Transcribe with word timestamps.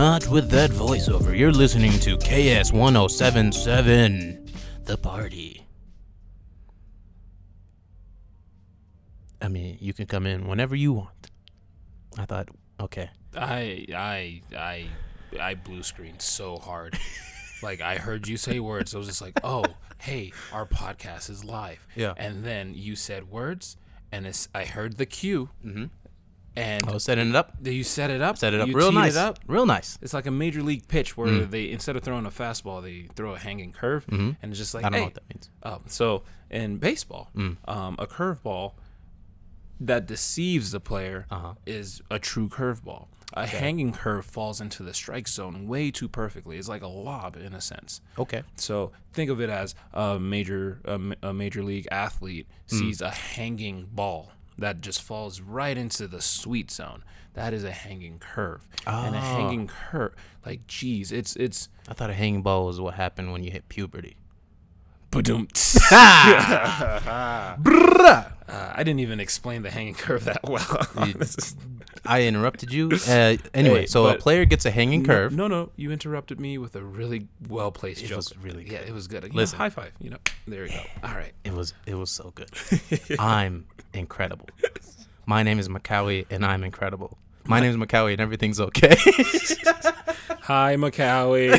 Hot 0.00 0.26
with 0.28 0.48
that 0.48 0.70
voiceover. 0.70 1.38
You're 1.38 1.52
listening 1.52 1.92
to 1.98 2.16
KS 2.16 2.72
1077, 2.72 4.50
The 4.84 4.96
Party. 4.96 5.66
I 9.42 9.48
mean, 9.48 9.76
you 9.78 9.92
can 9.92 10.06
come 10.06 10.24
in 10.24 10.46
whenever 10.46 10.74
you 10.74 10.94
want. 10.94 11.30
I 12.16 12.24
thought, 12.24 12.48
okay. 12.80 13.10
I 13.36 13.84
I 13.94 14.40
I 14.56 14.86
I 15.38 15.54
blue 15.56 15.82
screened 15.82 16.22
so 16.22 16.56
hard. 16.56 16.98
like 17.62 17.82
I 17.82 17.96
heard 17.96 18.26
you 18.26 18.38
say 18.38 18.58
words. 18.58 18.94
I 18.94 18.98
was 18.98 19.06
just 19.06 19.20
like, 19.20 19.38
oh, 19.44 19.66
hey, 19.98 20.32
our 20.50 20.64
podcast 20.64 21.28
is 21.28 21.44
live. 21.44 21.86
Yeah. 21.94 22.14
And 22.16 22.42
then 22.42 22.72
you 22.74 22.96
said 22.96 23.30
words, 23.30 23.76
and 24.10 24.26
it's, 24.26 24.48
I 24.54 24.64
heard 24.64 24.96
the 24.96 25.04
cue, 25.04 25.50
Mm-hmm. 25.62 25.84
And 26.56 26.86
I 26.88 26.92
was 26.92 27.04
setting 27.04 27.30
it 27.30 27.36
up. 27.36 27.56
you 27.62 27.84
set 27.84 28.10
it 28.10 28.20
up. 28.20 28.36
Set 28.38 28.52
it 28.54 28.60
up 28.60 28.68
you 28.68 28.74
real 28.74 28.92
nice. 28.92 29.16
Up. 29.16 29.38
Real 29.46 29.66
nice. 29.66 29.98
It's 30.02 30.12
like 30.14 30.26
a 30.26 30.30
major 30.30 30.62
league 30.62 30.86
pitch 30.88 31.16
where 31.16 31.28
Mm. 31.28 31.50
they 31.50 31.70
instead 31.70 31.96
of 31.96 32.02
throwing 32.02 32.26
a 32.26 32.30
fastball, 32.30 32.82
they 32.82 33.08
throw 33.14 33.34
a 33.34 33.38
hanging 33.38 33.72
curve, 33.72 34.06
Mhm. 34.06 34.36
and 34.42 34.50
it's 34.52 34.58
just 34.58 34.74
like 34.74 34.84
I 34.84 34.88
don't 34.88 34.94
hey. 34.94 34.98
know 35.00 35.04
what 35.06 35.14
that 35.14 35.28
means. 35.34 35.50
Um, 35.62 35.80
so 35.86 36.22
in 36.50 36.78
baseball, 36.78 37.30
Mm. 37.36 37.56
um, 37.68 37.96
a 37.98 38.06
curveball 38.06 38.74
that 39.80 40.06
deceives 40.06 40.72
the 40.72 40.80
player 40.80 41.26
Uh-huh. 41.30 41.54
is 41.66 42.02
a 42.10 42.18
true 42.18 42.48
curveball. 42.48 43.08
A 43.32 43.46
hanging 43.46 43.92
curve 43.92 44.26
falls 44.26 44.60
into 44.60 44.82
the 44.82 44.92
strike 44.92 45.28
zone 45.28 45.68
way 45.68 45.92
too 45.92 46.08
perfectly. 46.08 46.58
It's 46.58 46.68
like 46.68 46.82
a 46.82 46.88
lob 46.88 47.36
in 47.36 47.54
a 47.54 47.60
sense. 47.60 48.00
Okay. 48.18 48.42
So 48.56 48.90
think 49.12 49.30
of 49.30 49.40
it 49.40 49.48
as 49.48 49.76
a 49.94 50.18
major 50.18 50.80
a, 50.84 51.00
a 51.28 51.32
major 51.32 51.62
league 51.62 51.86
athlete 51.92 52.48
Hmm. 52.68 52.76
sees 52.78 53.00
a 53.00 53.10
hanging 53.10 53.86
ball 53.92 54.32
that 54.58 54.80
just 54.80 55.00
falls 55.02 55.40
right 55.40 55.76
into 55.76 56.06
the 56.06 56.20
sweet 56.20 56.70
zone. 56.70 57.02
That 57.34 57.52
is 57.54 57.64
a 57.64 57.70
hanging 57.72 58.18
curve. 58.18 58.66
And 58.86 59.14
a 59.14 59.18
Ah. 59.18 59.36
hanging 59.36 59.66
curve, 59.68 60.14
like 60.44 60.66
geez, 60.66 61.12
it's 61.12 61.36
it's 61.36 61.68
I 61.88 61.94
thought 61.94 62.10
a 62.10 62.14
hanging 62.14 62.42
ball 62.42 62.66
was 62.66 62.80
what 62.80 62.94
happened 62.94 63.32
when 63.32 63.44
you 63.44 63.50
hit 63.50 63.68
puberty. 63.68 64.16
Ba-dum. 65.10 65.48
Uh, 68.50 68.72
I 68.74 68.82
didn't 68.82 69.00
even 69.00 69.20
explain 69.20 69.62
the 69.62 69.70
hanging 69.70 69.94
curve 69.94 70.24
that 70.24 70.40
well. 70.44 70.86
You- 71.06 71.14
I 72.04 72.22
interrupted 72.22 72.72
you. 72.72 72.90
Uh, 73.06 73.36
anyway, 73.52 73.80
Hey, 73.80 73.86
so 73.86 74.06
a 74.06 74.16
player 74.16 74.46
gets 74.46 74.64
a 74.64 74.70
hanging 74.70 75.04
curve. 75.04 75.34
No, 75.34 75.48
no, 75.48 75.70
you 75.76 75.92
interrupted 75.92 76.40
me 76.40 76.56
with 76.56 76.74
a 76.74 76.82
really 76.82 77.28
well 77.48 77.70
placed 77.70 78.00
joke. 78.00 78.10
It 78.12 78.16
was 78.16 78.36
really 78.38 78.64
Yeah, 78.64 78.78
good. 78.78 78.88
it 78.88 78.94
was 78.94 79.06
good. 79.06 79.22
You 79.24 79.28
know, 79.30 79.36
Listen. 79.36 79.58
high 79.58 79.68
five. 79.68 79.92
You 80.00 80.10
know, 80.10 80.16
there 80.48 80.64
you 80.64 80.72
go. 80.72 80.80
All 81.04 81.14
right. 81.14 81.32
It 81.44 81.52
was 81.52 81.74
it 81.86 81.94
was 81.94 82.10
so 82.10 82.32
good. 82.34 82.50
I'm 83.18 83.66
incredible. 83.92 84.48
My 85.26 85.42
name 85.42 85.58
is 85.58 85.68
Macawi 85.68 86.24
and 86.30 86.44
I'm 86.44 86.64
incredible. 86.64 87.18
My 87.44 87.60
name 87.60 87.70
is 87.70 87.76
Macawi 87.76 88.12
and 88.12 88.20
everything's 88.20 88.60
okay. 88.60 88.96
Hi, 90.52 90.74
Macawi. 90.74 91.52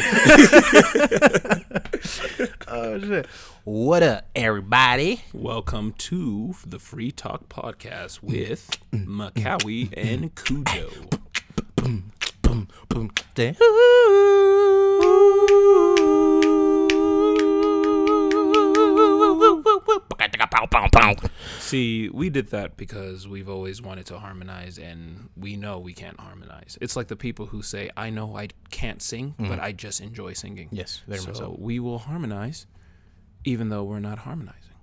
oh 2.68 3.00
shit. 3.00 3.26
What 3.64 4.04
up, 4.04 4.28
everybody? 4.36 5.24
Welcome 5.32 5.94
to 5.94 6.56
the 6.66 6.78
Free 6.78 7.10
Talk 7.10 7.48
Podcast 7.48 8.22
with 8.22 8.70
Macawi 8.92 9.94
and 9.96 10.36
Cujo. 10.36 10.90
Boom, 11.78 12.12
boom, 12.90 13.12
day. 13.34 13.56
See, 21.60 22.10
we 22.10 22.30
did 22.30 22.50
that 22.50 22.78
because 22.78 23.28
we've 23.28 23.50
always 23.50 23.82
wanted 23.82 24.06
to 24.08 24.20
harmonize, 24.20 24.78
and 24.78 25.30
we 25.36 25.56
know 25.56 25.80
we 25.80 25.94
can't 25.94 26.20
harmonize. 26.20 26.78
It's 26.82 26.96
like 26.96 27.08
the 27.08 27.16
people 27.16 27.48
who 27.48 27.62
say, 27.62 27.90
"I 27.98 28.10
know 28.10 28.36
I 28.38 28.50
can't 28.70 29.02
sing, 29.02 29.36
but 29.38 29.46
mm-hmm. 29.46 29.62
I 29.62 29.72
just 29.72 30.02
enjoy 30.02 30.34
singing." 30.34 30.70
Yes, 30.72 31.02
very 31.08 31.20
so 31.20 31.28
much 31.28 31.38
so. 31.38 31.56
we 31.58 31.80
will 31.80 32.00
harmonize, 32.00 32.68
even 33.44 33.70
though 33.70 33.84
we're 33.84 34.00
not 34.00 34.20
harmonizing. 34.20 34.76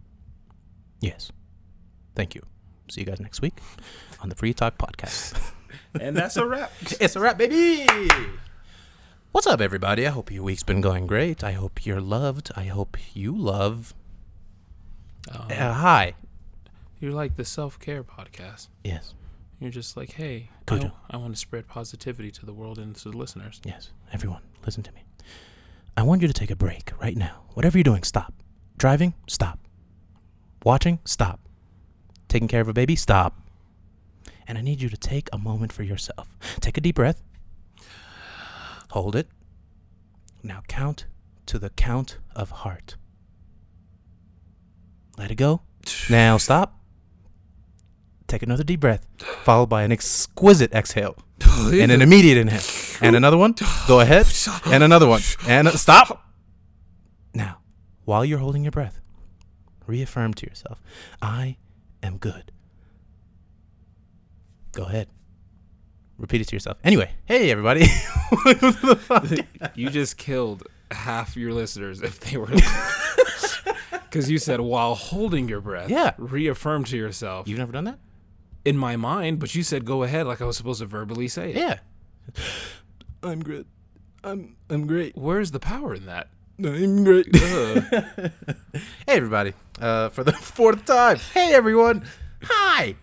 Yes. 1.01 1.31
Thank 2.15 2.35
you. 2.35 2.43
See 2.91 3.03
you 3.03 3.07
guys 3.07 3.21
next 3.21 3.41
week 3.41 3.55
on 4.21 4.29
the 4.29 4.35
Free 4.35 4.55
Talk 4.55 4.79
Podcast. 4.79 5.41
And 6.01 6.17
that's 6.17 6.37
a 6.37 6.47
wrap. 6.47 6.71
It's 7.01 7.17
a 7.17 7.21
wrap, 7.21 7.39
baby. 7.39 7.87
What's 9.33 9.47
up, 9.47 9.61
everybody? 9.61 10.07
I 10.07 10.11
hope 10.11 10.31
your 10.31 10.43
week's 10.43 10.63
been 10.63 10.81
going 10.81 11.07
great. 11.07 11.43
I 11.43 11.53
hope 11.53 11.85
you're 11.85 12.01
loved. 12.01 12.51
I 12.57 12.65
hope 12.65 12.97
you 13.15 13.37
love. 13.37 13.95
Um, 15.33 15.47
Uh, 15.51 15.73
hi. 15.73 16.15
You're 17.01 17.13
like 17.13 17.37
the 17.37 17.45
self 17.45 17.79
care 17.79 18.03
podcast. 18.03 18.69
Yes. 18.85 19.15
You're 19.61 19.71
just 19.71 19.97
like, 19.97 20.13
hey, 20.13 20.51
I. 20.71 20.91
I 21.11 21.17
want 21.17 21.35
to 21.35 21.39
spread 21.41 21.67
positivity 21.67 22.31
to 22.33 22.47
the 22.47 22.53
world 22.53 22.79
and 22.79 22.95
to 22.97 23.11
the 23.11 23.17
listeners. 23.17 23.61
Yes. 23.65 23.91
Everyone, 24.13 24.43
listen 24.65 24.83
to 24.85 24.93
me. 24.93 25.05
I 25.97 26.03
want 26.03 26.23
you 26.23 26.29
to 26.29 26.35
take 26.35 26.51
a 26.51 26.57
break 26.57 26.93
right 27.01 27.17
now. 27.17 27.43
Whatever 27.55 27.77
you're 27.79 27.83
doing, 27.85 28.05
stop. 28.05 28.33
Driving, 28.77 29.15
stop. 29.27 29.59
Watching, 30.65 31.01
stop. 31.05 31.41
Taking 32.29 32.47
care 32.47 32.61
of 32.61 32.69
a 32.69 32.73
baby, 32.73 32.95
stop. 32.95 33.41
And 34.47 34.57
I 34.57 34.61
need 34.61 34.81
you 34.81 34.89
to 34.89 34.97
take 34.97 35.29
a 35.33 35.39
moment 35.39 35.73
for 35.73 35.83
yourself. 35.83 36.37
Take 36.61 36.79
a 36.79 36.81
deep 36.81 36.95
breath. 36.97 37.23
Hold 38.91 39.17
it. 39.17 39.29
Now 40.43 40.63
count 40.69 41.07
to 41.47 41.59
the 41.59 41.71
count 41.71 42.19
of 42.37 42.51
heart. 42.51 42.97
Let 45.19 45.33
it 45.33 45.35
go. 45.35 45.63
Now 46.09 46.37
stop. 46.39 46.81
Take 48.29 48.43
another 48.43 48.63
deep 48.63 48.81
breath, 48.81 49.07
followed 49.43 49.69
by 49.69 49.83
an 49.83 49.91
exquisite 49.91 50.73
exhale 50.73 51.17
and 51.51 51.91
an 51.91 52.03
immediate 52.03 52.37
inhale. 52.39 52.61
And 53.01 53.17
another 53.17 53.37
one. 53.37 53.55
Go 53.89 54.01
ahead. 54.01 54.27
And 54.67 54.85
another 54.85 55.09
one. 55.09 55.23
And 55.47 55.67
a- 55.67 55.79
stop. 55.79 56.31
Now, 57.35 57.59
while 58.05 58.25
you're 58.25 58.39
holding 58.39 58.63
your 58.63 58.71
breath, 58.71 59.01
reaffirm 59.87 60.35
to 60.35 60.47
yourself, 60.47 60.81
I 61.23 61.57
am 62.03 62.19
good. 62.19 62.53
Go 64.73 64.85
ahead. 64.85 65.09
Repeat 66.19 66.43
it 66.43 66.49
to 66.49 66.57
yourself. 66.57 66.79
Anyway, 66.85 67.11
hey 67.25 67.51
everybody. 67.51 67.87
you 69.75 69.89
just 69.89 70.17
killed 70.17 70.65
half 70.91 71.37
your 71.37 71.53
listeners 71.53 72.03
if 72.03 72.21
they 72.21 72.37
were. 72.37 72.49
Because 74.11 74.31
you 74.31 74.39
said 74.39 74.61
while 74.61 74.95
holding 74.95 75.49
your 75.49 75.61
breath, 75.61 75.91
Yeah. 75.91 76.13
reaffirm 76.19 76.85
to 76.85 76.97
yourself 76.97 77.47
You've 77.49 77.59
never 77.59 77.73
done 77.73 77.85
that? 77.85 77.99
in 78.65 78.77
my 78.77 78.97
mind, 78.97 79.39
but 79.39 79.55
you 79.55 79.63
said 79.63 79.85
go 79.85 80.03
ahead 80.03 80.27
like 80.27 80.41
I 80.41 80.45
was 80.45 80.57
supposed 80.57 80.81
to 80.81 80.87
verbally 80.87 81.29
say 81.29 81.51
it. 81.51 81.57
Yeah. 81.57 81.79
I'm 83.23 83.41
great. 83.43 83.67
I'm 84.25 84.57
I'm 84.69 84.87
great. 84.87 85.17
Where's 85.17 85.51
the 85.53 85.61
power 85.61 85.95
in 85.95 86.07
that? 86.07 86.29
I'm 86.63 87.05
great. 87.05 87.29
Ugh. 87.35 87.85
Hey 89.07 89.17
everybody, 89.17 89.55
uh, 89.81 90.09
for 90.11 90.23
the 90.25 90.33
fourth 90.57 90.85
time. 90.85 91.17
Hey 91.35 91.53
everyone, 91.55 92.05
hi. 92.43 92.95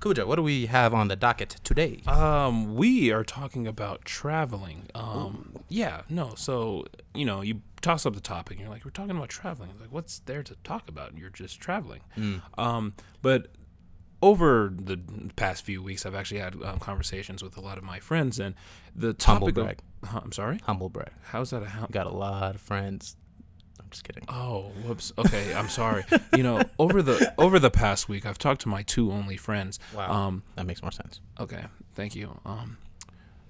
Cujo, 0.00 0.26
what 0.26 0.36
do 0.36 0.42
we 0.42 0.66
have 0.66 0.92
on 0.92 1.08
the 1.08 1.16
docket 1.16 1.56
today? 1.64 2.00
um, 2.06 2.74
we 2.76 3.10
are 3.12 3.24
talking 3.24 3.66
about 3.66 4.04
traveling. 4.04 4.88
Um, 4.94 5.56
yeah, 5.68 6.02
no. 6.08 6.34
So 6.36 6.84
you 7.14 7.24
know, 7.24 7.40
you 7.40 7.62
toss 7.80 8.06
up 8.06 8.14
the 8.14 8.20
topic, 8.20 8.52
and 8.56 8.60
you're 8.60 8.70
like, 8.70 8.84
we're 8.84 8.90
talking 8.90 9.16
about 9.16 9.28
traveling. 9.28 9.70
Like, 9.80 9.92
what's 9.92 10.20
there 10.20 10.42
to 10.42 10.54
talk 10.64 10.88
about? 10.88 11.16
You're 11.16 11.30
just 11.30 11.60
traveling. 11.60 12.00
Um, 12.58 12.94
but 13.22 13.48
over 14.22 14.72
the 14.74 14.98
past 15.36 15.64
few 15.64 15.82
weeks, 15.82 16.06
I've 16.06 16.14
actually 16.14 16.40
had 16.40 16.54
um, 16.64 16.78
conversations 16.78 17.42
with 17.42 17.56
a 17.56 17.60
lot 17.60 17.78
of 17.78 17.84
my 17.84 18.00
friends, 18.00 18.38
and 18.40 18.54
the 18.94 19.14
Humble 19.22 19.48
topic. 19.48 19.54
brag. 19.54 19.78
Of, 20.02 20.08
huh, 20.08 20.20
I'm 20.24 20.32
sorry. 20.32 20.58
Humble 20.64 20.88
brag. 20.88 21.10
How's 21.24 21.50
that 21.50 21.62
a 21.62 21.66
hum- 21.66 21.88
Got 21.90 22.06
a 22.06 22.10
lot 22.14 22.54
of 22.54 22.60
friends. 22.60 23.16
I'm 23.78 23.90
just 23.90 24.04
kidding. 24.04 24.24
Oh, 24.28 24.72
whoops. 24.84 25.12
Okay, 25.18 25.54
I'm 25.54 25.68
sorry. 25.68 26.04
you 26.34 26.42
know, 26.42 26.62
over 26.78 27.02
the 27.02 27.32
over 27.38 27.58
the 27.58 27.70
past 27.70 28.08
week, 28.08 28.24
I've 28.26 28.38
talked 28.38 28.62
to 28.62 28.68
my 28.68 28.82
two 28.82 29.12
only 29.12 29.36
friends. 29.36 29.78
Wow. 29.94 30.10
Um, 30.12 30.42
That 30.56 30.66
makes 30.66 30.82
more 30.82 30.90
sense. 30.92 31.20
Okay, 31.38 31.64
thank 31.94 32.16
you. 32.16 32.40
Um, 32.46 32.78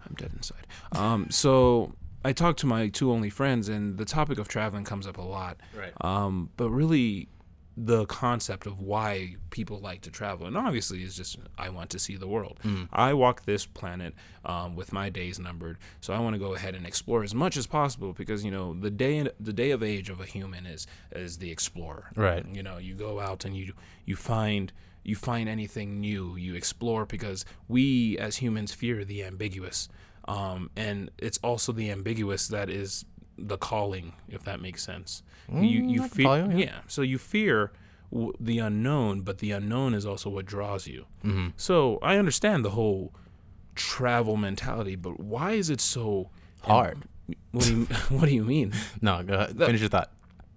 I'm 0.05 0.14
dead 0.17 0.32
inside. 0.34 0.67
Um, 0.93 1.31
so 1.31 1.94
I 2.25 2.33
talk 2.33 2.57
to 2.59 2.67
my 2.67 2.89
two 2.89 3.13
only 3.13 3.31
friends, 3.31 3.69
and 3.69 3.99
the 3.99 4.05
topic 4.05 4.39
of 4.39 4.49
traveling 4.49 4.85
comes 4.85 5.07
up 5.07 5.19
a 5.19 5.23
lot. 5.23 5.59
Right. 5.75 5.93
Um, 6.01 6.51
but 6.57 6.71
really, 6.71 7.29
the 7.77 8.07
concept 8.07 8.67
of 8.67 8.81
why 8.81 9.37
people 9.51 9.79
like 9.79 10.01
to 10.03 10.11
travel, 10.11 10.47
and 10.47 10.57
obviously, 10.57 11.03
is 11.03 11.15
just 11.15 11.37
I 11.59 11.69
want 11.69 11.91
to 11.91 11.99
see 11.99 12.17
the 12.17 12.27
world. 12.27 12.59
I 12.93 13.13
walk 13.13 13.45
this 13.45 13.67
planet 13.67 14.15
um, 14.45 14.77
with 14.77 14.93
my 14.93 15.11
days 15.11 15.39
numbered, 15.39 15.79
so 16.01 16.15
I 16.15 16.19
want 16.19 16.35
to 16.35 16.39
go 16.39 16.55
ahead 16.55 16.75
and 16.75 16.87
explore 16.87 17.23
as 17.23 17.35
much 17.35 17.57
as 17.57 17.67
possible 17.67 18.13
because 18.13 18.45
you 18.45 18.51
know 18.51 18.75
the 18.75 18.91
day 18.91 19.29
the 19.39 19.53
day 19.53 19.71
of 19.71 19.83
age 19.83 20.09
of 20.09 20.21
a 20.21 20.25
human 20.27 20.67
is 20.67 20.87
is 21.13 21.39
the 21.39 21.51
explorer. 21.51 22.11
Right. 22.17 22.45
You 22.51 22.63
know, 22.63 22.79
you 22.79 22.95
go 22.95 23.21
out 23.21 23.45
and 23.45 23.57
you 23.57 23.75
you 24.05 24.17
find 24.17 24.73
you 25.05 25.15
find 25.15 25.49
anything 25.49 26.01
new, 26.01 26.35
you 26.37 26.55
explore 26.57 27.07
because 27.07 27.45
we 27.69 28.19
as 28.19 28.39
humans 28.39 28.73
fear 28.73 29.05
the 29.05 29.23
ambiguous. 29.23 29.89
Um, 30.28 30.70
and 30.76 31.11
it's 31.19 31.38
also 31.38 31.73
the 31.73 31.90
ambiguous 31.90 32.49
that 32.49 32.69
is 32.69 33.05
the 33.38 33.56
calling, 33.58 34.12
if 34.28 34.43
that 34.44 34.61
makes 34.61 34.82
sense. 34.82 35.23
you 35.52 35.61
you 35.62 36.00
Mm, 36.02 36.05
I 36.05 36.08
can 36.08 36.08
fear, 36.08 36.44
you, 36.52 36.58
yeah. 36.58 36.64
yeah. 36.67 36.78
So 36.88 37.02
you 37.02 37.19
fear 37.19 37.70
w- 38.11 38.32
the 38.40 38.58
unknown, 38.58 39.20
but 39.20 39.38
the 39.38 39.52
unknown 39.52 39.94
is 39.94 40.05
also 40.06 40.31
what 40.31 40.46
draws 40.46 40.87
you. 40.87 41.05
Mm-hmm. 41.25 41.49
So 41.56 41.99
I 42.02 42.17
understand 42.17 42.64
the 42.64 42.70
whole 42.70 43.14
travel 43.75 44.37
mentality, 44.37 44.96
but 44.96 45.20
why 45.20 45.52
is 45.52 45.70
it 45.70 45.81
so 45.81 46.31
Hard. 46.62 47.05
What 47.52 47.64
do 47.64 47.70
you 47.76 47.84
What 48.08 48.26
do 48.29 48.34
you 48.34 48.43
mean? 48.44 48.72
No, 49.00 49.22
go 49.22 49.34
ahead. 49.34 49.56
Finish 49.58 49.81
your 49.81 49.90
thought. 49.90 50.11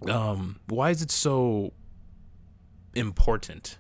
Um, 0.08 0.60
why 0.68 0.90
is 0.92 1.02
it 1.04 1.12
so 1.12 1.74
important 2.96 3.78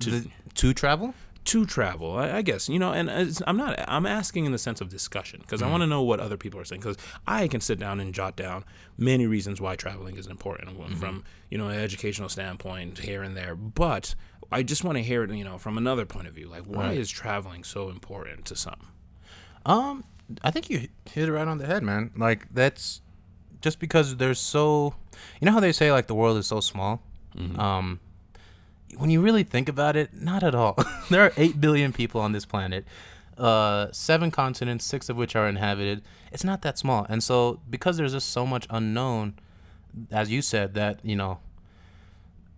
to 0.00 0.10
The- 0.10 0.30
to 0.54 0.74
travel? 0.74 1.14
To 1.46 1.64
travel? 1.66 2.16
I, 2.16 2.38
I 2.38 2.42
guess 2.42 2.68
you 2.68 2.78
know, 2.78 2.92
and 2.92 3.10
I'm 3.46 3.56
not. 3.56 3.82
I'm 3.88 4.06
asking 4.06 4.44
in 4.46 4.52
the 4.52 4.58
sense 4.58 4.80
of 4.80 4.88
discussion 4.88 5.40
because 5.40 5.62
I 5.62 5.70
want 5.70 5.82
to 5.82 5.86
know 5.86 6.02
what 6.02 6.20
other 6.20 6.36
people 6.36 6.60
are 6.60 6.64
saying. 6.64 6.80
Because 6.82 6.96
I 7.26 7.48
can 7.48 7.60
sit 7.60 7.78
down 7.78 8.00
and 8.00 8.12
jot 8.14 8.36
down 8.36 8.64
many 8.98 9.26
reasons 9.26 9.60
why 9.60 9.76
traveling 9.76 10.16
is 10.16 10.26
important 10.26 10.96
from 10.98 11.24
you 11.50 11.58
know 11.58 11.68
an 11.68 11.78
educational 11.78 12.28
standpoint 12.28 12.98
here 12.98 13.22
and 13.22 13.36
there, 13.36 13.54
but 13.54 14.14
I 14.52 14.62
just 14.62 14.84
want 14.84 14.96
to 14.98 15.02
hear 15.02 15.24
it, 15.24 15.30
you 15.32 15.42
know, 15.44 15.58
from 15.58 15.76
another 15.78 16.04
point 16.04 16.28
of 16.28 16.34
view. 16.34 16.48
Like, 16.48 16.62
why 16.64 16.88
Right. 16.88 16.98
is 16.98 17.10
traveling 17.10 17.64
so 17.64 17.88
important 17.88 18.44
to 18.46 18.54
some? 18.56 18.88
Um, 19.64 20.04
I 20.44 20.50
think 20.50 20.70
you 20.70 20.88
hit 21.10 21.28
it 21.28 21.32
right 21.32 21.48
on 21.48 21.58
the 21.58 21.66
head, 21.66 21.82
man. 21.82 22.10
Like 22.16 22.46
that's 22.52 23.00
just 23.60 23.78
because 23.80 24.16
there's 24.16 24.38
so, 24.38 24.94
you 25.40 25.46
know 25.46 25.52
how 25.52 25.60
they 25.60 25.72
say 25.72 25.90
like 25.90 26.06
the 26.06 26.14
world 26.14 26.36
is 26.38 26.46
so 26.46 26.60
small. 26.60 27.02
Um, 27.58 28.00
when 28.96 29.10
you 29.10 29.20
really 29.20 29.42
think 29.42 29.68
about 29.68 29.96
it, 29.96 30.14
not 30.14 30.42
at 30.42 30.54
all. 30.54 30.76
there 31.10 31.22
are 31.22 31.32
eight 31.36 31.60
billion 31.60 31.92
people 31.92 32.20
on 32.20 32.32
this 32.32 32.44
planet, 32.44 32.84
uh, 33.38 33.88
seven 33.92 34.30
continents, 34.30 34.84
six 34.84 35.08
of 35.08 35.16
which 35.16 35.36
are 35.36 35.48
inhabited. 35.48 36.02
It's 36.32 36.44
not 36.44 36.62
that 36.62 36.78
small, 36.78 37.06
and 37.08 37.22
so 37.22 37.60
because 37.68 37.96
there's 37.96 38.12
just 38.12 38.30
so 38.30 38.46
much 38.46 38.66
unknown, 38.70 39.34
as 40.10 40.30
you 40.30 40.42
said, 40.42 40.74
that 40.74 41.00
you 41.04 41.16
know, 41.16 41.38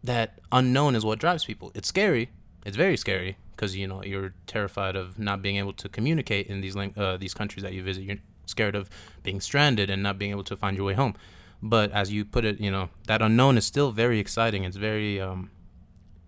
that 0.04 0.38
unknown 0.52 0.94
is 0.94 1.04
what 1.04 1.18
drives 1.18 1.44
people. 1.44 1.72
It's 1.74 1.88
scary. 1.88 2.30
It's 2.64 2.76
very 2.76 2.96
scary 2.96 3.36
because 3.56 3.76
you 3.76 3.86
know 3.86 4.02
you're 4.04 4.34
terrified 4.46 4.96
of 4.96 5.18
not 5.18 5.42
being 5.42 5.56
able 5.56 5.72
to 5.72 5.88
communicate 5.88 6.46
in 6.46 6.60
these 6.60 6.76
uh, 6.76 7.16
these 7.18 7.34
countries 7.34 7.62
that 7.62 7.72
you 7.72 7.82
visit. 7.82 8.04
You're 8.04 8.18
scared 8.46 8.74
of 8.74 8.88
being 9.22 9.40
stranded 9.40 9.90
and 9.90 10.02
not 10.02 10.18
being 10.18 10.30
able 10.30 10.44
to 10.44 10.56
find 10.56 10.76
your 10.76 10.86
way 10.86 10.94
home. 10.94 11.14
But 11.60 11.90
as 11.90 12.12
you 12.12 12.24
put 12.24 12.44
it, 12.44 12.60
you 12.60 12.70
know 12.70 12.90
that 13.06 13.20
unknown 13.20 13.56
is 13.58 13.64
still 13.64 13.90
very 13.90 14.18
exciting. 14.20 14.64
It's 14.64 14.76
very 14.76 15.20
um, 15.20 15.50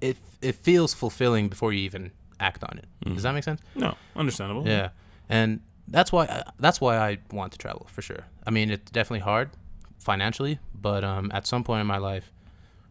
it 0.00 0.16
it 0.40 0.54
feels 0.56 0.94
fulfilling 0.94 1.48
before 1.48 1.72
you 1.72 1.80
even 1.80 2.12
act 2.38 2.64
on 2.64 2.78
it. 2.78 2.86
Does 3.14 3.22
that 3.24 3.32
make 3.34 3.44
sense? 3.44 3.60
No, 3.74 3.94
understandable. 4.16 4.66
Yeah, 4.66 4.90
and 5.28 5.60
that's 5.88 6.10
why 6.12 6.42
that's 6.58 6.80
why 6.80 6.96
I 6.96 7.18
want 7.30 7.52
to 7.52 7.58
travel 7.58 7.86
for 7.90 8.02
sure. 8.02 8.24
I 8.46 8.50
mean, 8.50 8.70
it's 8.70 8.90
definitely 8.90 9.20
hard 9.20 9.50
financially, 9.98 10.58
but 10.74 11.04
um, 11.04 11.30
at 11.34 11.46
some 11.46 11.62
point 11.64 11.80
in 11.82 11.86
my 11.86 11.98
life, 11.98 12.32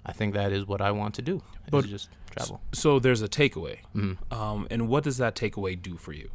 I 0.06 0.11
think 0.11 0.33
that 0.35 0.51
is 0.51 0.65
what 0.67 0.81
I 0.81 0.91
want 0.91 1.15
to 1.15 1.21
do. 1.21 1.41
But- 1.71 1.85
just 1.85 2.09
travel. 2.35 2.61
So 2.73 3.00
there's 3.00 3.21
a 3.23 3.27
takeaway, 3.27 3.79
Mhm. 3.95 4.17
um, 4.31 4.67
and 4.69 4.88
what 4.88 5.03
does 5.03 5.17
that 5.17 5.35
takeaway 5.35 5.79
do 5.81 5.97
for 5.97 6.13
you? 6.13 6.29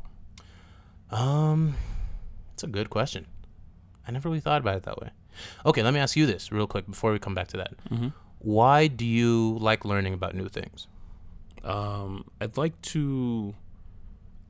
Um, 1.10 1.76
it's 2.52 2.64
a 2.64 2.66
good 2.66 2.90
question. 2.90 3.26
I 4.06 4.10
never 4.10 4.28
really 4.28 4.40
thought 4.40 4.60
about 4.60 4.76
it 4.76 4.82
that 4.84 5.00
way. 5.00 5.10
Okay, 5.64 5.82
let 5.82 5.94
me 5.94 6.00
ask 6.00 6.16
you 6.16 6.26
this 6.26 6.50
real 6.52 6.66
quick 6.66 6.86
before 6.86 7.12
we 7.12 7.18
come 7.18 7.34
back 7.34 7.48
to 7.48 7.56
that. 7.58 7.74
Mhm. 7.90 8.12
Why 8.44 8.87
do 8.87 9.05
you 9.05 9.56
like 9.61 9.85
learning 9.85 10.14
about 10.14 10.35
new 10.35 10.49
things? 10.49 10.87
Um, 11.62 12.26
I'd 12.41 12.56
like 12.56 12.81
to. 12.82 13.55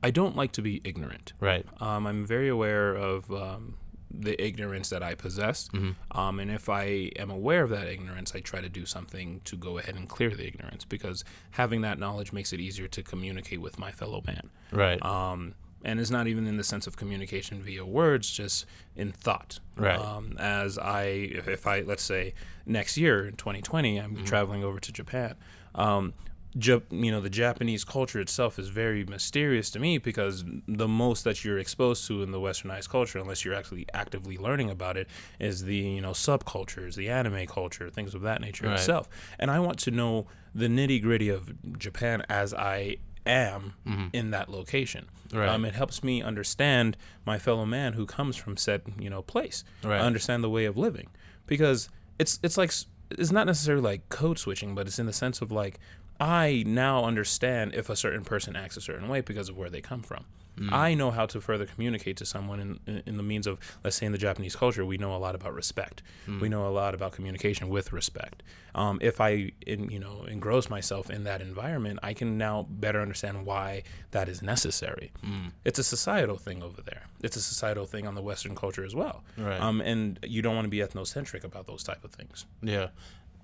I 0.03 0.11
don't 0.11 0.35
like 0.35 0.51
to 0.53 0.61
be 0.61 0.81
ignorant. 0.83 1.33
Right. 1.39 1.65
Um, 1.81 2.05
I'm 2.05 2.25
very 2.25 2.47
aware 2.49 2.93
of 2.93 3.31
um, 3.31 3.77
the 4.11 4.39
ignorance 4.43 4.89
that 4.89 5.01
I 5.01 5.15
possess. 5.15 5.69
Mhm. 5.69 5.95
Um, 6.11 6.39
and 6.39 6.51
if 6.51 6.69
I 6.69 7.11
am 7.17 7.31
aware 7.31 7.63
of 7.63 7.69
that 7.71 7.87
ignorance, 7.87 8.35
I 8.35 8.41
try 8.41 8.61
to 8.61 8.69
do 8.69 8.85
something 8.85 9.41
to 9.45 9.55
go 9.55 9.77
ahead 9.77 9.95
and 9.95 10.07
clear 10.07 10.29
the 10.29 10.45
ignorance 10.45 10.85
because 10.85 11.23
having 11.51 11.81
that 11.81 11.97
knowledge 11.97 12.31
makes 12.33 12.53
it 12.53 12.59
easier 12.59 12.87
to 12.89 13.01
communicate 13.01 13.61
with 13.61 13.79
my 13.79 13.91
fellow 13.91 14.21
man. 14.27 14.49
Right. 14.71 15.03
Um, 15.03 15.55
and 15.83 15.99
it's 15.99 16.11
not 16.11 16.27
even 16.27 16.45
in 16.47 16.57
the 16.57 16.63
sense 16.63 16.85
of 16.87 16.97
communication 16.97 17.61
via 17.61 17.85
words, 17.85 18.29
just 18.29 18.65
in 18.95 19.11
thought. 19.11 19.59
Right. 19.75 19.99
Um, 19.99 20.35
as 20.39 20.77
I, 20.77 21.03
if 21.03 21.65
I, 21.65 21.81
let's 21.81 22.03
say 22.03 22.33
next 22.65 22.97
year 22.97 23.27
in 23.27 23.35
2020, 23.35 23.97
I'm 23.99 24.15
Mm-hmm. 24.15 24.25
traveling 24.25 24.63
over 24.63 24.79
to 24.79 24.91
Japan. 24.91 25.35
Um, 25.73 26.13
Jap- 26.57 26.83
you 26.89 27.11
know, 27.11 27.19
the 27.19 27.29
Japanese 27.29 27.83
culture 27.83 28.21
itself 28.21 28.57
is 28.57 28.69
very 28.69 29.03
mysterious 29.03 29.69
to 29.71 29.79
me 29.79 29.97
because 29.97 30.45
the 30.69 30.87
most 30.87 31.25
that 31.25 31.43
you're 31.43 31.59
exposed 31.59 32.07
to 32.07 32.23
in 32.23 32.31
the 32.31 32.39
westernized 32.39 32.87
culture, 32.87 33.19
unless 33.19 33.43
you're 33.43 33.53
actually 33.53 33.85
actively 33.93 34.37
learning 34.37 34.69
about 34.69 34.95
it, 34.95 35.09
is 35.37 35.65
the, 35.65 35.75
you 35.75 35.99
know, 35.99 36.11
subcultures, 36.11 36.95
the 36.95 37.09
anime 37.09 37.45
culture, 37.45 37.89
things 37.89 38.15
of 38.15 38.21
that 38.21 38.39
nature 38.39 38.67
Right. 38.67 38.75
itself. 38.79 39.09
And 39.37 39.51
I 39.51 39.59
want 39.59 39.79
to 39.79 39.91
know 39.91 40.27
the 40.53 40.67
nitty 40.67 41.01
gritty 41.01 41.27
of 41.27 41.51
Japan 41.77 42.23
as 42.29 42.53
I 42.53 42.97
am 43.25 43.73
in 44.13 44.31
that 44.31 44.47
location. 44.47 45.07
Mm-hmm. 45.27 45.37
Right. 45.37 45.49
Um, 45.49 45.65
it 45.65 45.73
helps 45.75 46.05
me 46.05 46.21
understand 46.21 46.95
my 47.25 47.37
fellow 47.37 47.65
man 47.65 47.93
who 47.93 48.05
comes 48.05 48.37
from 48.37 48.55
said 48.55 48.83
you 48.97 49.09
know 49.09 49.21
place. 49.21 49.65
Right. 49.83 49.99
Understand 49.99 50.41
the 50.41 50.49
way 50.49 50.63
of 50.63 50.77
living 50.77 51.07
because 51.47 51.89
it's 52.19 52.39
it's 52.43 52.57
like 52.57 52.71
it's 53.11 53.31
not 53.31 53.47
necessarily 53.47 53.83
like 53.83 54.09
code 54.09 54.39
switching, 54.39 54.75
but 54.75 54.87
it's 54.87 54.99
in 54.99 55.05
the 55.05 55.13
sense 55.13 55.41
of 55.41 55.51
like 55.51 55.79
I 56.19 56.63
now 56.65 57.03
understand 57.03 57.73
if 57.73 57.89
a 57.89 57.95
certain 57.95 58.23
person 58.23 58.55
acts 58.55 58.77
a 58.77 58.81
certain 58.81 59.07
way 59.07 59.21
because 59.21 59.49
of 59.49 59.57
where 59.57 59.69
they 59.69 59.81
come 59.81 60.01
from. 60.01 60.25
Mm. 60.57 60.71
I 60.71 60.93
know 60.93 61.11
how 61.11 61.25
to 61.27 61.41
further 61.41 61.65
communicate 61.65 62.17
to 62.17 62.25
someone 62.25 62.79
in, 62.87 63.03
in, 63.05 63.17
the 63.17 63.23
means 63.23 63.45
of, 63.45 63.59
let's 63.83 63.97
say, 63.97 64.05
in 64.05 64.11
the 64.11 64.17
Japanese 64.17 64.55
culture, 64.55 64.85
we 64.85 64.97
know 64.97 65.15
a 65.15 65.17
lot 65.17 65.35
about 65.35 65.53
respect. 65.53 66.01
Mm. 66.27 66.39
We 66.39 66.49
know 66.49 66.67
a 66.67 66.69
lot 66.71 66.93
about 66.93 67.11
communication 67.11 67.69
with 67.69 67.91
respect. 67.91 68.41
Um, 68.73 68.99
if 69.01 69.19
I, 69.19 69.51
in, 69.65 69.89
you 69.89 69.99
know, 69.99 70.25
engross 70.27 70.69
myself 70.69 71.09
in 71.09 71.23
that 71.25 71.41
environment, 71.41 71.99
I 72.03 72.13
can 72.13 72.37
now 72.37 72.67
better 72.69 73.01
understand 73.01 73.45
why 73.45 73.83
that 74.11 74.29
is 74.29 74.41
necessary. 74.41 75.11
Mm. 75.25 75.51
It's 75.63 75.79
a 75.79 75.83
societal 75.83 76.37
thing 76.37 76.63
over 76.63 76.81
there. 76.81 77.03
It's 77.21 77.35
a 77.35 77.41
societal 77.41 77.85
thing 77.85 78.07
on 78.07 78.15
the 78.15 78.21
Western 78.21 78.55
culture 78.55 78.85
as 78.85 78.95
well. 78.95 79.23
Right. 79.37 79.59
Um, 79.59 79.81
and 79.81 80.19
you 80.23 80.41
don't 80.41 80.55
want 80.55 80.65
to 80.65 80.69
be 80.69 80.79
ethnocentric 80.79 81.43
about 81.43 81.67
those 81.67 81.83
type 81.83 82.03
of 82.03 82.11
things. 82.11 82.45
Yeah. 82.61 82.87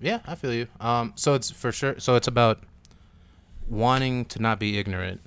Yeah, 0.00 0.18
I 0.26 0.34
feel 0.34 0.52
you. 0.52 0.66
Um, 0.80 1.12
so 1.14 1.34
it's 1.34 1.50
for 1.50 1.70
sure. 1.70 2.00
So 2.00 2.16
it's 2.16 2.26
about 2.26 2.60
wanting 3.68 4.24
to 4.26 4.42
not 4.42 4.58
be 4.58 4.78
ignorant, 4.78 5.20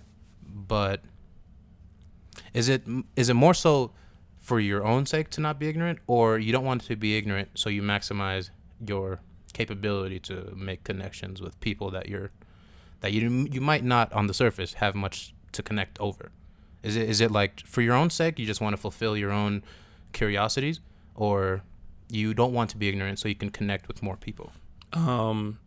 but 0.44 1.02
is 2.56 2.70
it 2.70 2.84
is 3.16 3.30
it 3.30 3.36
more 3.36 3.54
so 3.54 3.92
for 4.40 4.60
your 4.60 4.86
own 4.86 5.06
sake 5.06 5.30
to 5.32 5.42
not 5.42 5.60
be 5.60 5.68
ignorant, 5.68 6.00
or 6.08 6.40
you 6.40 6.52
don't 6.52 6.64
want 6.64 6.82
to 6.86 6.96
be 6.96 7.18
ignorant, 7.18 7.50
so 7.54 7.70
you 7.70 7.82
maximize 7.82 8.50
your 8.88 9.20
capability 9.54 10.20
to 10.20 10.54
make 10.56 10.84
connections 10.84 11.42
with 11.42 11.60
people 11.60 11.92
that 11.92 12.08
you're 12.08 12.32
that 13.02 13.12
you 13.12 13.48
you 13.52 13.60
might 13.60 13.84
not 13.84 14.12
on 14.14 14.28
the 14.28 14.34
surface 14.34 14.74
have 14.76 14.96
much 14.96 15.34
to 15.52 15.62
connect 15.62 16.00
over. 16.00 16.32
Is 16.82 16.96
it 16.96 17.10
is 17.10 17.20
it 17.20 17.30
like 17.30 17.66
for 17.68 17.82
your 17.82 17.94
own 17.94 18.10
sake 18.10 18.40
you 18.40 18.46
just 18.46 18.62
want 18.62 18.74
to 18.74 18.82
fulfill 18.82 19.18
your 19.18 19.32
own 19.32 19.62
curiosities, 20.14 20.80
or 21.14 21.62
you 22.10 22.34
don't 22.34 22.54
want 22.54 22.70
to 22.70 22.78
be 22.78 22.88
ignorant 22.88 23.20
so 23.20 23.28
you 23.28 23.36
can 23.36 23.50
connect 23.50 23.88
with 23.90 24.02
more 24.02 24.16
people? 24.16 24.52
Um, 24.94 25.60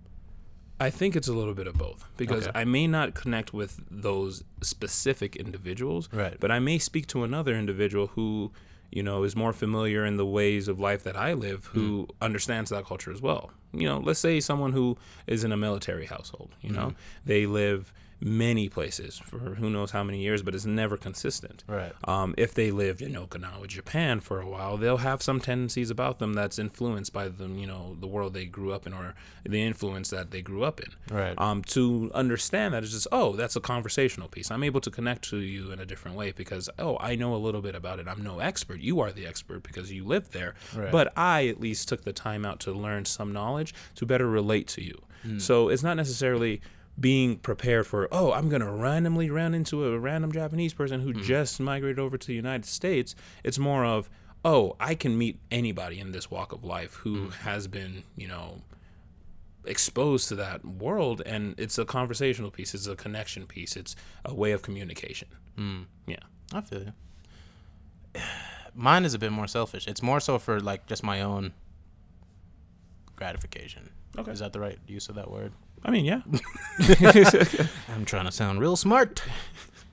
I 0.81 0.91
think 0.91 1.17
it's 1.17 1.29
a 1.29 1.33
little 1.33 1.55
bit 1.55 1.67
of 1.67 1.77
both 1.77 2.05
because 2.17 2.47
Okay. 2.47 2.61
I 2.61 2.65
may 2.65 2.87
not 2.87 3.15
connect 3.15 3.53
with 3.53 3.81
those 3.91 4.45
specific 4.63 5.35
individuals, 5.37 6.09
Right. 6.13 6.37
But 6.39 6.51
I 6.51 6.59
may 6.61 6.79
speak 6.79 7.07
to 7.09 7.25
another 7.25 7.55
individual 7.57 8.09
who, 8.09 8.53
you 8.93 9.03
know, 9.03 9.25
is 9.25 9.35
more 9.35 9.53
familiar 9.53 10.05
in 10.07 10.17
the 10.17 10.27
ways 10.27 10.69
of 10.69 10.79
life 10.79 11.03
that 11.03 11.17
I 11.17 11.33
live, 11.35 11.67
who 11.73 12.07
Hmm. 12.07 12.25
understands 12.25 12.71
that 12.71 12.85
culture 12.87 13.11
as 13.13 13.21
well. 13.21 13.51
You 13.73 13.87
know, 13.89 13.99
let's 13.99 14.21
say 14.21 14.41
someone 14.41 14.73
who 14.73 14.97
is 15.27 15.43
in 15.45 15.53
a 15.53 15.57
military 15.57 16.07
household. 16.07 16.55
You 16.63 16.71
know, 16.73 16.89
Hmm. 16.91 16.95
they 17.27 17.45
live 17.47 17.93
many 18.21 18.69
places 18.69 19.19
for 19.19 19.39
who 19.39 19.71
knows 19.71 19.93
how 19.93 20.03
many 20.03 20.21
years, 20.21 20.43
but 20.43 20.55
it's 20.55 20.67
never 20.67 20.97
consistent. 20.97 21.63
Right. 21.67 21.93
Um, 22.05 22.35
if 22.37 22.53
they 22.55 22.71
lived 22.71 23.01
in 23.01 23.13
Okinawa, 23.13 23.67
Japan 23.69 24.21
for 24.21 24.41
a 24.41 24.49
while, 24.49 24.77
they'll 24.77 24.99
have 24.99 25.23
some 25.23 25.41
tendencies 25.41 25.91
about 25.91 26.19
them 26.19 26.35
that's 26.35 26.59
influenced 26.59 27.13
by 27.13 27.29
the 27.29 27.49
you 27.49 27.67
know 27.67 27.97
the 28.01 28.07
world 28.07 28.35
they 28.35 28.45
grew 28.45 28.73
up 28.73 28.87
in 28.87 28.93
or 28.93 29.15
the 29.45 29.63
influence 29.63 30.11
that 30.11 30.31
they 30.31 30.43
grew 30.43 30.65
up 30.65 30.81
in. 30.81 31.15
Right. 31.15 31.39
Um, 31.39 31.63
to 31.65 32.11
understand 32.15 32.75
that 32.75 32.83
it's 32.83 32.93
just 32.93 33.09
oh 33.13 33.37
that's 33.37 33.57
a 33.57 33.61
conversational 33.61 34.29
piece. 34.29 34.51
I'm 34.51 34.65
able 34.65 34.81
to 34.81 34.91
connect 34.91 35.29
to 35.31 35.39
you 35.39 35.71
in 35.71 35.79
a 35.79 35.87
different 35.87 36.17
way 36.17 36.33
because 36.33 36.69
oh 36.79 36.97
I 37.01 37.15
know 37.15 37.35
a 37.35 37.37
little 37.37 37.63
bit 37.63 37.75
about 37.75 38.01
it. 38.01 38.09
I'm 38.09 38.23
no 38.23 38.41
expert. 38.41 38.81
You 38.81 39.01
are 39.01 39.13
the 39.13 39.27
expert 39.27 39.63
because 39.63 39.93
you 39.93 40.05
lived 40.05 40.33
there. 40.33 40.55
Right. 40.75 40.91
But 40.91 41.13
I 41.17 41.47
at 41.49 41.61
least 41.61 41.89
took 41.89 42.03
the 42.03 42.13
time 42.13 42.45
out 42.45 42.61
to 42.61 42.73
learn 42.73 43.05
some 43.05 43.33
knowledge 43.33 43.75
to 43.97 44.07
better 44.07 44.29
relate 44.29 44.67
to 44.69 44.83
you. 44.83 45.03
Hmm. 45.23 45.39
So 45.39 45.69
it's 45.69 45.83
not 45.83 45.97
necessarily 45.97 46.61
being 47.01 47.37
prepared 47.37 47.87
for 47.87 48.09
oh 48.13 48.33
i'm 48.33 48.49
going 48.49 48.61
to 48.63 48.71
randomly 48.71 49.31
run 49.31 49.55
into 49.55 49.85
a 49.85 49.99
random 49.99 50.33
japanese 50.33 50.73
person 50.75 51.01
who 51.01 51.13
just 51.13 51.61
migrated 51.61 51.99
over 51.99 52.17
to 52.19 52.27
the 52.27 52.35
united 52.35 52.65
states 52.65 53.15
it's 53.45 53.59
more 53.59 53.85
of 53.85 54.11
oh 54.45 54.75
i 54.81 54.95
can 54.95 55.17
meet 55.17 55.39
anybody 55.51 55.99
in 56.01 56.13
this 56.13 56.31
walk 56.31 56.53
of 56.53 56.65
life 56.65 56.95
who 56.97 57.25
Hmm. 57.27 57.31
has 57.49 57.67
been 57.69 58.03
you 58.17 58.27
know 58.29 58.63
exposed 59.65 60.29
to 60.29 60.35
that 60.37 60.65
world 60.65 61.21
and 61.27 61.55
it's 61.59 61.77
a 61.79 61.85
conversational 61.85 62.51
piece 62.51 62.75
it's 62.75 62.87
a 62.87 62.97
connection 62.97 63.47
piece 63.47 63.77
it's 63.77 63.95
a 64.25 64.35
way 64.35 64.53
of 64.53 64.63
communication 64.63 65.29
Mm. 65.59 65.87
yeah 66.07 66.17
I 66.55 66.61
feel 66.63 66.83
you. 66.85 66.93
Mine 68.75 69.05
is 69.05 69.13
a 69.13 69.19
bit 69.19 69.33
more 69.33 69.47
selfish. 69.49 69.87
It's 69.89 70.03
more 70.03 70.21
so 70.21 70.39
for 70.39 70.61
like 70.61 70.87
just 70.87 71.03
my 71.03 71.21
own 71.21 71.53
gratification. 73.17 73.91
Okay. 74.17 74.31
Is 74.33 74.39
that 74.39 74.53
the 74.53 74.61
right 74.61 74.79
use 74.87 75.09
of 75.09 75.17
that 75.17 75.31
word? 75.31 75.53
I 75.85 75.91
mean 75.91 76.05
yeah 76.05 76.23
I'm 77.89 78.05
trying 78.05 78.25
to 78.27 78.33
sound 78.33 78.61
real 78.61 78.77
smart. 78.77 79.23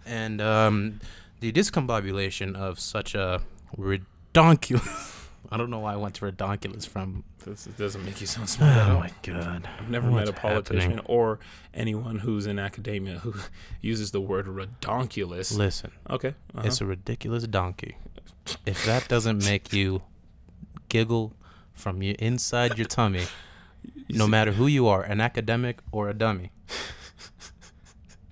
And 0.05 0.41
um 0.41 0.99
the 1.39 1.51
discombobulation 1.51 2.55
of 2.55 2.79
such 2.79 3.15
a 3.15 3.41
redonkulous. 3.77 5.11
I 5.51 5.57
don't 5.57 5.69
know 5.69 5.79
why 5.79 5.93
I 5.93 5.95
went 5.95 6.15
to 6.15 6.25
redonkulous 6.25 6.87
from. 6.87 7.23
This 7.45 7.65
doesn't 7.65 8.03
make 8.03 8.19
you 8.19 8.27
sound 8.27 8.49
smart 8.55 8.87
Oh 8.89 8.99
my 8.99 9.11
god! 9.23 9.67
I've 9.79 9.89
never 9.89 10.09
met 10.09 10.27
a 10.27 10.33
politician 10.33 10.91
happening? 10.97 11.05
or 11.05 11.39
anyone 11.73 12.19
who's 12.19 12.45
in 12.47 12.57
academia 12.59 13.19
who 13.19 13.33
uses 13.81 14.11
the 14.11 14.21
word 14.21 14.47
redonkulous. 14.47 15.55
Listen, 15.55 15.91
Okay. 16.09 16.33
uh-huh. 16.55 16.67
it's 16.67 16.81
a 16.81 16.85
ridiculous 16.85 17.45
donkey. 17.47 17.97
If 18.65 18.85
that 18.85 19.07
doesn't 19.07 19.43
make 19.45 19.73
you 19.73 20.01
giggle 20.89 21.33
from 21.73 22.01
your 22.01 22.15
inside 22.19 22.77
your 22.77 22.87
tummy, 22.87 23.25
You 24.07 24.17
no 24.17 24.25
see- 24.25 24.31
matter 24.31 24.51
who 24.53 24.67
you 24.67 24.87
are, 24.87 25.01
an 25.03 25.19
academic 25.21 25.79
or 25.91 26.09
a 26.09 26.13
dummy, 26.13 26.51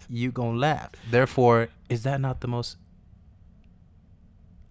you 0.10 0.32
gonna 0.32 0.58
laugh. 0.58 0.92
Therefore, 1.10 1.70
is 1.90 2.04
that 2.04 2.20
not 2.22 2.42
the 2.42 2.48
most? 2.48 2.78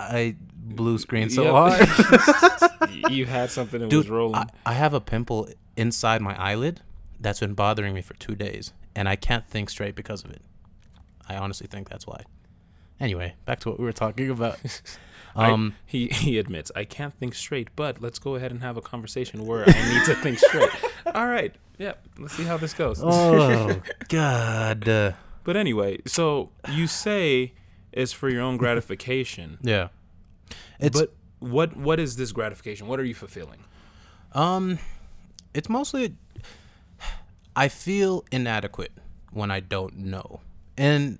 I 0.01 0.37
blue 0.55 0.99
screen 0.99 1.31
so 1.31 1.43
Yep. 1.45 1.53
hard. 1.53 3.11
you 3.13 3.27
had 3.27 3.51
something 3.51 3.81
that 3.81 3.89
Dude, 3.91 3.99
was 4.05 4.11
rolling. 4.11 4.37
I, 4.37 4.47
I 4.67 4.73
have 4.75 4.95
a 4.95 5.01
pimple 5.01 5.49
inside 5.77 6.21
my 6.21 6.37
eyelid 6.41 6.81
that's 7.21 7.41
been 7.41 7.55
bothering 7.55 7.95
me 7.95 8.03
for 8.03 8.15
two 8.15 8.35
days, 8.35 8.73
and 8.97 9.09
I 9.09 9.17
can't 9.17 9.47
think 9.47 9.71
straight 9.71 9.95
because 9.95 10.25
of 10.25 10.31
it. 10.31 10.43
I 11.29 11.37
honestly 11.37 11.67
think 11.69 11.89
that's 11.89 12.07
why. 12.07 12.25
Anyway, 13.01 13.35
back 13.45 13.61
to 13.61 13.71
what 13.71 13.79
we 13.79 13.85
were 13.85 13.93
talking 13.93 14.29
about. 14.31 14.59
I- 15.37 15.51
Um, 15.51 15.75
he 15.87 16.09
he 16.13 16.39
admits 16.39 16.71
I 16.77 16.85
can't 16.85 17.15
think 17.15 17.35
straight, 17.35 17.69
but 17.77 18.01
let's 18.03 18.19
go 18.19 18.35
ahead 18.37 18.51
and 18.53 18.61
have 18.63 18.77
a 18.77 18.83
conversation 18.83 19.47
where 19.47 19.65
I 19.69 19.73
need 19.95 20.05
to 20.07 20.15
think 20.17 20.39
straight. 20.39 20.71
All 21.15 21.27
right. 21.27 21.55
Yeah. 21.79 21.95
Let's 22.19 22.35
see 22.35 22.45
how 22.45 22.57
this 22.59 22.75
goes. 22.75 23.01
oh 23.03 23.81
God. 24.09 24.89
Uh, 24.89 25.13
But 25.45 25.57
anyway, 25.57 25.99
so 26.07 26.51
you 26.71 26.87
say 26.87 27.53
it's 27.93 28.13
for 28.13 28.29
your 28.29 28.43
own 28.43 28.57
gratification, 28.59 29.59
yeah. 29.63 29.89
It's 30.79 30.99
but 31.01 31.13
what 31.41 31.77
what 31.77 31.99
is 31.99 32.17
this 32.17 32.31
gratification? 32.33 32.87
What 32.87 33.01
are 33.01 33.05
you 33.05 33.15
fulfilling? 33.15 33.65
Um, 34.35 34.79
it's 35.55 35.69
mostly 35.69 36.15
I 37.57 37.69
feel 37.69 38.25
inadequate 38.31 38.93
when 39.33 39.51
I 39.51 39.61
don't 39.61 39.97
know, 39.97 40.41
and 40.77 41.19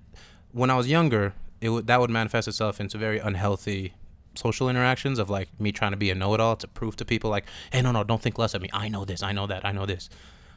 when 0.51 0.69
I 0.69 0.75
was 0.77 0.87
younger, 0.87 1.33
it 1.61 1.69
would 1.69 1.87
that 1.87 1.99
would 1.99 2.09
manifest 2.09 2.47
itself 2.47 2.79
into 2.79 2.97
very 2.97 3.19
unhealthy 3.19 3.93
social 4.35 4.69
interactions 4.69 5.19
of 5.19 5.29
like 5.29 5.49
me 5.59 5.71
trying 5.71 5.91
to 5.91 5.97
be 5.97 6.09
a 6.09 6.15
know-it-all 6.15 6.55
to 6.57 6.67
prove 6.67 6.95
to 6.97 7.05
people 7.05 7.29
like, 7.29 7.45
hey, 7.71 7.81
no, 7.81 7.91
no, 7.91 8.03
don't 8.03 8.21
think 8.21 8.37
less 8.37 8.53
of 8.53 8.61
me. 8.61 8.69
I 8.73 8.89
know 8.89 9.05
this, 9.05 9.21
I 9.23 9.31
know 9.31 9.47
that, 9.47 9.65
I 9.65 9.71
know 9.71 9.85
this. 9.85 10.09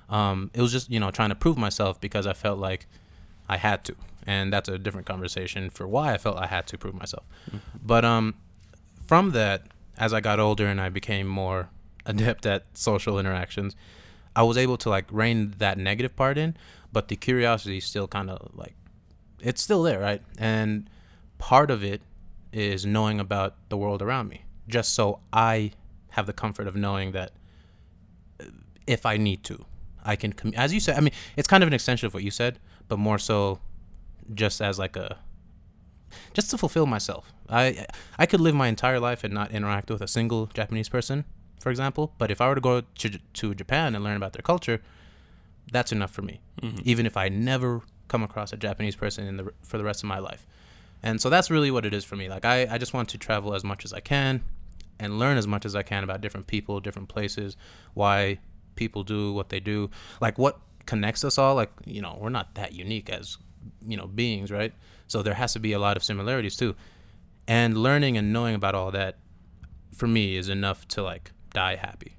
Um, 0.08 0.50
it 0.54 0.60
was 0.60 0.72
just 0.72 0.90
you 0.90 1.00
know 1.00 1.10
trying 1.10 1.30
to 1.30 1.34
prove 1.34 1.58
myself 1.58 2.00
because 2.00 2.26
I 2.26 2.32
felt 2.32 2.58
like 2.58 2.86
I 3.48 3.56
had 3.56 3.84
to, 3.84 3.96
and 4.26 4.52
that's 4.52 4.68
a 4.68 4.78
different 4.78 5.06
conversation 5.06 5.70
for 5.70 5.86
why 5.86 6.14
I 6.14 6.18
felt 6.18 6.36
I 6.36 6.46
had 6.46 6.66
to 6.68 6.78
prove 6.78 6.94
myself. 6.94 7.26
But 7.82 8.04
um, 8.04 8.34
from 9.06 9.32
that, 9.32 9.62
as 9.98 10.12
I 10.12 10.20
got 10.20 10.38
older 10.38 10.66
and 10.66 10.80
I 10.80 10.88
became 10.90 11.26
more 11.26 11.70
adept 12.04 12.46
at 12.46 12.64
social 12.74 13.18
interactions, 13.18 13.74
I 14.34 14.42
was 14.42 14.56
able 14.56 14.76
to 14.78 14.90
like 14.90 15.06
rein 15.10 15.54
that 15.58 15.78
negative 15.78 16.14
part 16.14 16.38
in, 16.38 16.56
but 16.92 17.08
the 17.08 17.16
curiosity 17.16 17.80
still 17.80 18.06
kind 18.06 18.30
of 18.30 18.50
like 18.54 18.74
it's 19.40 19.60
still 19.60 19.82
there, 19.82 19.98
right? 19.98 20.22
And 20.38 20.88
part 21.38 21.70
of 21.70 21.82
it 21.82 22.00
is 22.56 22.86
knowing 22.86 23.20
about 23.20 23.54
the 23.68 23.76
world 23.76 24.00
around 24.00 24.28
me, 24.28 24.42
just 24.66 24.94
so 24.94 25.20
I 25.32 25.72
have 26.10 26.26
the 26.26 26.32
comfort 26.32 26.66
of 26.66 26.74
knowing 26.74 27.12
that 27.12 27.32
uh, 28.40 28.44
if 28.86 29.04
I 29.04 29.16
need 29.18 29.44
to, 29.44 29.66
I 30.04 30.16
can. 30.16 30.32
Com- 30.32 30.54
as 30.56 30.72
you 30.72 30.80
said, 30.80 30.96
I 30.96 31.00
mean, 31.00 31.12
it's 31.36 31.46
kind 31.46 31.62
of 31.62 31.66
an 31.66 31.74
extension 31.74 32.06
of 32.06 32.14
what 32.14 32.22
you 32.22 32.30
said, 32.30 32.58
but 32.88 32.98
more 32.98 33.18
so, 33.18 33.60
just 34.32 34.60
as 34.60 34.78
like 34.78 34.96
a 34.96 35.18
just 36.32 36.50
to 36.50 36.58
fulfill 36.58 36.86
myself. 36.86 37.32
I 37.48 37.86
I 38.18 38.26
could 38.26 38.40
live 38.40 38.54
my 38.54 38.68
entire 38.68 39.00
life 39.00 39.22
and 39.22 39.34
not 39.34 39.50
interact 39.52 39.90
with 39.90 40.00
a 40.00 40.08
single 40.08 40.46
Japanese 40.46 40.88
person, 40.88 41.24
for 41.60 41.70
example. 41.70 42.14
But 42.16 42.30
if 42.30 42.40
I 42.40 42.48
were 42.48 42.54
to 42.54 42.60
go 42.60 42.80
to 42.80 43.08
to 43.34 43.54
Japan 43.54 43.94
and 43.94 44.02
learn 44.02 44.16
about 44.16 44.32
their 44.32 44.42
culture, 44.42 44.80
that's 45.70 45.92
enough 45.92 46.10
for 46.10 46.22
me. 46.22 46.40
Even 46.84 47.04
if 47.06 47.16
I 47.16 47.28
never 47.28 47.82
come 48.08 48.22
across 48.22 48.52
a 48.52 48.56
Japanese 48.56 48.96
person 48.96 49.26
in 49.26 49.36
the 49.36 49.52
for 49.62 49.76
the 49.76 49.84
rest 49.84 50.02
of 50.02 50.08
my 50.08 50.18
life. 50.18 50.46
And 51.02 51.20
so 51.20 51.30
that's 51.30 51.50
really 51.50 51.70
what 51.70 51.86
it 51.86 51.94
is 51.94 52.04
for 52.04 52.16
me. 52.16 52.28
Like 52.28 52.44
I, 52.44 52.66
I 52.70 52.78
just 52.78 52.94
want 52.94 53.08
to 53.10 53.18
travel 53.18 53.54
as 53.54 53.64
much 53.64 53.84
as 53.84 53.92
I 53.92 54.00
can 54.00 54.42
and 54.98 55.18
learn 55.18 55.36
as 55.36 55.46
much 55.46 55.64
as 55.64 55.76
I 55.76 55.82
can 55.82 56.04
about 56.04 56.20
different 56.20 56.46
people, 56.46 56.80
different 56.80 57.08
places, 57.08 57.56
why 57.94 58.38
people 58.76 59.02
do 59.02 59.32
what 59.32 59.48
they 59.48 59.60
do, 59.60 59.90
like 60.20 60.38
what 60.38 60.58
connects 60.86 61.24
us 61.24 61.38
all. 61.38 61.54
Like, 61.54 61.70
you 61.84 62.00
know, 62.00 62.16
we're 62.20 62.30
not 62.30 62.54
that 62.54 62.72
unique 62.72 63.10
as, 63.10 63.36
you 63.86 63.96
know, 63.96 64.06
beings, 64.06 64.50
right? 64.50 64.72
So 65.06 65.22
there 65.22 65.34
has 65.34 65.52
to 65.52 65.58
be 65.58 65.72
a 65.72 65.78
lot 65.78 65.96
of 65.96 66.04
similarities 66.04 66.56
too. 66.56 66.74
And 67.46 67.76
learning 67.76 68.16
and 68.16 68.32
knowing 68.32 68.54
about 68.54 68.74
all 68.74 68.90
that 68.92 69.18
for 69.94 70.06
me 70.06 70.36
is 70.36 70.48
enough 70.48 70.86
to 70.88 71.02
like 71.02 71.32
die 71.52 71.76
happy. 71.76 72.16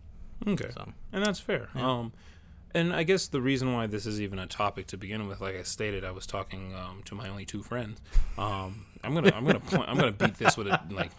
Okay. 0.47 0.69
So 0.73 0.93
And 1.11 1.25
that's 1.25 1.39
fair. 1.39 1.69
Um, 1.75 2.13
and 2.73 2.93
I 2.93 3.03
guess 3.03 3.27
the 3.27 3.41
reason 3.41 3.73
why 3.73 3.87
this 3.87 4.05
is 4.05 4.19
even 4.21 4.39
a 4.39 4.47
topic 4.47 4.87
to 4.87 4.97
begin 4.97 5.27
with, 5.27 5.41
like 5.41 5.55
I 5.55 5.63
stated, 5.63 6.03
I 6.05 6.11
was 6.11 6.25
talking 6.27 6.73
um, 6.75 7.01
to 7.05 7.15
my 7.15 7.27
only 7.29 7.45
two 7.45 7.63
friends. 7.63 7.99
Um, 8.37 8.85
I'm 9.03 9.13
gonna, 9.13 9.31
I'm 9.35 9.45
gonna, 9.45 9.59
point, 9.59 9.87
I'm 9.87 9.97
gonna 9.97 10.11
beat 10.11 10.35
this 10.35 10.57
with 10.57 10.67
a 10.67 10.79
like. 10.91 11.11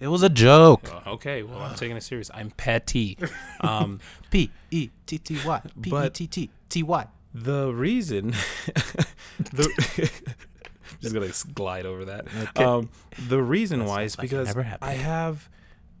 it 0.00 0.08
was 0.08 0.22
a 0.22 0.28
joke. 0.28 0.90
uh, 1.06 1.10
okay, 1.12 1.42
well, 1.42 1.58
I'm 1.58 1.74
taking 1.74 1.96
it 1.96 2.02
serious. 2.02 2.30
I'm 2.34 2.50
petty. 2.50 3.18
Um, 3.60 4.00
P 4.30 4.50
E 4.70 4.90
T 5.06 5.18
T 5.18 5.38
Y. 5.44 5.60
P 5.80 5.90
E 5.96 6.10
T 6.10 6.26
T 6.26 6.50
T 6.68 6.82
Y. 6.82 7.06
the 7.32 7.72
reason, 7.72 8.30
the, 9.38 10.10
just 11.00 11.14
gonna 11.14 11.30
glide 11.54 11.86
over 11.86 12.04
that. 12.06 12.26
Okay. 12.50 12.64
Um, 12.64 12.90
the 13.28 13.42
reason 13.42 13.84
why 13.86 14.02
is 14.02 14.18
like 14.18 14.28
because. 14.30 14.54
I 14.82 14.92
have 14.92 15.48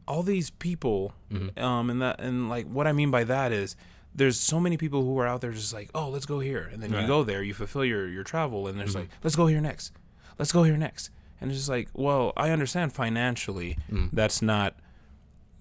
all 0.06 0.22
these 0.22 0.50
people, 0.50 1.14
Mhm. 1.32 1.58
um, 1.60 1.88
and 1.90 2.02
that, 2.02 2.20
and 2.20 2.48
like 2.50 2.66
what 2.66 2.86
I 2.86 2.92
mean 2.92 3.10
by 3.10 3.24
that 3.24 3.52
is 3.52 3.76
there's 4.14 4.38
so 4.38 4.60
many 4.60 4.76
people 4.76 5.02
who 5.02 5.18
are 5.18 5.26
out 5.26 5.40
there 5.40 5.52
just 5.52 5.72
like, 5.74 5.90
oh, 5.94 6.08
let's 6.08 6.26
go 6.26 6.38
here, 6.40 6.68
and 6.72 6.82
then 6.82 6.92
you 6.92 7.06
go 7.06 7.22
there, 7.24 7.42
you 7.42 7.54
fulfill 7.54 7.84
your 7.84 8.08
your 8.08 8.24
travel, 8.24 8.66
and 8.68 8.78
there's 8.78 8.92
Mhm. 8.94 9.00
like, 9.00 9.08
let's 9.22 9.36
go 9.36 9.46
here 9.46 9.60
next, 9.60 9.92
let's 10.38 10.52
go 10.52 10.62
here 10.62 10.76
next, 10.76 11.10
and 11.40 11.50
it's 11.50 11.58
just 11.60 11.68
like, 11.68 11.88
well, 11.94 12.32
I 12.36 12.50
understand 12.50 12.92
financially 12.92 13.76
Mm. 13.90 14.10
that's 14.12 14.40
not 14.42 14.76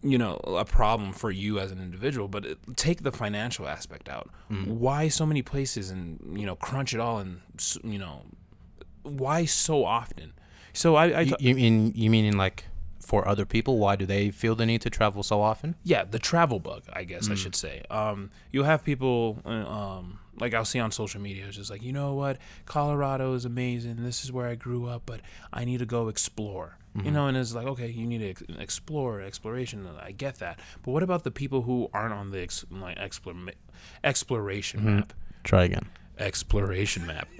you 0.05 0.17
know 0.17 0.35
a 0.45 0.65
problem 0.65 1.13
for 1.13 1.31
you 1.31 1.57
as 1.59 1.71
an 1.71 1.79
individual 1.79 2.27
but 2.27 2.45
it, 2.45 2.57
take 2.75 3.03
the 3.03 3.11
financial 3.11 3.65
aspect 3.69 4.09
out 4.09 4.29
Mm. 4.51 4.67
why 4.67 5.07
so 5.07 5.25
many 5.25 5.41
places 5.41 5.89
and 5.91 6.19
you 6.37 6.45
know 6.45 6.57
crunch 6.57 6.93
it 6.93 6.99
all 6.99 7.19
and 7.19 7.39
you 7.85 7.97
know 7.97 8.23
why 9.03 9.45
so 9.45 9.85
often 9.85 10.33
so 10.73 10.95
i, 10.95 11.05
I 11.05 11.21
You, 11.21 11.35
you 11.39 11.55
mean 11.55 11.93
you 11.95 12.09
mean 12.09 12.25
in 12.25 12.35
like 12.37 12.65
for 13.03 13.27
other 13.27 13.45
people? 13.45 13.77
Why 13.77 13.95
do 13.95 14.05
they 14.05 14.31
feel 14.31 14.55
the 14.55 14.65
need 14.65 14.81
to 14.81 14.89
travel 14.89 15.23
so 15.23 15.41
often? 15.41 15.75
yeah 15.83 16.03
the 16.15 16.19
travel 16.19 16.59
bug 16.59 16.81
i 16.93 17.03
guess 17.03 17.29
i 17.29 17.33
Mm. 17.33 17.37
should 17.37 17.55
say 17.55 17.75
um 17.89 18.29
you'll 18.51 18.65
have 18.73 18.81
people 18.83 19.39
uh, 19.45 19.49
um 19.79 20.19
like 20.41 20.53
i'll 20.53 20.65
see 20.73 20.79
on 20.79 20.91
social 20.91 21.21
media 21.21 21.43
it's 21.47 21.57
just 21.57 21.69
like 21.73 21.83
you 21.83 21.91
know 21.99 22.13
what 22.21 22.37
colorado 22.65 23.33
is 23.33 23.43
amazing 23.45 23.95
this 24.03 24.23
is 24.23 24.31
where 24.31 24.47
i 24.53 24.55
grew 24.55 24.83
up 24.87 25.01
but 25.05 25.19
i 25.59 25.61
need 25.65 25.79
to 25.79 25.85
go 25.97 26.07
explore 26.07 26.77
you 26.95 27.01
Mhm. 27.03 27.13
know 27.15 27.25
and 27.27 27.35
it's 27.37 27.53
like 27.53 27.67
okay 27.73 27.89
you 27.89 28.05
need 28.11 28.19
to 28.25 28.29
ex- 28.29 28.43
explore 28.67 29.21
exploration 29.21 29.77
i 30.09 30.11
get 30.11 30.35
that 30.39 30.55
but 30.83 30.91
what 30.91 31.03
about 31.03 31.23
the 31.23 31.31
people 31.41 31.61
who 31.67 31.89
aren't 31.93 32.13
on 32.21 32.31
the 32.31 32.41
ex- 32.47 32.65
like 32.71 32.97
explore- 33.07 33.35
exploration 34.03 34.79
Mhm. 34.81 34.85
map 34.95 35.13
Try 35.43 35.63
again. 35.65 35.87
exploration 36.19 37.05
map. 37.11 37.27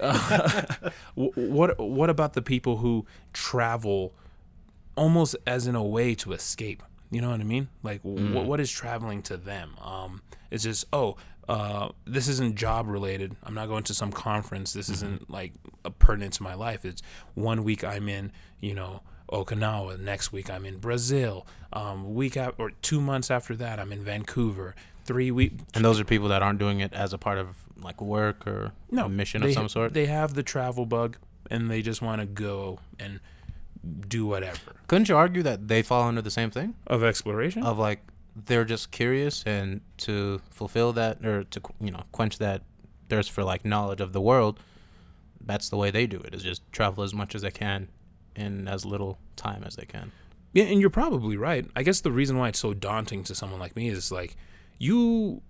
What 1.14 1.78
what 1.78 2.10
about 2.10 2.32
the 2.34 2.42
people 2.42 2.74
who 2.78 3.06
travel 3.32 4.12
almost 4.96 5.36
as 5.46 5.66
in 5.66 5.74
a 5.74 5.82
way 5.82 6.14
to 6.16 6.32
escape? 6.32 6.82
You 7.10 7.20
know 7.20 7.30
what 7.30 7.40
I 7.40 7.44
mean? 7.44 7.68
Like 7.82 8.02
Mm. 8.02 8.32
what 8.34 8.46
what 8.46 8.60
is 8.60 8.70
traveling 8.70 9.22
to 9.22 9.36
them? 9.36 9.76
Um, 9.82 10.22
it's 10.50 10.64
just 10.64 10.84
oh. 10.92 11.16
Uh, 11.46 11.90
this 12.06 12.26
isn't 12.26 12.54
job 12.56 12.88
related. 12.88 13.36
I'm 13.42 13.52
not 13.52 13.68
going 13.68 13.84
to 13.84 13.92
some 13.92 14.10
conference. 14.10 14.72
This 14.72 14.86
Mm-hmm. 14.86 14.94
isn't 14.94 15.30
like 15.30 15.52
a 15.84 15.90
pertinent 15.90 16.32
to 16.34 16.42
my 16.42 16.54
life. 16.54 16.86
It's 16.86 17.02
one 17.34 17.64
week 17.64 17.84
I'm 17.84 18.08
in, 18.08 18.32
you 18.60 18.72
know, 18.72 19.02
Okinawa. 19.30 20.00
Next 20.00 20.32
week 20.32 20.48
I'm 20.48 20.64
in 20.64 20.78
Brazil. 20.78 21.46
Um, 21.70 22.14
week 22.14 22.36
af- 22.36 22.54
or 22.56 22.70
two 22.80 22.98
months 22.98 23.30
after 23.30 23.54
that 23.56 23.78
I'm 23.78 23.92
in 23.92 24.02
Vancouver. 24.02 24.74
Three 25.04 25.30
week 25.30 25.52
And 25.74 25.84
those 25.84 26.00
are 26.00 26.04
people 26.04 26.28
that 26.28 26.42
aren't 26.42 26.58
doing 26.58 26.80
it 26.80 26.94
as 26.94 27.12
a 27.12 27.18
part 27.18 27.36
of 27.36 27.48
like 27.82 28.00
work 28.00 28.46
or 28.46 28.72
no 28.90 29.06
mission 29.06 29.42
of 29.42 29.52
some 29.52 29.68
sort. 29.68 29.92
They 29.92 30.06
have 30.06 30.32
the 30.32 30.42
travel 30.42 30.86
bug, 30.86 31.18
and 31.50 31.70
they 31.70 31.82
just 31.82 32.00
want 32.00 32.22
to 32.22 32.26
go 32.26 32.78
and 32.98 33.20
do 34.08 34.26
whatever 34.26 34.72
Couldn't 34.86 35.08
you 35.08 35.16
argue 35.16 35.42
that 35.42 35.68
they 35.68 35.82
fall 35.82 36.04
under 36.08 36.22
the 36.22 36.30
same 36.30 36.50
thing 36.50 36.74
of 36.86 37.02
exploration. 37.02 37.62
of 37.62 37.78
like 37.78 38.00
they're 38.46 38.64
just 38.64 38.90
curious 38.90 39.44
and 39.46 39.80
to 39.98 40.40
fulfill 40.50 40.92
that 40.94 41.24
or 41.24 41.44
to 41.44 41.60
you 41.80 41.90
know 41.90 42.02
quench 42.12 42.38
that 42.38 42.62
thirst 43.08 43.30
for 43.30 43.44
like 43.44 43.64
knowledge 43.64 44.00
of 44.00 44.12
the 44.12 44.20
world? 44.20 44.58
That's 45.46 45.68
the 45.68 45.76
way 45.76 45.90
they 45.90 46.06
do 46.06 46.18
it. 46.20 46.34
Is 46.34 46.42
just 46.42 46.62
travel 46.72 47.04
as 47.04 47.12
much 47.14 47.34
as 47.34 47.42
they 47.42 47.50
can 47.50 47.88
in 48.34 48.66
as 48.66 48.84
little 48.84 49.18
time 49.36 49.62
as 49.64 49.76
they 49.76 49.84
can. 49.84 50.10
yeah, 50.52 50.64
and 50.64 50.80
you're 50.80 50.90
probably 50.90 51.36
right. 51.36 51.66
I 51.76 51.82
guess 51.82 52.00
the 52.00 52.10
reason 52.12 52.38
why 52.38 52.48
it's 52.48 52.58
so 52.58 52.72
daunting 52.74 53.22
to 53.24 53.34
someone 53.34 53.60
like 53.60 53.76
me 53.76 53.88
is 53.88 54.10
like 54.10 54.36
you. 54.78 55.42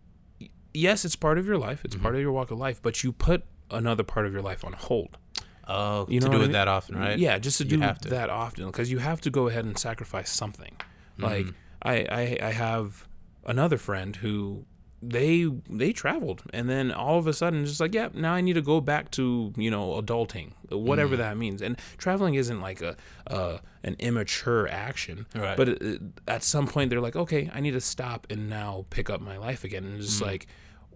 Yes, 0.75 1.05
it's 1.05 1.17
part 1.17 1.39
of 1.39 1.47
your 1.47 1.57
life. 1.59 1.85
It's 1.85 1.95
Mhm. 1.97 2.03
part 2.03 2.15
of 2.17 2.21
your 2.21 2.33
walk 2.33 2.51
of 2.51 2.59
life, 2.59 2.81
but 2.83 3.05
you 3.05 3.13
put 3.13 3.45
another 3.71 4.03
part 4.03 4.27
of 4.27 4.33
your 4.33 4.43
life 4.43 4.65
on 4.65 4.73
hold. 4.73 5.17
Oh, 5.67 6.07
You 6.09 6.21
know 6.21 6.27
to 6.27 6.33
do 6.33 6.39
what 6.39 6.41
I 6.41 6.45
it 6.45 6.47
mean? 6.49 6.53
that 6.53 6.69
often, 6.69 6.97
right? 6.97 7.19
Yeah, 7.19 7.39
just 7.39 7.59
to 7.59 7.65
You 7.65 7.71
do 7.79 7.95
to. 8.03 8.09
that 8.11 8.31
often 8.31 8.67
because 8.67 8.91
you 8.91 8.99
have 8.99 9.21
to 9.23 9.31
go 9.31 9.49
ahead 9.49 9.65
and 9.65 9.79
sacrifice 9.79 10.31
something. 10.31 10.77
Like 11.19 11.47
Mhm. 11.47 11.55
I, 11.83 11.95
I 12.11 12.39
I 12.49 12.53
have 12.53 13.07
another 13.47 13.79
friend 13.79 14.17
who 14.17 14.65
they 15.07 15.45
they 15.69 15.93
traveled 15.93 16.43
and 16.55 16.69
then 16.69 16.91
all 16.91 17.19
of 17.19 17.27
a 17.27 17.33
sudden 17.35 17.67
just 17.67 17.79
like 17.79 17.93
yeah 17.95 18.09
now 18.15 18.33
I 18.33 18.41
need 18.41 18.55
to 18.55 18.63
go 18.63 18.81
back 18.81 19.11
to 19.13 19.53
you 19.57 19.71
know 19.71 20.01
adulting 20.01 20.53
whatever 20.71 21.15
Mm. 21.15 21.19
that 21.19 21.37
means 21.37 21.61
and 21.61 21.79
traveling 21.99 22.35
isn't 22.37 22.61
like 22.63 22.81
a 22.81 22.97
uh, 23.27 23.59
an 23.83 23.97
immature 23.99 24.67
action 24.67 25.27
Right. 25.35 25.59
but 25.59 25.69
it, 25.69 25.83
it- 25.83 26.01
at 26.27 26.43
some 26.43 26.67
point 26.67 26.89
they're 26.89 27.03
like 27.03 27.17
okay 27.17 27.51
I 27.53 27.61
need 27.61 27.73
to 27.73 27.83
stop 27.83 28.27
and 28.31 28.49
now 28.49 28.87
pick 28.89 29.11
up 29.11 29.21
my 29.21 29.37
life 29.37 29.63
again 29.63 29.85
and 29.85 29.97
it's 29.99 30.07
just 30.07 30.23
Mm. 30.23 30.27
like 30.27 30.47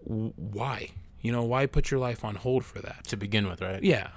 w- 0.07 0.33
why 0.35 0.89
you 1.21 1.31
know 1.31 1.43
why 1.43 1.67
put 1.67 1.91
your 1.91 1.99
life 1.99 2.25
on 2.25 2.33
hold 2.35 2.65
for 2.65 2.79
that 2.81 3.03
to 3.11 3.15
begin 3.15 3.47
with, 3.47 3.61
right? 3.61 3.83
yeah 3.83 4.07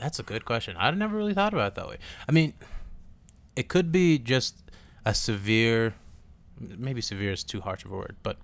That's 0.00 0.18
a 0.18 0.22
good 0.22 0.44
question. 0.44 0.76
I'd 0.76 0.96
never 0.96 1.16
really 1.16 1.34
thought 1.34 1.52
about 1.52 1.68
it 1.72 1.74
that 1.76 1.88
way. 1.88 1.98
I 2.28 2.32
mean, 2.32 2.54
it 3.56 3.68
could 3.68 3.92
be 3.92 4.18
just 4.18 4.54
a 5.04 5.14
severe, 5.14 5.94
maybe 6.58 7.00
severe 7.00 7.32
is 7.32 7.44
too 7.44 7.60
harsh 7.60 7.84
of 7.84 7.92
a 7.92 7.96
word, 7.96 8.16
but 8.22 8.38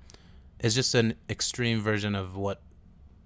it's 0.61 0.75
just 0.75 0.95
an 0.95 1.15
extreme 1.29 1.81
version 1.81 2.15
of 2.15 2.37
what 2.37 2.61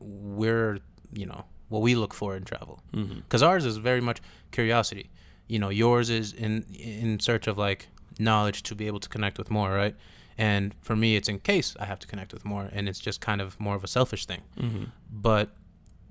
we're, 0.01 0.79
you 1.13 1.27
know, 1.27 1.45
what 1.69 1.83
we 1.83 1.95
look 1.95 2.15
for 2.15 2.37
in 2.37 2.45
travel. 2.45 2.81
mm-hmm. 2.95 3.21
Because 3.21 3.43
ours 3.43 3.65
is 3.65 3.77
very 3.77 4.01
much 4.01 4.21
curiosity. 4.51 5.11
You 5.49 5.59
know, 5.59 5.69
yours 5.69 6.11
is 6.11 6.33
in 6.33 6.65
in 6.75 7.19
search 7.21 7.47
of 7.49 7.59
like 7.59 7.89
knowledge 8.19 8.63
to 8.65 8.75
be 8.75 8.87
able 8.87 9.01
to 9.01 9.09
connect 9.09 9.39
with 9.39 9.51
more, 9.51 9.71
right? 9.73 9.97
And 10.39 10.75
for 10.81 10.97
me, 10.97 11.17
it's 11.17 11.29
in 11.29 11.39
case 11.41 11.77
I 11.79 11.85
have 11.85 11.99
to 11.99 12.07
connect 12.07 12.33
with 12.33 12.45
more, 12.45 12.69
and 12.73 12.89
it's 12.89 12.99
just 13.01 13.21
kind 13.21 13.41
of 13.41 13.59
more 13.61 13.75
of 13.77 13.85
a 13.85 13.89
selfish 13.89 14.27
thing 14.27 14.43
Mm-hmm. 14.59 14.85
but 15.13 15.51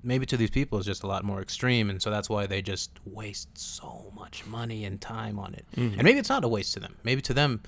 maybe 0.02 0.24
to 0.26 0.36
these 0.36 0.50
people 0.50 0.78
is 0.78 0.86
just 0.86 1.02
a 1.02 1.06
lot 1.06 1.24
more 1.24 1.40
extreme 1.42 1.90
and 1.90 2.00
so 2.02 2.10
that's 2.10 2.28
why 2.30 2.46
they 2.46 2.62
just 2.62 2.90
waste 3.04 3.48
so 3.56 4.10
much 4.14 4.46
money 4.46 4.84
and 4.84 5.00
time 5.00 5.38
on 5.38 5.54
it 5.54 5.64
Mhm. 5.76 5.94
and 5.94 6.02
maybe 6.02 6.18
it's 6.18 6.28
not 6.28 6.44
a 6.44 6.48
waste 6.48 6.72
to 6.74 6.80
them 6.80 6.96
maybe 7.04 7.20
to 7.22 7.34
them 7.34 7.60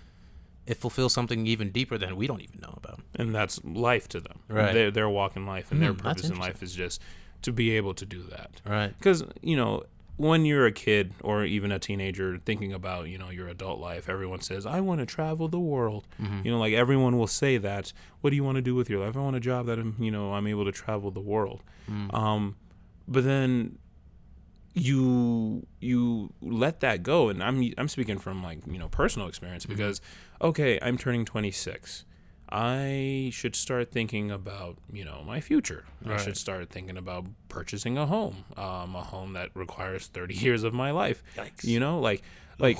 it 0.66 0.76
fulfills 0.76 1.12
something 1.12 1.46
even 1.46 1.70
deeper 1.70 1.98
than 1.98 2.14
we 2.16 2.26
don't 2.26 2.40
even 2.40 2.60
know 2.60 2.74
about 2.76 3.00
and 3.16 3.34
that's 3.34 3.62
life 3.64 4.08
to 4.08 4.20
them. 4.20 4.38
Right. 4.48 4.72
Their, 4.72 4.90
their 4.92 5.08
walk 5.08 5.36
in 5.36 5.44
life 5.44 5.72
and 5.72 5.82
their 5.82 5.92
Hmm, 5.92 5.98
purpose 5.98 6.30
in 6.30 6.38
life 6.38 6.62
is 6.62 6.72
just 6.74 7.00
to 7.42 7.52
be 7.52 7.72
able 7.72 7.94
to 7.94 8.06
do 8.06 8.22
that. 8.30 8.60
right 8.64 8.96
Because 8.96 9.24
you 9.42 9.56
know, 9.56 9.82
when 10.16 10.44
you're 10.44 10.66
a 10.66 10.72
kid 10.72 11.14
or 11.22 11.44
even 11.44 11.72
a 11.72 11.78
teenager 11.78 12.38
thinking 12.44 12.72
about 12.72 13.08
you 13.08 13.18
know 13.18 13.30
your 13.30 13.48
adult 13.48 13.80
life, 13.80 14.08
everyone 14.08 14.40
says, 14.40 14.66
"I 14.66 14.80
want 14.80 15.00
to 15.00 15.06
travel 15.06 15.48
the 15.48 15.58
world." 15.60 16.06
Mhm. 16.20 16.44
You 16.44 16.50
know, 16.52 16.58
like 16.58 16.74
everyone 16.74 17.16
will 17.18 17.26
say 17.26 17.56
that. 17.58 17.92
What 18.20 18.30
do 18.30 18.36
you 18.36 18.44
want 18.44 18.56
to 18.56 18.62
do 18.62 18.74
with 18.74 18.88
your 18.90 19.04
life? 19.04 19.16
I 19.16 19.20
want 19.20 19.36
a 19.36 19.40
job 19.40 19.66
that 19.66 19.78
I'm, 19.78 19.96
you 19.98 20.10
know, 20.10 20.34
I'm 20.34 20.46
able 20.46 20.64
to 20.64 20.72
travel 20.72 21.10
the 21.10 21.20
world. 21.20 21.62
Mm. 21.90 22.12
Um, 22.14 22.56
but 23.08 23.24
then 23.24 23.78
you 24.74 25.66
you 25.80 26.32
let 26.40 26.80
that 26.80 27.02
go, 27.02 27.28
and 27.28 27.42
I'm 27.42 27.72
I'm 27.76 27.88
speaking 27.88 28.18
from 28.18 28.42
like 28.42 28.60
you 28.66 28.78
know 28.78 28.88
personal 28.88 29.28
experience 29.28 29.64
Mm-hmm. 29.64 29.76
because 29.76 30.00
okay, 30.40 30.78
I'm 30.80 30.96
turning 30.98 31.24
26. 31.24 32.04
I 32.54 33.30
should 33.32 33.56
start 33.56 33.90
thinking 33.90 34.30
about 34.30 34.76
you 34.92 35.04
know 35.04 35.22
my 35.26 35.40
future. 35.40 35.84
I 36.06 36.18
should 36.18 36.36
start 36.36 36.68
thinking 36.68 36.98
about 36.98 37.24
purchasing 37.48 37.96
a 37.96 38.06
home, 38.06 38.44
um, 38.56 38.94
a 38.94 39.02
home 39.02 39.32
that 39.32 39.48
requires 39.54 40.06
30 40.08 40.34
years 40.44 40.62
of 40.62 40.74
my 40.74 40.90
life. 40.90 41.22
Yikes. 41.36 41.64
You 41.64 41.80
know, 41.80 41.98
like 41.98 42.22
like 42.58 42.78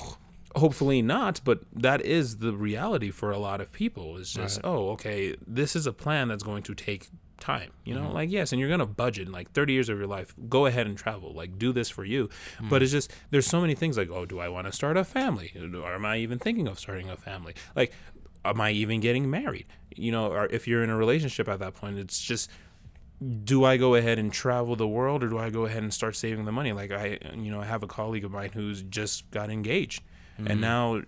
hopefully 0.55 1.01
not, 1.01 1.41
but 1.43 1.61
that 1.73 2.01
is 2.05 2.37
the 2.37 2.53
reality 2.53 3.09
for 3.09 3.31
a 3.31 3.39
lot 3.39 3.59
of 3.61 3.71
people. 3.71 4.17
It's 4.17 4.31
just 4.33 4.57
Right. 4.63 4.69
oh 4.69 4.89
okay, 4.91 5.35
this 5.47 5.75
is 5.75 5.87
a 5.87 5.93
plan 5.93 6.27
that's 6.27 6.43
going 6.43 6.61
to 6.63 6.75
take 6.75 7.07
time. 7.39 7.71
You 7.83 7.95
know, 7.95 8.01
Mm-hmm. 8.03 8.13
like 8.13 8.31
yes, 8.31 8.51
and 8.51 8.59
you're 8.61 8.69
gonna 8.69 8.85
budget 8.85 9.27
like 9.27 9.51
30 9.51 9.73
years 9.73 9.89
of 9.89 9.97
your 9.97 10.07
life. 10.07 10.35
Go 10.47 10.67
ahead 10.67 10.85
and 10.85 10.95
travel. 10.97 11.33
Like 11.33 11.57
do 11.57 11.73
this 11.73 11.89
for 11.89 12.05
you. 12.05 12.27
Mm-hmm. 12.27 12.69
But 12.69 12.83
it's 12.83 12.91
just 12.91 13.11
there's 13.31 13.47
so 13.47 13.59
many 13.59 13.73
things 13.73 13.97
like 13.97 14.11
oh, 14.11 14.25
do 14.25 14.39
I 14.39 14.49
want 14.49 14.67
to 14.67 14.71
start 14.71 14.97
a 14.97 15.03
family? 15.03 15.51
Or 15.83 15.95
am 15.95 16.05
I 16.05 16.17
even 16.17 16.37
thinking 16.37 16.67
of 16.67 16.79
starting 16.79 17.09
a 17.09 17.17
family? 17.17 17.55
Like 17.75 17.91
am 18.45 18.61
I 18.61 18.71
even 18.71 18.99
getting 18.99 19.29
married? 19.29 19.65
You 19.95 20.11
know, 20.11 20.27
or 20.27 20.45
if 20.47 20.67
you're 20.67 20.83
in 20.83 20.89
a 20.89 20.97
relationship 20.97 21.47
at 21.47 21.59
that 21.59 21.75
point, 21.75 21.97
it's 21.97 22.21
just 22.21 22.49
do 23.43 23.63
I 23.63 23.77
go 23.77 23.95
ahead 23.95 24.19
and 24.19 24.33
travel 24.33 24.75
the 24.75 24.87
world 24.87 25.23
or 25.23 25.29
do 25.29 25.37
I 25.37 25.49
go 25.49 25.65
ahead 25.65 25.83
and 25.83 25.93
start 25.93 26.15
saving 26.15 26.45
the 26.45 26.51
money? 26.51 26.73
Like 26.73 26.91
I, 26.91 27.19
you 27.35 27.51
know, 27.51 27.61
I 27.61 27.65
have 27.65 27.83
a 27.83 27.87
colleague 27.87 28.25
of 28.25 28.31
mine 28.31 28.51
who's 28.53 28.81
just 28.83 29.29
got 29.31 29.49
engaged, 29.49 30.01
and 30.37 30.47
mm-hmm. 30.47 30.61
now 30.61 31.01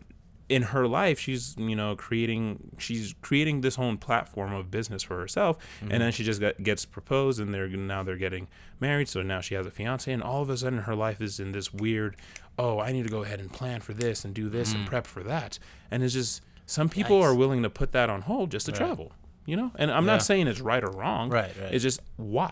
in 0.48 0.62
her 0.62 0.88
life 0.88 1.20
she's 1.20 1.56
you 1.58 1.76
know 1.76 1.96
creating 1.96 2.76
she's 2.78 3.16
creating 3.22 3.62
this 3.62 3.76
whole 3.76 3.96
platform 3.98 4.54
of 4.54 4.70
business 4.70 5.04
for 5.04 5.20
herself. 5.20 5.58
And 5.82 5.90
then 5.90 6.02
mm-hmm. 6.02 6.10
she 6.12 6.24
just 6.24 6.40
got, 6.40 6.62
gets 6.62 6.86
proposed 6.86 7.40
and 7.40 7.54
they're 7.54 7.68
now 7.68 8.04
they're 8.04 8.16
getting 8.16 8.48
married. 8.80 9.10
So 9.10 9.22
now 9.22 9.42
she 9.42 9.56
has 9.56 9.66
a 9.66 9.72
fiance 9.72 10.12
and 10.12 10.22
all 10.22 10.42
of 10.42 10.50
a 10.50 10.58
sudden 10.58 10.80
her 10.80 10.96
life 10.96 11.22
is 11.22 11.40
in 11.40 11.52
this 11.52 11.74
weird 11.74 12.16
oh 12.58 12.80
i 12.80 12.92
need 12.94 13.04
to 13.04 13.10
go 13.10 13.24
ahead 13.24 13.42
and 13.42 13.52
plan 13.52 13.82
for 13.82 13.92
this 13.92 14.24
and 14.24 14.34
do 14.34 14.48
this 14.48 14.72
and 14.72 14.82
mm-hmm. 14.82 14.90
prep 14.90 15.08
for 15.08 15.24
that. 15.24 15.58
And 15.90 16.04
it's 16.04 16.14
just 16.14 16.42
some 16.66 16.90
people 16.90 17.20
Yikes. 17.20 17.24
are 17.24 17.36
willing 17.36 17.64
to 17.64 17.70
put 17.70 17.92
that 17.94 18.10
on 18.10 18.22
hold 18.24 18.52
just 18.52 18.66
to 18.68 18.72
Right. 18.72 18.78
travel 18.80 19.12
you 19.46 19.56
know 19.56 19.72
and 19.76 19.92
i'm 19.92 20.06
Yeah. 20.06 20.14
not 20.14 20.24
saying 20.24 20.48
it's 20.48 20.60
right 20.62 20.84
or 20.84 20.90
wrong 20.92 21.30
Right, 21.30 21.52
right. 21.62 21.74
it's 21.74 21.84
just 21.84 22.02
why 22.18 22.52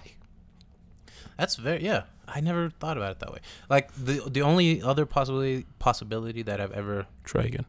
That's 1.37 1.55
very 1.55 1.83
yeah. 1.83 2.03
I 2.27 2.39
never 2.39 2.69
thought 2.69 2.95
about 2.95 3.11
it 3.13 3.19
that 3.19 3.33
way. 3.33 3.39
Like 3.69 3.91
the 3.95 4.21
the 4.29 4.41
only 4.41 4.81
other 4.81 5.05
possibility 5.05 5.65
possibility 5.79 6.41
that 6.43 6.61
I've 6.61 6.71
ever 6.71 7.05
try 7.25 7.43
again 7.43 7.65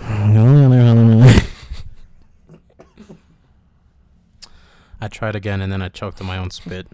I 5.00 5.08
tried 5.08 5.36
again 5.36 5.60
and 5.60 5.72
then 5.72 5.82
I 5.82 5.88
choked 5.88 6.20
on 6.20 6.26
my 6.26 6.38
own 6.38 6.50
spit. 6.50 6.88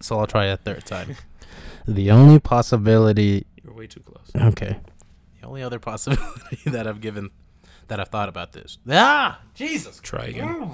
So 0.00 0.18
I'll 0.18 0.26
try 0.26 0.46
a 0.46 0.56
third 0.56 0.84
time. 0.86 1.16
The 1.88 2.10
only 2.10 2.40
possibility 2.40 3.46
you're 3.62 3.72
way 3.72 3.86
too 3.86 4.00
close 4.00 4.32
okay. 4.34 4.80
The 5.40 5.46
only 5.46 5.62
other 5.62 5.78
possibility 5.78 6.58
that 6.70 6.86
I've 6.86 7.00
given 7.00 7.30
that 7.88 8.00
I've 8.00 8.08
thought 8.08 8.28
about 8.28 8.52
this. 8.52 8.78
Ah 8.90 9.40
Jesus 9.54 10.00
try 10.02 10.26
again 10.26 10.72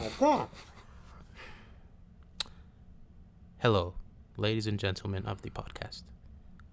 Hello, 3.58 3.94
ladies 4.36 4.66
and 4.66 4.78
gentlemen 4.78 5.24
of 5.24 5.42
the 5.42 5.50
podcast. 5.50 6.02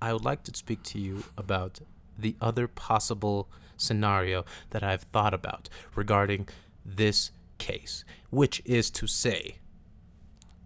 I 0.02 0.12
would 0.14 0.26
like 0.26 0.44
to 0.44 0.56
speak 0.56 0.82
to 0.84 1.00
you 1.00 1.24
about 1.38 1.82
the 2.18 2.36
other 2.42 2.68
possible 2.68 3.48
scenario 3.78 4.44
that 4.72 4.82
I've 4.82 5.04
thought 5.04 5.34
about 5.34 5.70
regarding 5.96 6.48
this 6.84 7.32
case, 7.60 8.04
which 8.32 8.62
is 8.66 8.90
to 8.92 9.06
say, 9.08 9.58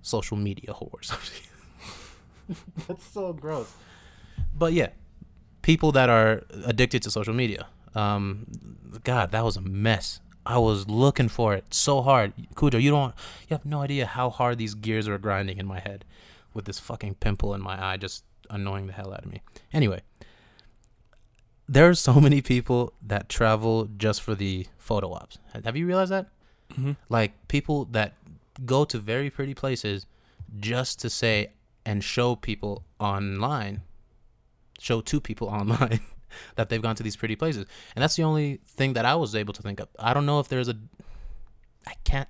social 0.01 0.37
media 0.37 0.73
whores. 0.73 1.11
That's 2.87 3.05
so 3.05 3.33
gross. 3.33 3.73
But 4.55 4.73
yeah, 4.73 4.89
people 5.63 5.91
that 5.93 6.09
are 6.09 6.43
addicted 6.65 7.01
to 7.03 7.11
social 7.11 7.33
media. 7.33 7.65
Um, 7.95 8.45
God, 9.03 9.31
that 9.31 9.43
was 9.43 9.57
a 9.57 9.61
mess. 9.61 10.19
I 10.45 10.59
was 10.59 10.87
looking 10.87 11.29
for 11.29 11.55
it 11.55 11.73
so 11.73 12.01
hard. 12.01 12.33
Kujo, 12.55 12.79
you 12.79 12.91
don't, 12.91 13.15
you 13.47 13.55
have 13.55 13.65
no 13.65 13.81
idea 13.81 14.05
how 14.05 14.29
hard 14.29 14.59
these 14.59 14.75
gears 14.75 15.07
are 15.07 15.17
grinding 15.17 15.57
in 15.57 15.65
my 15.65 15.79
head 15.79 16.05
with 16.53 16.65
this 16.65 16.79
fucking 16.79 17.15
pimple 17.15 17.55
in 17.55 17.61
my 17.61 17.83
eye 17.83 17.97
just 17.97 18.23
annoying 18.51 18.87
the 18.87 18.93
hell 18.93 19.11
out 19.11 19.25
of 19.25 19.31
me. 19.31 19.41
Anyway, 19.71 20.01
there 21.67 21.89
are 21.89 21.95
so 21.95 22.13
many 22.27 22.41
people 22.41 22.93
that 23.01 23.29
travel 23.29 23.89
just 23.97 24.21
for 24.21 24.35
the 24.35 24.67
photo 24.77 25.13
ops. 25.13 25.39
Have 25.65 25.75
you 25.75 25.87
realized 25.87 26.11
that? 26.11 26.27
mm-hmm. 26.73 26.91
Like 27.09 27.47
people 27.47 27.85
that 27.85 28.13
go 28.65 28.85
to 28.85 28.97
very 28.97 29.29
pretty 29.29 29.53
places 29.53 30.05
just 30.59 30.99
to 31.01 31.09
say 31.09 31.51
and 31.85 32.03
show 32.03 32.35
people 32.35 32.83
online, 32.99 33.81
show 34.79 35.01
two 35.01 35.19
people 35.21 35.47
online 35.59 35.99
that 36.55 36.69
they've 36.69 36.81
gone 36.81 36.95
to 36.95 37.03
these 37.03 37.15
pretty 37.15 37.35
places. 37.35 37.65
And 37.95 38.01
that's 38.03 38.15
the 38.15 38.23
only 38.23 38.59
thing 38.65 38.93
that 38.93 39.05
I 39.05 39.15
was 39.15 39.35
able 39.35 39.53
to 39.53 39.61
think 39.61 39.79
of. 39.79 39.87
I 39.99 40.13
don't 40.13 40.25
know 40.25 40.39
if 40.39 40.47
there's 40.47 40.69
a. 40.69 40.75
I 41.87 41.93
can't. 42.03 42.29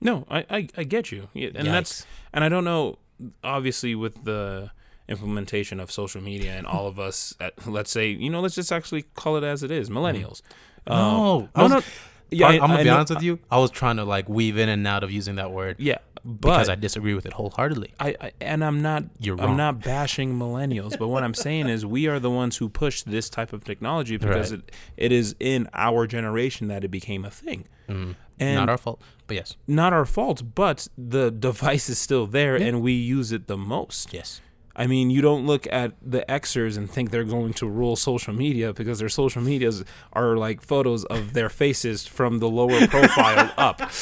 No, 0.00 0.26
I, 0.28 0.38
I, 0.50 0.68
I 0.76 0.82
get 0.84 1.12
you, 1.12 1.28
Yeah, 1.32 1.50
and 1.54 1.68
that's 1.68 2.04
and 2.32 2.42
I 2.42 2.48
don't 2.48 2.64
know. 2.64 2.98
Obviously, 3.44 3.94
with 3.94 4.24
the 4.24 4.70
implementation 5.08 5.78
of 5.78 5.92
social 5.92 6.20
media 6.20 6.52
and 6.52 6.66
all 6.66 6.88
of 6.88 6.98
us, 6.98 7.34
at, 7.40 7.66
let's 7.68 7.90
say 7.90 8.08
you 8.08 8.28
know, 8.30 8.40
let's 8.40 8.56
just 8.56 8.72
actually 8.72 9.02
call 9.02 9.36
it 9.36 9.44
as 9.44 9.62
it 9.62 9.70
is, 9.70 9.90
millennials. 9.90 10.42
No, 10.88 11.48
Um, 11.54 11.68
no, 11.70 11.76
no. 11.78 11.82
Yeah, 12.30 12.46
I, 12.48 12.50
I- 12.50 12.54
am 12.54 12.60
gonna 12.62 12.74
I 12.74 12.76
be 12.78 12.84
know- 12.84 12.94
honest 12.96 13.14
with 13.14 13.22
you. 13.22 13.38
I 13.50 13.58
was 13.58 13.70
trying 13.70 13.96
to 13.96 14.04
like 14.04 14.28
weave 14.28 14.58
in 14.58 14.68
and 14.68 14.84
out 14.88 15.04
of 15.04 15.12
using 15.12 15.36
that 15.36 15.52
word 15.52 15.76
Yeah, 15.78 15.98
because 16.24 16.68
I 16.68 16.74
disagree 16.74 17.14
with 17.14 17.26
it 17.26 17.32
wholeheartedly. 17.32 17.94
I, 17.98 18.14
I 18.20 18.32
and 18.40 18.64
I'm 18.64 18.80
not 18.82 19.04
You're 19.18 19.36
wrong. 19.36 19.50
I'm 19.50 19.56
not 19.56 19.80
bashing 19.82 20.34
millennials, 20.38 20.98
but 20.98 21.08
what 21.08 21.22
I'm 21.22 21.34
saying 21.34 21.68
is 21.68 21.84
we 21.84 22.06
are 22.06 22.18
the 22.20 22.30
ones 22.30 22.56
who 22.58 22.68
push 22.68 23.02
this 23.02 23.28
type 23.28 23.52
of 23.52 23.64
technology 23.64 24.16
because 24.16 24.50
Right. 24.52 24.60
it, 24.60 24.72
it 24.96 25.12
is 25.12 25.34
in 25.40 25.68
our 25.74 26.06
generation 26.06 26.68
that 26.68 26.84
it 26.84 26.88
became 26.90 27.24
a 27.24 27.30
thing. 27.30 27.66
Mm. 27.88 28.14
And 28.40 28.56
Not 28.56 28.68
our 28.70 28.78
fault, 28.78 29.00
but 29.26 29.34
yes, 29.36 29.56
not 29.66 29.92
our 29.92 30.04
fault, 30.06 30.54
but 30.54 30.88
the 30.98 31.30
device 31.30 31.88
is 31.88 31.98
still 31.98 32.26
there 32.26 32.56
Yeah. 32.58 32.66
and 32.66 32.82
we 32.82 32.92
use 32.92 33.32
it 33.32 33.46
the 33.46 33.56
most. 33.56 34.12
yes. 34.12 34.40
I 34.74 34.86
mean, 34.86 35.10
you 35.10 35.20
don't 35.20 35.46
look 35.46 35.66
at 35.70 35.92
the 36.00 36.24
Xers 36.30 36.78
and 36.78 36.90
think 36.90 37.10
they're 37.10 37.24
going 37.24 37.52
to 37.54 37.68
rule 37.68 37.94
social 37.94 38.32
media 38.32 38.72
because 38.72 39.00
their 39.00 39.10
social 39.10 39.42
medias 39.42 39.84
are 40.14 40.34
like 40.38 40.62
photos 40.62 41.04
of 41.04 41.34
their 41.34 41.50
faces 41.50 42.06
from 42.06 42.38
the 42.38 42.48
lower 42.48 42.86
profile 42.88 43.52
up. 43.58 43.82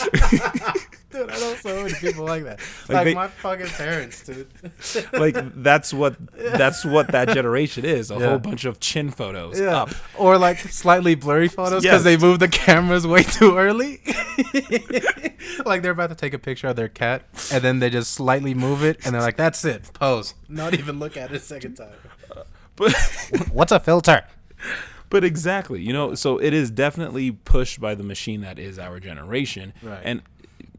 Dude, 1.11 1.29
I 1.29 1.41
know 1.41 1.55
so 1.57 1.83
many 1.83 1.93
people 1.95 2.25
like 2.25 2.45
that. 2.45 2.61
Like 2.89 2.95
Like, 2.97 3.05
they- 3.05 3.15
my 3.15 3.29
fucking 3.29 3.67
parents, 3.67 4.25
dude. 4.25 4.49
like 5.13 5.37
that's 5.63 5.93
what 5.93 6.17
that's 6.37 6.85
what 6.85 7.09
that 7.09 7.29
generation 7.35 7.85
is. 7.85 8.11
A 8.11 8.15
Yeah. 8.15 8.29
whole 8.29 8.39
bunch 8.39 8.65
of 8.65 8.79
chin 8.81 9.11
photos 9.11 9.59
Yeah. 9.59 9.83
up. 9.83 9.91
Or 10.17 10.39
like 10.39 10.59
slightly 10.59 11.15
blurry 11.17 11.49
photos 11.49 11.83
Yes. 11.85 11.93
because 11.93 12.05
they 12.05 12.17
moved 12.17 12.41
the 12.41 12.49
cameras 12.49 13.07
way 13.07 13.23
too 13.25 13.57
early. 13.59 14.01
like 15.67 15.83
they're 15.83 15.91
about 15.93 16.09
to 16.11 16.15
take 16.15 16.35
a 16.35 16.39
picture 16.39 16.69
of 16.69 16.77
their 16.77 16.89
cat 16.89 17.23
and 17.53 17.63
then 17.63 17.79
they 17.81 17.91
just 17.91 18.13
slightly 18.13 18.55
move 18.55 18.83
it 18.83 19.05
and 19.05 19.15
they're 19.15 19.23
like, 19.23 19.37
that's 19.37 19.65
it. 19.65 19.91
Pose. 19.95 20.35
Not 20.49 20.75
even 20.75 20.99
look 20.99 21.17
at 21.17 21.31
it 21.31 21.37
a 21.37 21.41
second 21.41 21.75
time. 21.75 21.95
But 22.77 22.95
What's 23.53 23.73
a 23.73 23.81
filter? 23.81 24.23
but 25.11 25.25
exactly, 25.25 25.83
you 25.83 25.93
know, 25.93 26.15
so 26.15 26.39
it 26.39 26.55
is 26.55 26.71
definitely 26.71 27.33
pushed 27.33 27.81
by 27.81 27.95
the 27.97 28.05
machine 28.05 28.43
that 28.43 28.59
is 28.59 28.79
our 28.79 29.01
generation. 29.01 29.73
Right. 29.83 30.01
And 30.05 30.23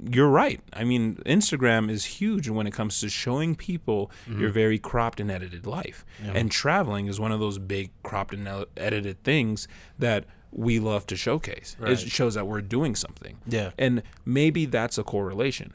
you're 0.09 0.29
right. 0.29 0.61
I 0.73 0.83
mean, 0.83 1.17
Instagram 1.25 1.89
is 1.89 2.05
huge 2.05 2.49
when 2.49 2.65
it 2.65 2.71
comes 2.71 2.99
to 3.01 3.09
showing 3.09 3.55
people 3.55 4.11
mm-hmm. 4.27 4.39
your 4.39 4.49
very 4.49 4.79
cropped 4.79 5.19
and 5.19 5.29
edited 5.29 5.67
life. 5.67 6.05
Yeah. 6.23 6.31
And 6.35 6.51
traveling 6.51 7.07
is 7.07 7.19
one 7.19 7.31
of 7.31 7.39
those 7.39 7.59
big 7.59 7.91
cropped 8.03 8.33
and 8.33 8.65
edited 8.75 9.23
things 9.23 9.67
that 9.99 10.25
we 10.51 10.79
love 10.79 11.05
to 11.07 11.15
showcase. 11.15 11.75
Right. 11.79 11.91
It 11.91 11.99
shows 11.99 12.33
that 12.33 12.47
we're 12.47 12.61
doing 12.61 12.95
something. 12.95 13.37
Yeah. 13.45 13.71
And 13.77 14.03
maybe 14.25 14.65
that's 14.65 14.97
a 14.97 15.03
correlation. 15.03 15.73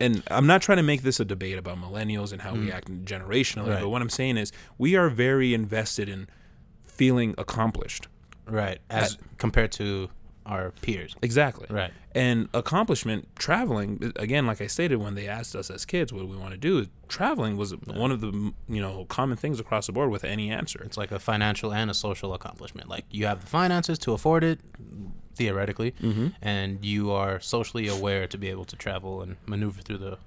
And 0.00 0.22
I'm 0.28 0.48
not 0.48 0.62
trying 0.62 0.78
to 0.78 0.82
make 0.82 1.02
this 1.02 1.20
a 1.20 1.24
debate 1.24 1.58
about 1.58 1.78
millennials 1.78 2.32
and 2.32 2.42
how 2.42 2.54
we 2.54 2.66
mm. 2.66 2.74
act 2.74 2.90
generationally, 3.04 3.68
Right. 3.68 3.80
but 3.80 3.88
what 3.88 4.02
I'm 4.02 4.10
saying 4.10 4.36
is 4.36 4.50
we 4.76 4.96
are 4.96 5.08
very 5.08 5.54
invested 5.54 6.08
in 6.08 6.28
feeling 6.82 7.36
accomplished. 7.38 8.08
Right. 8.46 8.80
As 8.90 9.16
compared 9.38 9.70
to 9.72 10.10
our 10.46 10.70
peers. 10.82 11.14
Exactly. 11.22 11.66
Right. 11.70 11.92
And 12.14 12.48
accomplishment, 12.52 13.28
traveling, 13.36 14.12
again, 14.16 14.46
like 14.46 14.60
I 14.60 14.66
stated, 14.66 14.96
when 14.96 15.14
they 15.14 15.28
asked 15.28 15.56
us 15.56 15.70
as 15.70 15.84
kids 15.84 16.12
what 16.12 16.28
we 16.28 16.36
want 16.36 16.52
to 16.52 16.58
do, 16.58 16.86
traveling 17.08 17.56
was 17.56 17.72
one 17.86 18.10
of 18.10 18.20
the 18.20 18.52
you 18.68 18.80
know 18.80 19.06
common 19.06 19.36
things 19.36 19.60
across 19.60 19.86
the 19.86 19.92
board 19.92 20.10
with 20.10 20.24
any 20.24 20.50
answer. 20.50 20.82
It's 20.84 20.96
like 20.96 21.12
a 21.12 21.18
financial 21.18 21.72
and 21.72 21.90
a 21.90 21.94
social 21.94 22.34
accomplishment. 22.34 22.88
Like 22.88 23.04
you 23.10 23.26
have 23.26 23.40
the 23.40 23.46
finances 23.46 23.98
to 24.00 24.12
afford 24.12 24.44
it, 24.44 24.60
theoretically, 25.34 25.94
and 26.42 26.84
you 26.84 27.10
are 27.10 27.40
socially 27.40 27.88
aware 27.88 28.26
to 28.26 28.38
be 28.38 28.48
able 28.48 28.64
to 28.66 28.76
travel 28.76 29.22
and 29.22 29.36
maneuver 29.46 29.80
through 29.80 29.98
the, 29.98 30.18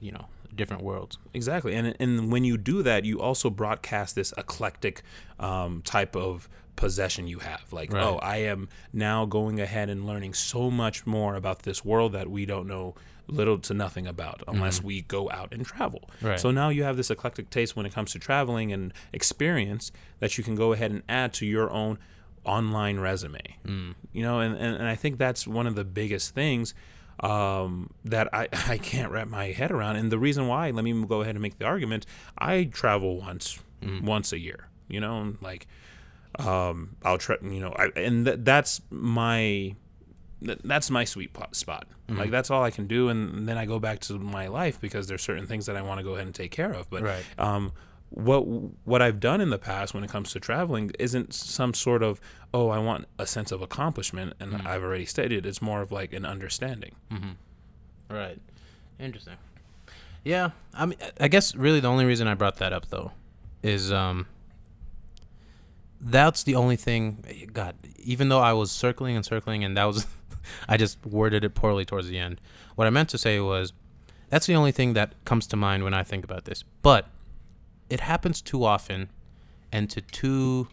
you 0.00 0.12
know, 0.12 0.26
different 0.54 0.82
worlds. 0.82 1.18
Exactly, 1.34 1.74
and 1.74 1.96
and 1.98 2.30
when 2.30 2.44
you 2.44 2.56
do 2.56 2.82
that, 2.82 3.04
you 3.04 3.20
also 3.20 3.50
broadcast 3.50 4.14
this 4.14 4.32
eclectic 4.36 5.02
um, 5.40 5.82
type 5.84 6.14
of 6.14 6.48
possession 6.76 7.26
you 7.26 7.38
have. 7.40 7.72
Like, 7.72 7.92
Right. 7.92 8.02
oh, 8.02 8.18
I 8.22 8.38
am 8.38 8.68
now 8.92 9.24
going 9.26 9.60
ahead 9.60 9.88
and 9.88 10.06
learning 10.06 10.34
so 10.34 10.70
much 10.70 11.06
more 11.06 11.34
about 11.34 11.62
this 11.62 11.84
world 11.84 12.12
that 12.12 12.30
we 12.30 12.46
don't 12.46 12.66
know 12.66 12.94
little 13.28 13.56
to 13.56 13.72
nothing 13.72 14.06
about 14.06 14.42
unless 14.48 14.82
we 14.82 15.00
go 15.02 15.30
out 15.30 15.52
and 15.52 15.64
travel. 15.64 16.10
Mm-hmm. 16.16 16.26
Right. 16.26 16.40
So 16.40 16.50
now 16.50 16.70
you 16.70 16.82
have 16.82 16.96
this 16.96 17.10
eclectic 17.10 17.50
taste 17.50 17.76
when 17.76 17.86
it 17.86 17.94
comes 17.94 18.12
to 18.12 18.18
traveling 18.18 18.72
and 18.72 18.92
experience 19.12 19.92
that 20.18 20.36
you 20.36 20.44
can 20.44 20.54
go 20.56 20.72
ahead 20.72 20.90
and 20.90 21.02
add 21.08 21.32
to 21.34 21.46
your 21.46 21.70
own 21.70 21.98
online 22.44 22.98
resume. 22.98 23.40
Mm. 23.64 23.94
You 24.12 24.22
know, 24.22 24.40
and, 24.40 24.54
and, 24.56 24.74
and 24.76 24.86
I 24.86 24.96
think 24.96 25.18
that's 25.18 25.46
one 25.46 25.66
of 25.68 25.76
the 25.76 25.84
biggest 25.84 26.34
things 26.34 26.74
um, 27.20 27.90
that 28.04 28.28
I, 28.34 28.48
I 28.68 28.78
can't 28.78 29.10
wrap 29.12 29.28
my 29.28 29.46
head 29.52 29.70
around. 29.70 29.96
And 29.96 30.10
the 30.10 30.18
reason 30.18 30.48
why, 30.48 30.70
let 30.70 30.84
me 30.84 30.92
go 31.06 31.22
ahead 31.22 31.36
and 31.36 31.42
make 31.42 31.58
the 31.58 31.64
argument. 31.66 32.06
I 32.36 32.64
travel 32.64 33.18
once, 33.18 33.60
once 34.02 34.32
a 34.32 34.38
year. 34.38 34.68
You 34.88 35.00
know, 35.00 35.20
and 35.22 35.38
like 35.40 35.66
um, 36.38 36.96
I'll 37.04 37.18
try. 37.18 37.36
You 37.42 37.60
know, 37.60 37.72
I, 37.76 37.88
and 37.96 38.24
th- 38.26 38.38
that's 38.42 38.80
my 38.90 39.74
th- 40.44 40.58
that's 40.64 40.90
my 40.90 41.04
sweet 41.04 41.32
po- 41.32 41.46
spot. 41.52 41.86
Like 42.08 42.30
that's 42.30 42.50
all 42.50 42.62
I 42.62 42.70
can 42.70 42.86
do, 42.86 43.08
and 43.08 43.48
then 43.48 43.56
I 43.56 43.64
go 43.64 43.78
back 43.78 44.00
to 44.00 44.18
my 44.18 44.46
life 44.48 44.78
because 44.78 45.06
there's 45.06 45.22
certain 45.22 45.46
things 45.46 45.64
that 45.64 45.76
I 45.76 45.82
want 45.82 45.98
to 46.00 46.04
go 46.04 46.12
ahead 46.14 46.26
and 46.26 46.34
take 46.34 46.50
care 46.50 46.70
of. 46.72 46.90
But 46.90 47.02
Right. 47.02 47.24
um, 47.38 47.72
what 48.10 48.40
what 48.84 49.00
I've 49.00 49.18
done 49.18 49.40
in 49.40 49.48
the 49.48 49.58
past 49.58 49.94
when 49.94 50.04
it 50.04 50.10
comes 50.10 50.30
to 50.32 50.40
traveling 50.40 50.90
isn't 50.98 51.32
some 51.32 51.72
sort 51.72 52.02
of 52.02 52.20
oh 52.52 52.68
I 52.68 52.78
want 52.80 53.06
a 53.18 53.26
sense 53.26 53.50
of 53.50 53.62
accomplishment, 53.62 54.34
and 54.40 54.56
I've 54.68 54.82
already 54.82 55.06
stated 55.06 55.46
it's 55.46 55.62
more 55.62 55.80
of 55.80 55.90
like 55.90 56.12
an 56.12 56.26
understanding. 56.26 56.94
Right. 58.10 58.38
Interesting. 59.00 59.36
Yeah, 60.24 60.50
I 60.74 60.84
mean, 60.86 60.98
I 61.18 61.28
guess 61.28 61.54
really 61.56 61.80
the 61.80 61.88
only 61.88 62.04
reason 62.04 62.28
I 62.28 62.34
brought 62.34 62.56
that 62.56 62.72
up 62.74 62.90
though 62.90 63.12
is 63.62 63.90
um 63.90 64.26
that's 66.04 66.42
the 66.42 66.54
only 66.56 66.76
thing 66.76 67.48
god 67.52 67.76
even 67.98 68.28
though 68.28 68.40
I 68.40 68.52
was 68.52 68.70
circling 68.70 69.16
and 69.16 69.24
circling 69.24 69.62
and 69.64 69.76
that 69.76 69.84
was 69.84 70.06
I 70.68 70.76
just 70.76 71.04
worded 71.04 71.44
it 71.44 71.54
poorly 71.54 71.84
towards 71.84 72.08
the 72.08 72.18
end. 72.18 72.40
What 72.74 72.86
I 72.86 72.90
meant 72.90 73.08
to 73.10 73.18
say 73.18 73.40
was 73.40 73.72
that's 74.28 74.46
the 74.46 74.54
only 74.54 74.72
thing 74.72 74.94
that 74.94 75.14
comes 75.24 75.46
to 75.48 75.56
mind 75.56 75.84
when 75.84 75.94
I 75.94 76.02
think 76.02 76.24
about 76.24 76.44
this. 76.44 76.64
But 76.82 77.08
it 77.90 78.00
happens 78.00 78.40
too 78.40 78.64
often 78.64 79.10
and 79.70 79.90
to 79.90 80.00
too 80.00 80.68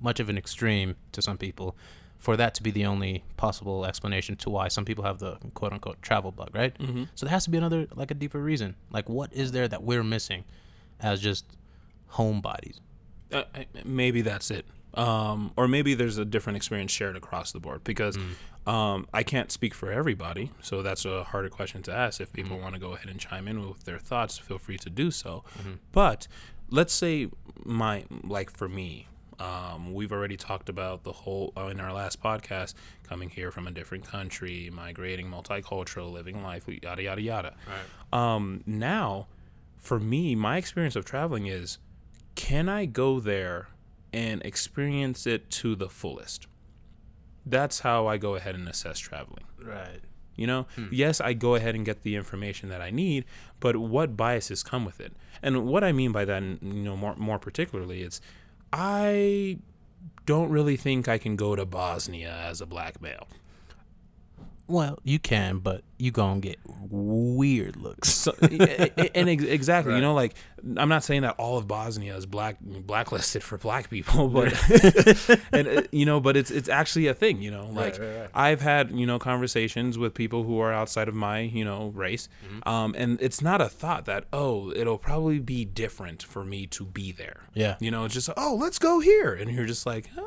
much 0.00 0.20
of 0.20 0.28
an 0.28 0.38
extreme 0.38 0.96
to 1.12 1.20
some 1.20 1.36
people 1.36 1.76
for 2.18 2.36
that 2.36 2.54
to 2.54 2.62
be 2.62 2.70
the 2.70 2.84
only 2.84 3.24
possible 3.36 3.86
explanation 3.86 4.36
to 4.36 4.50
why 4.50 4.68
some 4.68 4.84
people 4.84 5.04
have 5.04 5.18
the 5.18 5.38
quote 5.54 5.72
unquote 5.72 6.00
travel 6.02 6.30
bug, 6.30 6.50
right? 6.54 6.76
Mm-hmm. 6.78 7.04
So 7.14 7.26
there 7.26 7.30
has 7.30 7.44
to 7.44 7.50
be 7.50 7.58
another, 7.58 7.86
like 7.94 8.10
a 8.10 8.14
deeper 8.14 8.40
reason. 8.40 8.76
Like, 8.90 9.08
what 9.08 9.32
is 9.32 9.52
there 9.52 9.68
that 9.68 9.82
we're 9.82 10.04
missing 10.04 10.44
as 11.00 11.20
just 11.20 11.46
homebodies? 12.12 12.78
Uh, 13.32 13.44
maybe 13.84 14.22
that's 14.22 14.50
it. 14.50 14.66
Um, 14.94 15.52
or 15.56 15.68
maybe 15.68 15.94
there's 15.94 16.18
a 16.18 16.24
different 16.24 16.56
experience 16.56 16.90
shared 16.90 17.16
across 17.16 17.52
the 17.52 17.60
board 17.60 17.84
because 17.84 18.18
um, 18.66 19.06
I 19.14 19.22
can't 19.22 19.52
speak 19.52 19.72
for 19.72 19.92
everybody. 19.92 20.50
So 20.62 20.82
that's 20.82 21.04
a 21.04 21.22
harder 21.24 21.48
question 21.48 21.82
to 21.84 21.92
ask. 21.92 22.20
If 22.20 22.32
people 22.32 22.58
want 22.58 22.74
to 22.74 22.80
go 22.80 22.92
ahead 22.94 23.08
and 23.08 23.20
chime 23.20 23.46
in 23.46 23.68
with 23.68 23.84
their 23.84 23.98
thoughts, 23.98 24.36
feel 24.38 24.58
free 24.58 24.78
to 24.78 24.90
do 24.90 25.10
so. 25.12 25.44
But 25.92 26.26
let's 26.70 26.92
say 26.92 27.28
my, 27.64 28.04
like 28.24 28.50
for 28.50 28.68
me, 28.68 29.06
um, 29.38 29.94
we've 29.94 30.12
already 30.12 30.36
talked 30.36 30.68
about 30.68 31.04
the 31.04 31.12
whole 31.12 31.52
uh, 31.56 31.66
in 31.68 31.80
our 31.80 31.92
last 31.92 32.22
podcast 32.22 32.74
coming 33.08 33.30
here 33.30 33.50
from 33.50 33.66
a 33.66 33.70
different 33.70 34.06
country, 34.06 34.70
migrating, 34.72 35.28
multicultural, 35.30 36.12
living 36.12 36.42
life, 36.42 36.68
yada 36.68 37.02
yada 37.02 37.22
yada. 37.22 37.54
Um, 38.12 38.62
now, 38.66 39.28
for 39.78 39.98
me, 39.98 40.34
my 40.34 40.58
experience 40.58 40.94
of 40.94 41.06
traveling 41.06 41.46
is 41.46 41.78
can 42.34 42.68
I 42.68 42.86
go 42.86 43.20
there 43.20 43.68
and 44.12 44.42
experience 44.44 45.26
it 45.26 45.50
to 45.50 45.74
the 45.74 45.88
fullest? 45.88 46.46
That's 47.46 47.80
how 47.80 48.06
I 48.06 48.16
go 48.16 48.34
ahead 48.34 48.54
and 48.54 48.68
assess 48.68 48.98
traveling. 48.98 49.44
Right. 49.62 50.00
You 50.36 50.46
know, 50.46 50.66
hmm. 50.74 50.86
yes, 50.90 51.20
I 51.20 51.34
go 51.34 51.54
ahead 51.54 51.74
and 51.74 51.84
get 51.84 52.02
the 52.02 52.16
information 52.16 52.70
that 52.70 52.80
I 52.80 52.90
need, 52.90 53.24
but 53.58 53.76
what 53.76 54.16
biases 54.16 54.62
come 54.62 54.84
with 54.84 55.00
it? 55.00 55.12
And 55.42 55.66
what 55.66 55.84
I 55.84 55.92
mean 55.92 56.12
by 56.12 56.24
that, 56.24 56.42
you 56.42 56.58
know, 56.62 56.96
more 56.96 57.14
more 57.16 57.38
particularly, 57.38 58.02
it's 58.02 58.20
I 58.72 59.58
don't 60.24 60.50
really 60.50 60.76
think 60.76 61.08
I 61.08 61.18
can 61.18 61.36
go 61.36 61.56
to 61.56 61.66
Bosnia 61.66 62.32
as 62.32 62.60
a 62.60 62.66
black 62.66 63.02
male. 63.02 63.28
Well, 64.70 64.98
you 65.02 65.18
can, 65.18 65.58
but 65.58 65.82
you 65.98 66.10
gonna 66.12 66.40
get 66.40 66.58
weird 66.66 67.76
looks. 67.76 68.08
So, 68.20 68.34
and 68.40 69.28
ex- 69.30 69.44
exactly, 69.44 69.94
you 69.94 70.00
know, 70.02 70.12
like 70.14 70.34
I'm 70.76 70.88
not 70.90 71.02
saying 71.04 71.22
that 71.22 71.36
all 71.38 71.56
of 71.56 71.66
Bosnia 71.66 72.14
is 72.16 72.26
black 72.26 72.58
blacklisted 72.60 73.42
for 73.42 73.56
black 73.56 73.88
people, 73.88 74.28
but 74.28 74.52
and 75.52 75.66
uh, 75.68 75.82
you 75.90 76.04
know, 76.04 76.20
but 76.20 76.36
it's 76.36 76.50
it's 76.50 76.68
actually 76.68 77.06
a 77.06 77.14
thing, 77.14 77.40
you 77.40 77.50
know. 77.50 77.66
Like 77.72 77.98
right, 77.98 78.18
right. 78.20 78.28
I've 78.34 78.60
had 78.60 78.90
you 78.90 79.06
know 79.06 79.18
conversations 79.18 79.96
with 79.96 80.12
people 80.14 80.44
who 80.44 80.58
are 80.60 80.70
outside 80.72 81.08
of 81.08 81.14
my 81.14 81.40
you 81.40 81.64
know 81.64 81.88
race, 81.94 82.28
Mm-hmm. 82.46 82.68
um, 82.68 82.94
and 82.98 83.20
it's 83.22 83.40
not 83.40 83.60
a 83.62 83.68
thought 83.68 84.04
that 84.04 84.24
oh 84.32 84.70
it'll 84.72 84.98
probably 84.98 85.38
be 85.38 85.64
different 85.64 86.22
for 86.22 86.44
me 86.44 86.66
to 86.68 86.84
be 86.84 87.10
there. 87.10 87.42
Yeah. 87.54 87.76
you 87.80 87.90
know, 87.90 88.04
it's 88.04 88.14
just 88.14 88.28
oh 88.36 88.54
let's 88.60 88.78
go 88.78 89.00
here, 89.00 89.32
and 89.32 89.50
you're 89.50 89.66
just 89.66 89.86
like. 89.86 90.10
Uh, 90.16 90.22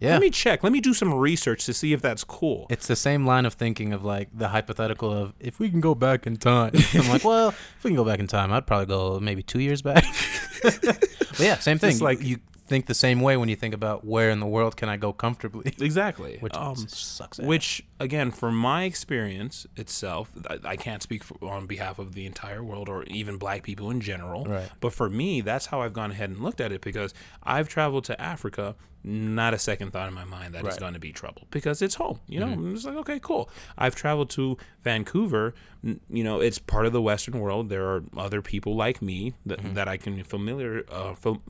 Yeah. 0.00 0.12
Let 0.12 0.20
me 0.20 0.30
check. 0.30 0.62
Let 0.62 0.72
me 0.72 0.80
do 0.80 0.94
some 0.94 1.12
research 1.12 1.64
to 1.66 1.72
see 1.74 1.92
if 1.92 2.00
that's 2.00 2.22
cool. 2.24 2.66
It's 2.70 2.86
the 2.86 2.96
same 2.96 3.26
line 3.26 3.46
of 3.46 3.54
thinking 3.54 3.92
of 3.92 4.04
like 4.04 4.28
the 4.32 4.48
hypothetical 4.48 5.12
of 5.12 5.34
if 5.40 5.58
we 5.58 5.68
can 5.70 5.80
go 5.80 5.94
back 5.94 6.26
in 6.26 6.36
time. 6.36 6.72
I'm 6.94 7.08
like, 7.08 7.24
well, 7.32 7.48
if 7.48 7.82
we 7.84 7.90
can 7.90 7.96
go 7.96 8.04
back 8.04 8.18
in 8.20 8.26
time, 8.26 8.52
I'd 8.52 8.66
probably 8.66 8.86
go 8.86 9.18
maybe 9.20 9.42
two 9.42 9.60
years 9.60 9.82
back. 9.82 10.04
but 10.62 11.40
yeah, 11.40 11.56
same 11.58 11.78
thing. 11.78 11.90
Just 11.90 12.02
like- 12.02 12.22
you 12.22 12.38
think 12.66 12.86
the 12.86 12.94
same 12.94 13.20
way 13.22 13.36
when 13.36 13.48
you 13.48 13.56
think 13.56 13.72
about 13.74 14.04
where 14.04 14.28
in 14.30 14.40
the 14.40 14.46
world 14.46 14.76
can 14.76 14.88
I 14.90 14.98
go 14.98 15.12
comfortably, 15.12 15.72
Exactly. 15.80 16.36
which 16.40 16.54
Um, 16.54 16.76
sucks. 16.76 17.38
Which, 17.38 17.82
again, 18.00 18.30
from 18.30 18.56
my 18.56 18.84
experience 18.84 19.66
itself, 19.76 20.30
I, 20.48 20.58
I 20.64 20.76
can't 20.76 21.02
speak 21.02 21.24
for, 21.24 21.36
on 21.42 21.66
behalf 21.66 21.98
of 21.98 22.14
the 22.14 22.26
entire 22.26 22.62
world 22.62 22.88
or 22.88 23.02
even 23.04 23.36
black 23.38 23.62
people 23.62 23.90
in 23.90 24.00
general. 24.00 24.44
Right. 24.44 24.70
But 24.80 24.92
for 24.92 25.08
me, 25.10 25.40
that's 25.40 25.66
how 25.66 25.82
I've 25.82 25.92
gone 25.92 26.10
ahead 26.12 26.30
and 26.30 26.40
looked 26.40 26.60
at 26.60 26.72
it 26.72 26.80
because 26.80 27.12
I've 27.42 27.68
traveled 27.68 28.04
to 28.04 28.20
Africa, 28.20 28.76
not 29.04 29.54
a 29.54 29.58
second 29.58 29.92
thought 29.92 30.08
in 30.08 30.14
my 30.14 30.24
mind 30.24 30.54
that 30.54 30.58
it's 30.58 30.64
Right. 30.64 30.72
Mm-hmm. 30.74 30.80
going 30.84 30.94
to 30.94 31.00
be 31.00 31.12
trouble 31.12 31.42
because 31.50 31.80
it's 31.82 31.94
home. 31.94 32.20
You 32.28 32.40
know, 32.40 32.46
I'm 32.48 32.74
just 32.74 32.86
like, 32.86 32.96
okay, 32.96 33.18
cool. 33.22 33.48
I've 33.76 33.94
traveled 33.94 34.30
to 34.30 34.56
Vancouver. 34.82 35.54
You 35.82 36.24
know, 36.24 36.40
it's 36.40 36.58
part 36.58 36.86
of 36.86 36.92
the 36.92 37.00
Western 37.00 37.38
world. 37.40 37.68
There 37.68 37.86
are 37.88 38.02
other 38.16 38.42
people 38.42 38.74
like 38.76 39.00
me 39.00 39.34
that, 39.46 39.58
Mm-hmm. 39.60 39.74
that 39.74 39.88
I 39.88 39.96
can 39.96 40.22
familiar. 40.24 40.84
Uh, 40.90 41.14
fam- 41.14 41.42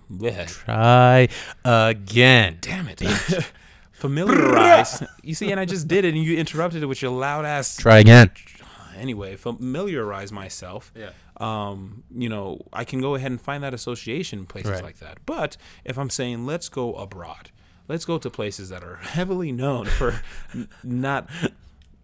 try 0.46 1.28
again. 1.64 2.58
Damn 2.61 2.88
it. 2.88 3.02
Familiarize. 3.98 5.02
you 5.22 5.34
see, 5.34 5.50
and 5.50 5.61
I 5.61 5.64
just 5.64 5.88
did 5.88 6.04
it, 6.04 6.14
and 6.14 6.22
you 6.22 6.37
interrupted 6.38 6.82
it 6.82 6.87
with 6.87 7.02
your 7.02 7.11
loud 7.11 7.44
ass 7.44 7.76
Try 7.76 7.98
again. 7.98 8.30
anyway, 8.96 9.37
familiarize 9.37 10.32
myself. 10.32 10.92
Yeah. 10.96 11.11
Um, 11.38 12.02
you 12.14 12.28
know, 12.28 12.61
I 12.72 12.84
can 12.84 13.00
go 13.00 13.14
ahead 13.14 13.30
and 13.30 13.40
find 13.40 13.62
that 13.62 13.72
association 13.74 14.40
in 14.40 14.46
places 14.46 14.72
Right. 14.72 14.82
like 14.82 14.98
that. 14.98 15.18
But 15.26 15.56
if 15.84 15.98
I'm 15.98 16.11
saying 16.11 16.46
let's 16.46 16.68
go 16.68 16.94
abroad, 16.94 17.50
let's 17.87 18.04
go 18.04 18.18
to 18.18 18.28
places 18.30 18.68
that 18.70 18.82
are 18.82 18.96
heavily 19.02 19.52
known 19.52 19.87
for 19.87 20.20
n- 20.54 20.68
not 20.82 21.28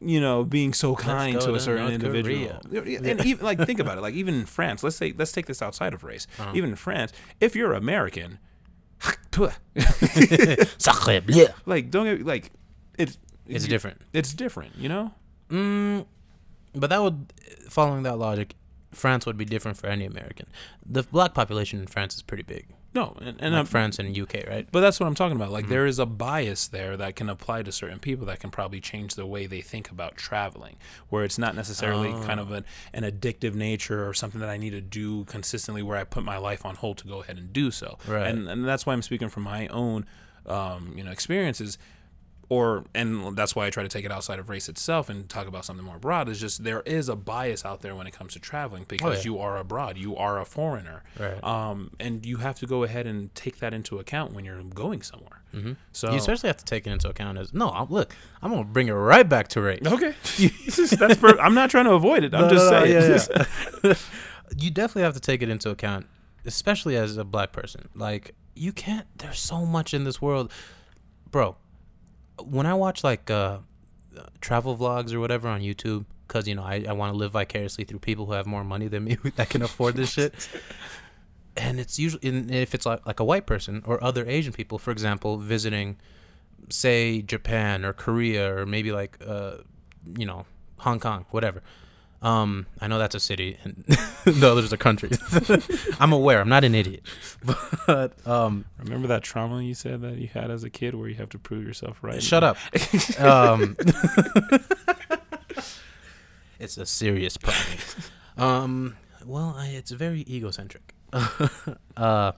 you 0.00 0.20
know 0.20 0.44
being 0.44 0.72
so 0.74 0.94
kind 0.94 1.38
go 1.38 1.46
to 1.46 1.54
a 1.54 1.60
certain 1.60 1.84
North 1.84 1.94
individual 1.94 2.60
and 3.08 3.24
even 3.24 3.44
like 3.46 3.64
think 3.64 3.78
about 3.80 3.96
it 3.96 4.00
like 4.02 4.12
even 4.12 4.34
in 4.34 4.44
france 4.44 4.82
let's 4.82 4.96
say 4.96 5.14
let's 5.16 5.30
take 5.32 5.46
this 5.46 5.62
outside 5.62 5.94
of 5.94 6.02
race 6.04 6.26
Uh-huh. 6.38 6.50
even 6.54 6.70
in 6.70 6.76
france 6.76 7.12
if 7.40 7.54
you're 7.56 7.72
american 7.72 8.32
Sacre 8.32 8.32
bleu. 8.32 8.53
like 11.66 11.90
don't 11.90 12.06
get 12.06 12.24
like 12.24 12.50
it's 12.98 13.18
It's 13.46 13.66
different. 13.66 14.00
it's 14.12 14.32
different 14.32 14.76
you 14.78 14.88
know 14.88 15.12
Mm, 15.50 16.06
but 16.74 16.88
that 16.88 17.02
would, 17.02 17.32
following 17.68 18.02
that 18.04 18.18
logic, 18.18 18.54
France 18.92 19.26
would 19.26 19.36
be 19.36 19.44
different 19.44 19.76
for 19.76 19.88
any 19.88 20.06
American. 20.06 20.46
The 20.84 21.02
black 21.02 21.34
population 21.34 21.78
in 21.80 21.86
France 21.86 22.14
is 22.16 22.22
pretty 22.22 22.42
big. 22.44 22.66
No 22.94 23.16
and, 23.20 23.40
and 23.40 23.54
like 23.54 23.66
France 23.66 23.98
and 23.98 24.16
UK, 24.16 24.46
right? 24.48 24.68
But 24.70 24.80
that's 24.80 25.00
what 25.00 25.06
I'm 25.06 25.14
talking 25.14 25.36
about. 25.36 25.50
Like 25.50 25.64
Mm-hmm. 25.64 25.72
there 25.72 25.86
is 25.86 25.98
a 25.98 26.06
bias 26.06 26.68
there 26.68 26.96
that 26.96 27.16
can 27.16 27.28
apply 27.28 27.62
to 27.62 27.72
certain 27.72 27.98
people 27.98 28.26
that 28.26 28.40
can 28.40 28.50
probably 28.50 28.80
change 28.80 29.14
the 29.14 29.26
way 29.26 29.46
they 29.46 29.60
think 29.60 29.90
about 29.90 30.16
traveling, 30.16 30.76
where 31.08 31.24
it's 31.24 31.38
not 31.38 31.54
necessarily 31.54 32.12
kind 32.24 32.40
of 32.40 32.52
an, 32.52 32.64
an 32.92 33.02
addictive 33.02 33.54
nature 33.54 34.06
or 34.08 34.14
something 34.14 34.40
that 34.40 34.48
I 34.50 34.56
need 34.56 34.70
to 34.70 34.80
do 34.80 35.24
consistently 35.24 35.82
where 35.82 35.96
I 35.96 36.04
put 36.04 36.24
my 36.24 36.36
life 36.38 36.64
on 36.64 36.76
hold 36.76 36.98
to 36.98 37.08
go 37.08 37.22
ahead 37.22 37.36
and 37.38 37.52
do 37.52 37.70
so. 37.70 37.98
Right. 38.06 38.26
And 38.28 38.48
and 38.48 38.64
that's 38.64 38.86
why 38.86 38.92
I'm 38.92 39.02
speaking 39.02 39.28
from 39.28 39.42
my 39.42 39.66
own 39.68 40.06
um, 40.46 40.92
you 40.96 41.02
know, 41.02 41.10
experiences 41.10 41.78
or 42.48 42.84
and 42.94 43.36
that's 43.36 43.56
why 43.56 43.66
I 43.66 43.70
try 43.70 43.82
to 43.82 43.88
take 43.88 44.04
it 44.04 44.12
outside 44.12 44.38
of 44.38 44.48
race 44.48 44.68
itself 44.68 45.08
and 45.08 45.28
talk 45.28 45.46
about 45.46 45.64
something 45.64 45.84
more 45.84 45.98
broad 45.98 46.28
is 46.28 46.38
just 46.40 46.62
there 46.64 46.82
is 46.82 47.08
a 47.08 47.16
bias 47.16 47.64
out 47.64 47.80
there 47.80 47.94
when 47.96 48.06
it 48.06 48.12
comes 48.12 48.34
to 48.34 48.38
traveling 48.40 48.84
because 48.88 49.06
Oh, 49.06 49.18
yeah. 49.18 49.24
you 49.24 49.38
are 49.38 49.56
abroad, 49.56 49.96
you 49.96 50.16
are 50.16 50.40
a 50.40 50.44
foreigner, 50.44 51.02
Right. 51.18 51.42
um, 51.42 51.90
and 51.98 52.24
you 52.26 52.36
have 52.38 52.56
to 52.60 52.66
go 52.66 52.82
ahead 52.82 53.06
and 53.06 53.34
take 53.34 53.58
that 53.60 53.72
into 53.72 53.98
account 53.98 54.32
when 54.34 54.44
you're 54.44 54.62
going 54.62 55.02
somewhere. 55.02 55.42
Mm-hmm. 55.54 55.72
So 55.92 56.10
You 56.10 56.16
especially 56.18 56.48
have 56.48 56.56
to 56.58 56.64
take 56.64 56.86
it 56.86 56.90
into 56.90 57.08
account 57.08 57.38
as 57.38 57.54
no. 57.54 57.70
I'm, 57.70 57.88
look, 57.88 58.14
I'm 58.42 58.50
gonna 58.50 58.64
bring 58.64 58.88
it 58.88 58.92
right 58.92 59.28
back 59.28 59.48
to 59.48 59.60
race. 59.62 59.80
okay, 59.86 60.14
that's 60.98 61.16
per- 61.16 61.38
I'm 61.40 61.54
not 61.54 61.70
trying 61.70 61.84
to 61.86 61.92
avoid 61.92 62.24
it. 62.24 62.34
I'm 62.34 62.42
No, 62.42 62.50
just 62.50 62.70
no, 62.70 62.80
no, 62.80 62.84
saying. 62.84 63.44
yeah, 63.44 63.48
yeah. 63.84 63.94
you 64.58 64.70
definitely 64.70 65.02
have 65.02 65.14
to 65.14 65.20
take 65.20 65.42
it 65.42 65.48
into 65.48 65.70
account, 65.70 66.06
especially 66.44 66.96
as 66.96 67.16
a 67.16 67.24
black 67.24 67.52
person. 67.52 67.88
Like 67.94 68.34
you 68.56 68.72
can't. 68.72 69.06
There's 69.18 69.38
so 69.40 69.64
much 69.64 69.94
in 69.94 70.04
this 70.04 70.20
world, 70.20 70.52
bro. 71.30 71.56
When 72.42 72.66
I 72.66 72.74
watch 72.74 73.04
like 73.04 73.30
uh, 73.30 73.58
travel 74.40 74.76
vlogs 74.76 75.12
or 75.12 75.20
whatever 75.20 75.48
on 75.48 75.60
YouTube, 75.60 76.04
because 76.26 76.48
you 76.48 76.54
know 76.54 76.62
I, 76.62 76.84
I 76.88 76.92
want 76.92 77.12
to 77.12 77.16
live 77.16 77.32
vicariously 77.32 77.84
through 77.84 78.00
people 78.00 78.26
who 78.26 78.32
have 78.32 78.46
more 78.46 78.64
money 78.64 78.88
than 78.88 79.04
me 79.04 79.16
that 79.36 79.50
can 79.50 79.62
afford 79.62 79.96
this 79.96 80.10
shit. 80.10 80.34
And 81.56 81.78
it's 81.78 81.98
usually 81.98 82.28
if 82.52 82.74
it's 82.74 82.84
like, 82.84 83.06
like 83.06 83.20
a 83.20 83.24
white 83.24 83.46
person 83.46 83.82
or 83.86 84.02
other 84.02 84.28
Asian 84.28 84.52
people, 84.52 84.78
for 84.78 84.90
example, 84.90 85.38
visiting, 85.38 85.96
say 86.68 87.22
Japan 87.22 87.84
or 87.84 87.92
Korea 87.92 88.56
or 88.56 88.66
maybe 88.66 88.90
like 88.90 89.18
uh, 89.24 89.58
you 90.16 90.26
know 90.26 90.46
Hong 90.78 91.00
Kong, 91.00 91.26
whatever. 91.30 91.62
Um, 92.24 92.64
I 92.80 92.88
know 92.88 92.98
that's 92.98 93.14
a 93.14 93.20
city, 93.20 93.58
and 93.62 93.84
the 94.24 94.50
others 94.50 94.72
are 94.72 94.78
countries. 94.78 95.18
I'm 96.00 96.10
aware. 96.14 96.40
I'm 96.40 96.48
not 96.48 96.64
an 96.64 96.74
idiot, 96.74 97.02
but 97.86 98.26
um, 98.26 98.64
Remember 98.78 99.06
that 99.08 99.22
trauma 99.22 99.62
you 99.62 99.74
said 99.74 100.00
that 100.00 100.16
you 100.16 100.28
had 100.28 100.50
as 100.50 100.64
a 100.64 100.70
kid, 100.70 100.94
where 100.94 101.06
you 101.06 101.16
have 101.16 101.28
to 101.28 101.38
prove 101.38 101.66
yourself 101.66 102.02
right? 102.02 102.22
shut 102.22 102.42
up. 102.42 102.56
um, 103.20 103.76
it's 106.58 106.78
a 106.78 106.86
serious 106.86 107.36
problem. 107.36 107.78
Um, 108.38 108.96
well, 109.26 109.54
I, 109.56 109.66
it's 109.68 109.90
very 109.90 110.24
egocentric. 110.26 110.94
uh, 111.96 112.32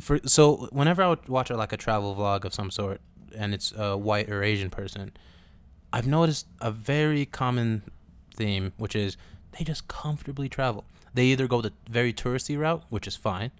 for 0.00 0.18
so 0.26 0.68
whenever 0.72 1.04
I 1.04 1.08
would 1.08 1.28
watch 1.28 1.50
like 1.50 1.72
a 1.72 1.76
travel 1.76 2.16
vlog 2.16 2.44
of 2.44 2.52
some 2.52 2.72
sort, 2.72 3.00
and 3.36 3.54
it's 3.54 3.72
a 3.76 3.96
white 3.96 4.28
or 4.28 4.42
Asian 4.42 4.70
person, 4.70 5.12
I've 5.92 6.08
noticed 6.08 6.48
a 6.60 6.72
very 6.72 7.26
common 7.26 7.82
theme, 8.34 8.72
which 8.76 8.94
is 8.96 9.16
they 9.58 9.64
just 9.64 9.88
comfortably 9.88 10.48
travel. 10.48 10.84
They 11.14 11.26
either 11.26 11.46
go 11.46 11.60
the 11.60 11.72
very 11.88 12.12
touristy 12.12 12.58
route, 12.58 12.82
which 12.90 13.06
is 13.06 13.16
fine, 13.16 13.50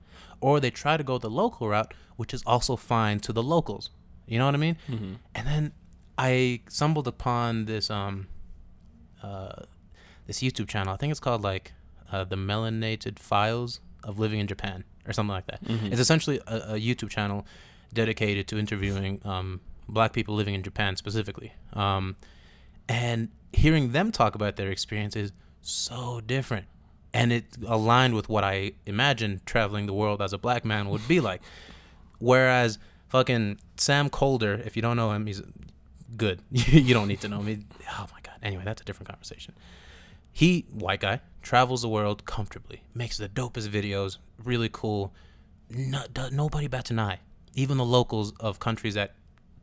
or 0.40 0.58
they 0.60 0.70
try 0.70 0.96
to 0.96 1.04
go 1.04 1.18
the 1.18 1.30
local 1.30 1.68
route, 1.68 1.94
which 2.16 2.34
is 2.34 2.42
also 2.44 2.76
fine 2.76 3.20
to 3.20 3.32
the 3.32 3.42
locals. 3.42 3.90
You 4.26 4.38
know 4.38 4.46
what 4.46 4.54
I 4.54 4.58
mean? 4.58 4.76
Mhm. 4.88 5.16
And 5.34 5.46
then 5.46 5.72
I 6.18 6.60
stumbled 6.68 7.06
upon 7.08 7.66
this 7.66 7.90
um 7.90 8.26
uh 9.22 9.62
this 10.26 10.40
YouTube 10.40 10.68
channel. 10.68 10.92
I 10.94 10.96
think 10.96 11.10
it's 11.10 11.20
called 11.20 11.42
like 11.42 11.72
uh, 12.12 12.24
the 12.24 12.37
Melanated 12.37 13.18
Files 13.18 13.80
of 14.02 14.18
Living 14.18 14.38
in 14.40 14.46
Japan 14.46 14.84
or 15.06 15.12
something 15.12 15.32
like 15.34 15.46
that. 15.46 15.62
Mhm. 15.64 15.90
It's 15.92 16.00
essentially 16.00 16.40
a, 16.46 16.56
a 16.74 16.78
YouTube 16.78 17.10
channel 17.10 17.46
dedicated 17.92 18.46
to 18.48 18.58
interviewing 18.58 19.20
um, 19.24 19.60
black 19.88 20.12
people 20.12 20.34
living 20.34 20.54
in 20.54 20.62
Japan 20.62 20.96
specifically. 20.96 21.52
Um, 21.74 22.16
and 22.88 23.29
hearing 23.53 23.92
them 23.92 24.12
talk 24.12 24.35
about 24.35 24.57
their 24.57 24.70
experiences 24.70 25.33
so 25.62 26.20
different. 26.20 26.66
And 27.12 27.33
it 27.33 27.44
aligned 27.66 28.14
with 28.14 28.29
what 28.29 28.42
I 28.44 28.73
imagined 28.87 29.47
traveling 29.47 29.87
the 29.87 29.92
world 29.94 30.20
as 30.20 30.33
a 30.33 30.38
black 30.38 30.64
man 30.64 30.88
would 30.88 31.07
be 31.07 31.20
like. 31.20 31.40
Whereas 32.18 32.79
fucking 33.09 33.59
Sam 33.77 34.11
Kolder, 34.11 34.64
if 34.66 34.77
you 34.77 34.83
don't 34.83 34.97
know 34.97 35.12
him, 35.12 35.27
he's 35.27 35.42
good. 36.16 36.42
you 36.51 36.92
don't 36.94 37.09
need 37.09 37.20
to 37.20 37.29
know 37.29 37.42
me. 37.42 37.64
Oh 37.90 38.07
my 38.12 38.18
god. 38.23 38.35
Anyway, 38.42 38.62
that's 38.64 38.83
a 38.83 38.85
different 38.85 39.09
conversation. 39.09 39.55
He, 40.33 40.66
white 40.73 41.01
guy, 41.01 41.20
travels 41.42 41.83
the 41.83 41.88
world 41.88 42.25
comfortably, 42.25 42.83
makes 42.94 43.16
the 43.18 43.29
dopest 43.29 43.68
videos, 43.68 44.18
really 44.42 44.68
cool. 44.73 45.12
No, 45.70 46.03
nobody 46.33 46.66
bats 46.66 46.90
an 46.90 46.99
eye. 46.99 47.20
Even 47.55 47.77
the 47.79 47.85
locals 47.85 48.33
of 48.40 48.59
countries 48.59 48.94
that 48.94 49.14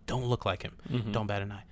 don't 0.08 0.24
look 0.26 0.46
like 0.46 0.64
him 0.64 0.78
Mhm. 0.90 1.12
don't 1.12 1.28
bat 1.28 1.42
an 1.42 1.52
eye. 1.52 1.64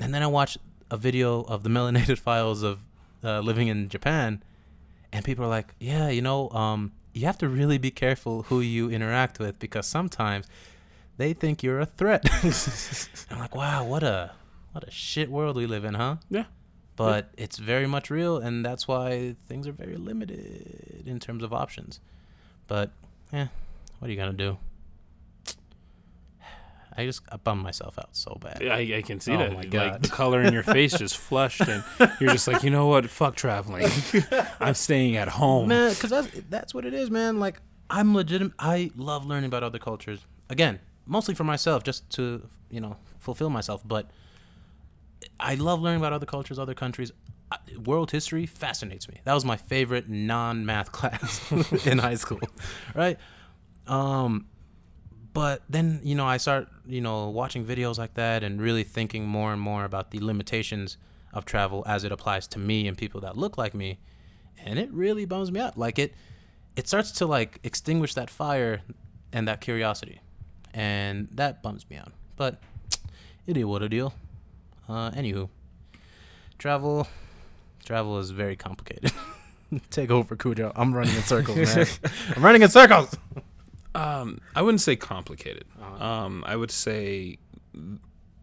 And 0.00 0.12
then 0.12 0.22
I 0.22 0.26
watched 0.26 0.58
a 0.92 0.96
video 0.96 1.42
of 1.44 1.64
the 1.64 1.70
melanated 1.78 2.18
files 2.18 2.62
of 2.62 2.84
uh, 3.24 3.40
living 3.40 3.68
in 3.68 3.88
Japan, 3.88 4.42
and 5.12 5.24
people 5.24 5.44
are 5.44 5.48
like, 5.48 5.74
"Yeah, 5.80 6.08
you 6.10 6.22
know, 6.22 6.50
um, 6.50 6.92
you 7.12 7.26
have 7.26 7.38
to 7.38 7.48
really 7.48 7.78
be 7.78 7.90
careful 7.90 8.44
who 8.44 8.60
you 8.60 8.90
interact 8.90 9.38
with 9.38 9.58
because 9.58 9.86
sometimes 9.86 10.46
they 11.16 11.32
think 11.32 11.62
you're 11.62 11.80
a 11.80 11.86
threat." 11.86 12.22
I'm 13.30 13.38
like, 13.38 13.56
"Wow, 13.56 13.84
what 13.84 14.02
a 14.02 14.32
what 14.72 14.86
a 14.86 14.90
shit 14.90 15.30
world 15.30 15.56
we 15.56 15.66
live 15.66 15.84
in, 15.84 15.94
huh?" 15.94 16.16
Yeah. 16.30 16.44
But 16.94 17.30
it's 17.38 17.56
very 17.56 17.86
much 17.86 18.10
real, 18.10 18.36
and 18.36 18.64
that's 18.64 18.86
why 18.86 19.34
things 19.48 19.66
are 19.66 19.72
very 19.72 19.96
limited 19.96 21.04
in 21.06 21.18
terms 21.18 21.42
of 21.42 21.52
options. 21.52 22.00
But, 22.68 22.90
yeah, 23.32 23.48
what 23.98 24.08
are 24.08 24.10
you 24.12 24.16
gonna 24.18 24.34
do? 24.34 24.58
I 26.96 27.04
just 27.06 27.22
I 27.30 27.36
bummed 27.36 27.62
myself 27.62 27.98
out 27.98 28.10
so 28.12 28.38
bad. 28.40 28.62
I, 28.66 28.96
I 28.98 29.02
can 29.02 29.18
see 29.20 29.32
Oh 29.32 29.38
that. 29.38 29.50
my 29.52 29.56
Like 29.60 29.70
God. 29.70 30.02
the 30.02 30.08
color 30.08 30.42
in 30.42 30.52
your 30.52 30.62
face 30.62 30.92
just 30.98 31.16
flushed, 31.28 31.60
and 31.66 31.82
you're 32.20 32.30
just 32.30 32.46
like, 32.48 32.62
you 32.62 32.70
know 32.70 32.86
what? 32.86 33.08
Fuck 33.08 33.34
traveling. 33.36 33.86
I'm 34.60 34.74
staying 34.74 35.16
at 35.16 35.28
home. 35.28 35.68
man 35.68 35.90
because 35.94 36.10
that's 36.10 36.28
that's 36.50 36.74
what 36.74 36.84
it 36.84 36.94
is 36.94 37.10
man 37.10 37.38
like 37.40 37.60
i'm 37.90 38.14
legitimate 38.14 38.52
i 38.58 38.90
love 38.96 39.26
learning 39.26 39.48
about 39.48 39.62
other 39.62 39.78
cultures 39.78 40.20
again 40.48 40.78
mostly 41.06 41.34
for 41.34 41.44
myself 41.44 41.82
just 41.82 42.08
to 42.10 42.48
you 42.70 42.80
know 42.80 42.96
fulfill 43.18 43.50
myself 43.50 43.82
but 43.86 44.10
i 45.38 45.54
love 45.54 45.80
learning 45.82 46.00
about 46.00 46.12
other 46.12 46.24
cultures 46.24 46.58
other 46.58 46.72
countries 46.74 47.12
world 47.84 48.10
history 48.10 48.46
fascinates 48.46 49.08
me 49.08 49.20
that 49.24 49.34
was 49.34 49.44
my 49.44 49.56
favorite 49.58 50.08
non-math 50.08 50.90
class 50.98 51.52
in 51.86 51.98
high 51.98 52.14
school 52.14 52.40
right 52.94 53.18
um 53.86 54.46
but 55.32 55.62
then 55.68 56.00
you 56.02 56.14
know 56.14 56.26
i 56.26 56.36
start 56.36 56.68
you 56.86 57.00
know 57.00 57.28
watching 57.28 57.64
videos 57.64 57.98
like 57.98 58.14
that 58.14 58.42
and 58.42 58.60
really 58.60 58.84
thinking 58.84 59.26
more 59.26 59.52
and 59.52 59.60
more 59.60 59.84
about 59.84 60.10
the 60.10 60.20
limitations 60.20 60.96
of 61.32 61.44
travel 61.44 61.82
as 61.86 62.04
it 62.04 62.12
applies 62.12 62.46
to 62.46 62.58
me 62.58 62.86
and 62.86 62.96
people 62.96 63.20
that 63.22 63.36
look 63.36 63.56
like 63.56 63.74
me. 63.74 63.98
And 64.64 64.78
it 64.78 64.92
really 64.92 65.24
bums 65.24 65.50
me 65.50 65.60
out. 65.60 65.78
Like 65.78 65.98
it 65.98 66.14
it 66.76 66.88
starts 66.88 67.12
to 67.12 67.26
like 67.26 67.58
extinguish 67.62 68.14
that 68.14 68.30
fire 68.30 68.82
and 69.32 69.48
that 69.48 69.60
curiosity. 69.60 70.20
And 70.74 71.28
that 71.32 71.62
bums 71.62 71.88
me 71.90 71.96
out. 71.96 72.12
But 72.36 72.60
it 73.46 73.56
is 73.56 73.64
what 73.64 73.82
a 73.82 73.88
deal 73.88 74.14
uh 74.88 75.12
anywho 75.12 75.48
travel 76.58 77.06
travel 77.84 78.18
is 78.18 78.30
very 78.30 78.56
complicated. 78.56 79.12
Take 79.90 80.10
over 80.10 80.36
cujo. 80.36 80.70
I'm 80.76 80.92
running 80.92 81.14
in 81.14 81.22
circles 81.22 81.56
man. 81.56 81.86
I'm 82.36 82.44
running 82.44 82.62
in 82.62 82.68
circles 82.68 83.16
Um, 83.94 84.40
I 84.54 84.62
wouldn't 84.62 84.80
say 84.80 84.96
complicated. 84.96 85.64
Uh-huh. 85.80 86.04
Um, 86.04 86.44
I 86.46 86.56
would 86.56 86.70
say 86.70 87.38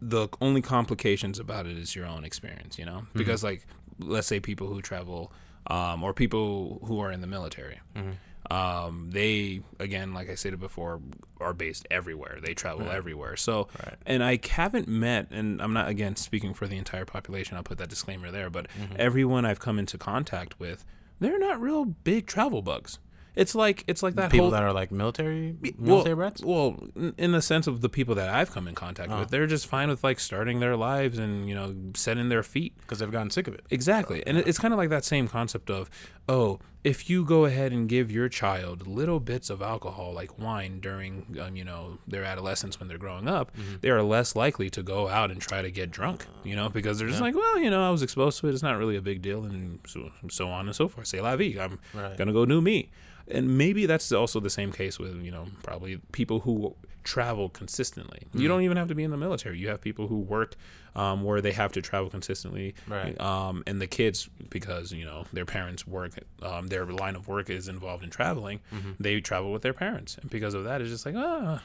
the 0.02 0.28
only 0.42 0.62
complications 0.62 1.40
about 1.40 1.66
it 1.66 1.78
is 1.78 1.96
your 1.96 2.06
own 2.06 2.24
experience. 2.24 2.78
You 2.78 2.86
Mm-hmm. 2.86 2.96
know, 2.96 3.08
because 3.14 3.44
like 3.44 3.66
let's 4.00 4.28
say 4.28 4.40
people 4.40 4.68
who 4.68 4.82
travel, 4.82 5.32
um, 5.68 6.04
or 6.04 6.14
people 6.14 6.80
who 6.86 7.00
are 7.02 7.12
in 7.12 7.22
the 7.22 7.28
military. 7.28 7.80
Mm-hmm. 7.96 8.12
Um, 8.52 9.12
they 9.12 9.62
again, 9.80 10.14
like 10.14 10.30
I 10.30 10.36
said 10.36 10.58
before, 10.60 11.02
are 11.40 11.54
based 11.54 11.86
everywhere. 11.92 12.40
They 12.42 12.54
travel 12.54 12.90
everywhere. 12.90 13.36
So, 13.36 13.68
Right. 13.86 13.96
and 14.08 14.24
I 14.24 14.40
haven't 14.50 14.88
met, 14.88 15.28
and 15.32 15.62
I'm 15.62 15.74
not 15.74 15.90
again 15.90 16.16
speaking 16.16 16.54
for 16.54 16.66
the 16.66 16.78
entire 16.78 17.06
population. 17.06 17.58
I'll 17.58 17.64
put 17.64 17.78
that 17.80 17.90
disclaimer 17.90 18.32
there. 18.32 18.50
But 18.50 18.68
Mm-hmm. 18.70 18.96
everyone 18.98 19.46
I've 19.46 19.60
come 19.60 19.78
into 19.78 19.98
contact 19.98 20.60
with, 20.60 20.84
they're 21.20 21.38
not 21.38 21.60
real 21.62 21.86
big 21.86 22.26
travel 22.26 22.62
bugs. 22.62 22.98
It's 23.36 23.56
like 23.56 23.84
it's 23.88 24.02
like 24.04 24.16
that 24.16 24.32
People 24.32 24.46
whole 24.48 24.52
that 24.52 24.64
are 24.64 24.74
like 24.74 24.92
military, 24.92 25.56
well, 25.78 25.98
military 26.04 26.16
brats. 26.16 26.44
well, 26.44 26.78
in- 27.18 27.32
the 27.32 27.42
sense 27.42 27.68
of 27.68 27.82
the 27.82 27.90
people 27.90 28.16
that 28.16 28.30
I've 28.30 28.52
come 28.52 28.68
in 28.68 28.76
contact 28.76 29.12
Oh. 29.12 29.20
with, 29.20 29.30
they're 29.30 29.48
just 29.48 29.68
fine 29.68 29.88
with 29.90 30.04
like 30.04 30.20
starting 30.20 30.60
their 30.60 30.76
lives 30.76 31.18
and 31.20 31.48
you 31.48 31.56
know 31.56 31.74
setting 31.96 32.30
their 32.30 32.44
feet. 32.44 32.74
Because 32.80 33.00
they've 33.00 33.12
gotten 33.12 33.30
sick 33.30 33.48
of 33.48 33.54
it. 33.54 33.66
Exactly, 33.70 34.26
and 34.28 34.38
it- 34.38 34.48
it's 34.48 34.60
kind 34.60 34.74
of 34.74 34.78
like 34.78 34.90
that 34.90 35.06
same 35.06 35.28
concept 35.28 35.70
of, 35.70 35.90
oh, 36.28 36.60
if 36.84 37.10
you 37.10 37.26
go 37.26 37.44
ahead 37.46 37.74
and 37.74 37.90
give 37.90 38.10
your 38.10 38.30
child 38.30 38.88
little 38.88 39.20
bits 39.20 39.50
of 39.50 39.62
alcohol 39.62 40.14
like 40.14 40.40
wine 40.40 40.80
during, 40.80 41.38
um, 41.42 41.56
you 41.56 41.64
know, 41.66 41.98
their 42.08 42.24
adolescence 42.24 42.80
when 42.80 42.88
they're 42.88 42.98
growing 42.98 43.28
up, 43.28 43.52
they 43.82 43.90
are 43.90 44.02
less 44.02 44.34
likely 44.36 44.70
to 44.70 44.82
go 44.82 45.10
out 45.10 45.30
and 45.30 45.42
try 45.42 45.62
to 45.62 45.70
get 45.72 45.92
drunk, 45.92 46.26
you 46.44 46.56
know, 46.56 46.70
because 46.70 46.98
they're 47.00 47.10
just 47.10 47.20
like, 47.22 47.36
well, 47.36 47.60
you 47.60 47.70
know, 47.70 47.86
I 47.86 47.90
was 47.90 48.02
exposed 48.02 48.40
to 48.40 48.48
it, 48.48 48.54
it's 48.54 48.64
not 48.64 48.78
really 48.78 48.96
a 48.96 49.02
big 49.02 49.22
deal, 49.22 49.44
and 49.44 49.80
so, 49.86 50.10
so 50.30 50.48
on 50.50 50.68
and 50.68 50.76
so 50.76 50.88
forth. 50.88 51.08
Say 51.08 51.20
la 51.20 51.36
vie, 51.36 51.58
I'm 51.60 51.80
Right. 51.94 52.16
gonna 52.18 52.32
go 52.34 52.46
do 52.46 52.62
me, 52.62 52.90
and 53.28 53.58
maybe 53.58 53.86
that's 53.86 54.10
also 54.14 54.40
the 54.40 54.50
same 54.50 54.72
case 54.72 54.98
with 54.98 55.22
you 55.22 55.32
know 55.32 55.48
probably 55.64 55.98
people 56.14 56.40
who 56.42 56.76
travel 57.04 57.50
consistently. 57.50 58.20
You 58.34 58.48
don't 58.48 58.62
even 58.62 58.78
have 58.78 58.88
to 58.90 58.96
be 58.96 59.04
in 59.04 59.12
the 59.12 59.18
military. 59.18 59.58
You 59.58 59.70
have 59.70 59.82
people 59.82 60.08
who 60.08 60.18
work 60.20 60.56
um, 61.00 61.24
where 61.24 61.40
they 61.42 61.52
have 61.62 61.72
to 61.78 61.82
travel 61.82 62.10
consistently 62.10 62.68
Right. 62.88 63.16
um, 63.32 63.56
and 63.68 63.80
the 63.82 63.88
kids 63.88 64.30
because 64.50 64.92
you 65.00 65.06
know 65.10 65.20
their 65.34 65.46
parents 65.46 65.82
work 65.88 66.12
um, 66.42 66.68
their 66.68 66.86
line 67.04 67.16
of 67.16 67.28
work 67.28 67.50
is 67.50 67.68
involved 67.68 68.04
in 68.04 68.10
traveling 68.10 68.60
they 69.00 69.22
travel 69.22 69.50
with 69.54 69.62
their 69.62 69.74
parents. 69.86 70.18
And 70.20 70.30
because 70.30 70.54
of 70.54 70.64
that 70.66 70.82
it's 70.82 70.90
just 70.96 71.06
like 71.06 71.16
ah 71.18 71.62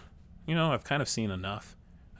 you 0.48 0.54
know 0.54 0.72
i've 0.72 0.84
kind 0.84 1.02
of 1.02 1.08
seen 1.08 1.30
enough. 1.30 1.66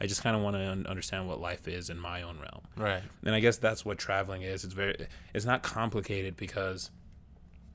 I 0.03 0.07
just 0.07 0.23
kind 0.25 0.35
of 0.37 0.43
want 0.43 0.57
to 0.57 0.63
un- 0.75 0.87
understand 0.89 1.29
what 1.29 1.41
life 1.41 1.69
is 1.69 1.89
in 1.89 1.99
my 2.11 2.19
own 2.23 2.37
realm. 2.47 2.63
Right. 2.77 3.03
and 3.25 3.35
i 3.35 3.41
guess 3.41 3.57
that's 3.59 3.85
what 3.87 3.97
traveling 3.99 4.43
is. 4.43 4.65
It's 4.65 4.75
very 4.75 4.97
it's 5.35 5.45
not 5.53 5.63
complicated 5.63 6.37
because 6.37 6.91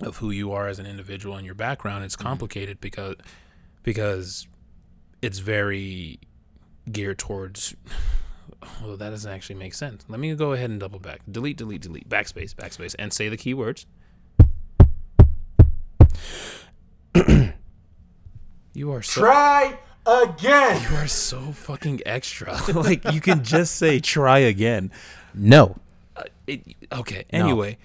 of 0.01 0.17
who 0.17 0.29
you 0.31 0.51
are 0.57 0.67
as 0.67 0.79
an 0.79 0.85
individual 0.85 1.35
and 1.37 1.45
your 1.45 1.55
background. 1.55 2.03
It's 2.03 2.15
complicated 2.15 2.79
because 2.81 3.15
because 3.83 4.47
it's 5.21 5.39
very 5.39 6.19
geared 6.91 7.17
towards 7.19 7.75
well 8.83 8.97
that 8.97 9.09
doesn't 9.09 9.31
actually 9.31 9.55
make 9.55 9.73
sense 9.73 10.03
let 10.07 10.19
me 10.19 10.33
go 10.35 10.53
ahead 10.53 10.69
and 10.69 10.79
double 10.79 10.99
back 10.99 11.21
delete 11.31 11.57
delete 11.57 11.81
delete 11.81 12.07
backspace 12.09 12.53
backspace 12.55 12.95
and 12.99 13.11
say 13.13 13.29
the 13.29 13.37
keywords 13.37 13.85
you 18.73 18.91
are 18.91 19.01
so 19.01 19.21
Try 19.21 19.77
again. 20.05 20.81
you 20.89 20.97
are 20.97 21.07
so 21.07 21.51
fucking 21.51 22.01
extra 22.05 22.57
like 22.73 23.11
you 23.11 23.21
can 23.21 23.43
just 23.43 23.75
say 23.75 23.99
try 23.99 24.39
again 24.39 24.91
No. 25.33 25.75
uh, 26.15 26.23
it, 26.47 26.61
okay. 26.93 27.25
Anyway, 27.31 27.77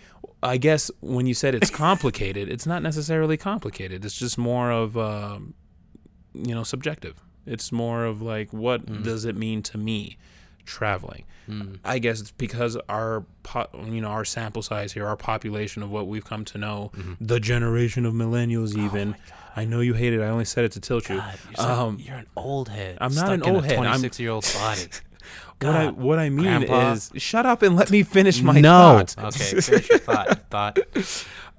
I 0.43 0.57
guess 0.57 0.91
when 1.01 1.27
you 1.27 1.35
said 1.35 1.55
it's 1.55 1.71
complicated, 1.71 2.49
it's 2.49 2.67
not 2.67 2.83
necessarily 2.83 3.37
complicated. 3.37 4.05
It's 4.05 4.19
just 4.19 4.37
more 4.39 4.71
of, 4.71 4.97
um, 4.97 5.55
you 6.35 6.55
know, 6.55 6.63
subjective. 6.65 7.17
It's 7.47 7.71
more 7.73 8.05
of 8.05 8.23
like, 8.23 8.53
what 8.53 8.87
Mm. 8.87 9.05
does 9.05 9.25
it 9.27 9.37
mean 9.37 9.63
to 9.65 9.77
me, 9.79 10.17
traveling? 10.65 11.25
I 11.85 11.99
guess 11.99 12.21
it's 12.23 12.31
because 12.31 12.77
our, 12.89 13.25
po- 13.43 13.69
you 13.87 14.01
know, 14.01 14.09
our 14.09 14.25
sample 14.25 14.63
size 14.63 14.95
here, 14.95 15.07
our 15.07 15.17
population 15.17 15.83
of 15.83 15.91
what 15.91 16.07
we've 16.07 16.25
come 16.25 16.45
to 16.47 16.57
know, 16.59 16.91
Mm-hmm. 16.97 17.13
the 17.21 17.39
generation 17.39 18.07
of 18.07 18.15
Oh 18.15 18.17
millennials, 18.17 18.75
even. 18.77 19.15
I 19.55 19.65
know 19.67 19.81
you 19.81 19.93
hate 19.95 20.15
it. 20.15 20.23
I 20.23 20.29
only 20.29 20.47
said 20.47 20.65
it 20.65 20.73
to 20.73 20.81
tilt 20.81 21.09
you. 21.11 21.17
God, 21.19 21.39
you're, 21.47 21.55
so- 21.57 21.69
Um, 21.87 21.99
you're 22.01 22.17
an 22.17 22.27
old 22.35 22.71
head. 22.71 22.97
I'm 23.01 23.15
not 23.15 23.31
an 23.33 23.43
old 23.43 23.65
head. 23.67 23.75
I'm- 23.79 23.85
26 24.01 24.21
year 24.21 24.31
old 24.31 24.45
body. 24.55 24.83
what 25.61 25.75
I 25.77 25.91
what 25.91 26.19
I 26.19 26.31
mean 26.31 26.45
Grandpa. 26.45 26.93
is, 26.93 27.13
shut 27.17 27.45
up 27.47 27.61
and 27.63 27.77
let 27.77 27.91
me 27.91 28.03
finish 28.03 28.41
my 28.43 28.59
no. 28.61 29.05
thought. 29.05 29.17
Okay. 29.37 29.61
Finish 29.61 29.89
your 29.91 29.99
thought. 29.99 30.39
Thought. 30.51 30.79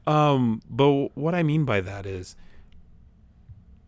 Um, 0.07 0.61
but 0.69 1.15
what 1.15 1.33
I 1.35 1.43
mean 1.43 1.63
by 1.63 1.81
that 1.81 2.05
is 2.07 2.35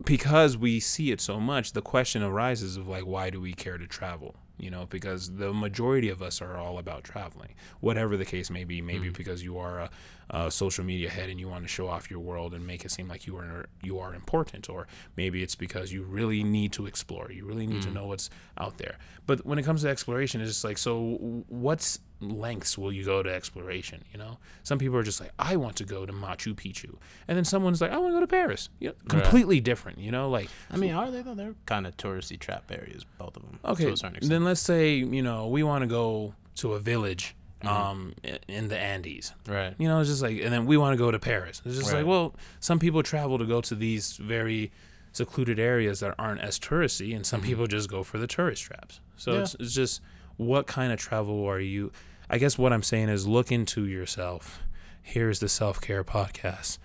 because 0.05 0.57
we 0.57 0.79
see 0.79 1.11
it 1.11 1.19
so 1.21 1.39
much, 1.39 1.73
the 1.73 1.81
question 1.81 2.23
arises 2.23 2.77
of 2.77 2.87
like, 2.87 3.05
why 3.05 3.29
do 3.29 3.41
we 3.41 3.53
care 3.53 3.77
to 3.77 3.87
travel? 3.87 4.35
You 4.57 4.71
know, 4.71 4.87
because 4.89 5.35
the 5.35 5.53
majority 5.53 6.09
of 6.09 6.21
us 6.21 6.41
are 6.41 6.57
all 6.57 6.79
about 6.79 7.03
traveling, 7.03 7.53
whatever 7.79 8.17
the 8.17 8.25
case 8.25 8.49
may 8.49 8.63
be. 8.63 8.81
Maybe 8.81 9.09
mm. 9.09 9.17
because 9.17 9.43
you 9.43 9.59
are 9.59 9.81
a, 9.81 9.89
a 10.31 10.51
social 10.51 10.83
media 10.83 11.09
head 11.09 11.29
and 11.29 11.39
you 11.39 11.47
want 11.47 11.63
to 11.63 11.67
show 11.67 11.87
off 11.87 12.09
your 12.09 12.19
world 12.19 12.53
and 12.55 12.65
make 12.65 12.83
it 12.83 12.91
seem 12.91 13.07
like 13.07 13.27
you 13.27 13.37
are 13.37 13.67
you 13.83 13.99
are 13.99 14.15
important, 14.15 14.67
or 14.69 14.87
maybe 15.15 15.43
it's 15.43 15.55
because 15.55 15.93
you 15.93 16.03
really 16.03 16.43
need 16.43 16.71
to 16.73 16.87
explore. 16.87 17.31
You 17.31 17.45
really 17.45 17.67
need 17.67 17.83
to 17.83 17.89
mm. 17.89 17.93
know 17.93 18.07
what's 18.07 18.29
out 18.57 18.77
there. 18.77 18.97
But 19.27 19.45
when 19.45 19.59
it 19.59 19.63
comes 19.63 19.83
to 19.83 19.89
exploration, 19.89 20.41
it's 20.41 20.51
just 20.51 20.63
like, 20.63 20.77
so 20.77 21.43
what's 21.49 21.99
lengths 22.19 22.77
will 22.77 22.91
you 22.91 23.03
go 23.05 23.21
to 23.21 23.31
exploration? 23.33 24.03
You 24.11 24.19
know, 24.19 24.37
some 24.63 24.79
people 24.79 24.97
are 24.97 25.03
just 25.03 25.19
like, 25.21 25.31
I 25.37 25.55
want 25.55 25.75
to 25.77 25.83
go 25.85 26.05
to 26.05 26.13
Machu 26.13 26.53
Picchu, 26.55 26.95
and 27.27 27.37
then 27.37 27.45
someone's 27.45 27.79
like, 27.81 27.91
I 27.91 27.97
want 27.97 28.09
to 28.09 28.13
go 28.15 28.19
to 28.21 28.27
Paris. 28.27 28.69
You 28.79 28.89
know, 28.89 28.95
completely 29.07 29.59
different. 29.59 29.99
You 29.99 30.11
know, 30.11 30.29
like 30.29 30.49
I 30.71 30.77
mean, 30.77 30.93
are 30.93 31.11
they 31.11 31.21
though? 31.21 31.35
They're 31.35 31.55
kind 31.65 31.85
of 31.87 31.95
touristy 31.97 32.39
trap 32.39 32.71
areas, 32.71 33.05
both 33.17 33.35
of 33.37 33.43
them. 33.43 33.59
okay, 33.65 33.85
To 33.85 33.91
a 33.93 33.97
certain 33.97 34.27
then 34.27 34.43
let's 34.43 34.61
say 34.61 34.95
you 34.95 35.21
know 35.21 35.47
we 35.47 35.63
want 35.63 35.81
to 35.83 35.87
go 35.87 36.33
to 36.55 36.73
a 36.73 36.79
village 36.79 37.35
um 37.63 38.13
in 38.47 38.67
the 38.67 38.77
Andes. 38.77 39.33
right. 39.47 39.73
You 39.79 39.87
know, 39.87 39.99
it's 39.99 40.09
just 40.09 40.21
like, 40.21 40.39
and 40.41 40.53
then 40.53 40.65
we 40.67 40.77
want 40.77 40.93
to 40.93 40.97
go 40.97 41.09
to 41.11 41.17
Paris. 41.19 41.61
It's 41.65 41.75
just 41.75 41.91
Right. 41.91 41.99
like, 41.99 42.05
well, 42.07 42.35
some 42.59 42.77
people 42.79 43.01
travel 43.03 43.37
to 43.39 43.45
go 43.45 43.61
to 43.61 43.73
these 43.73 44.17
very 44.17 44.71
secluded 45.11 45.59
areas 45.59 45.99
that 46.01 46.13
aren't 46.19 46.39
as 46.41 46.59
touristy, 46.59 47.15
and 47.15 47.25
some 47.25 47.41
people 47.41 47.65
just 47.65 47.89
go 47.89 48.03
for 48.03 48.19
the 48.19 48.27
tourist 48.27 48.61
traps. 48.63 48.99
So 49.15 49.33
Yeah. 49.33 49.39
it's, 49.41 49.55
it's 49.55 49.73
just, 49.73 50.01
what 50.37 50.67
kind 50.67 50.93
of 50.93 50.99
travel 50.99 51.45
are 51.45 51.59
you? 51.59 51.91
I 52.29 52.37
guess 52.37 52.57
what 52.57 52.73
I'm 52.73 52.83
saying 52.83 53.09
is 53.09 53.27
look 53.27 53.51
into 53.51 53.85
yourself. 53.85 54.61
Here's 55.01 55.39
the 55.39 55.49
self 55.49 55.81
care 55.81 56.03
podcast. 56.03 56.77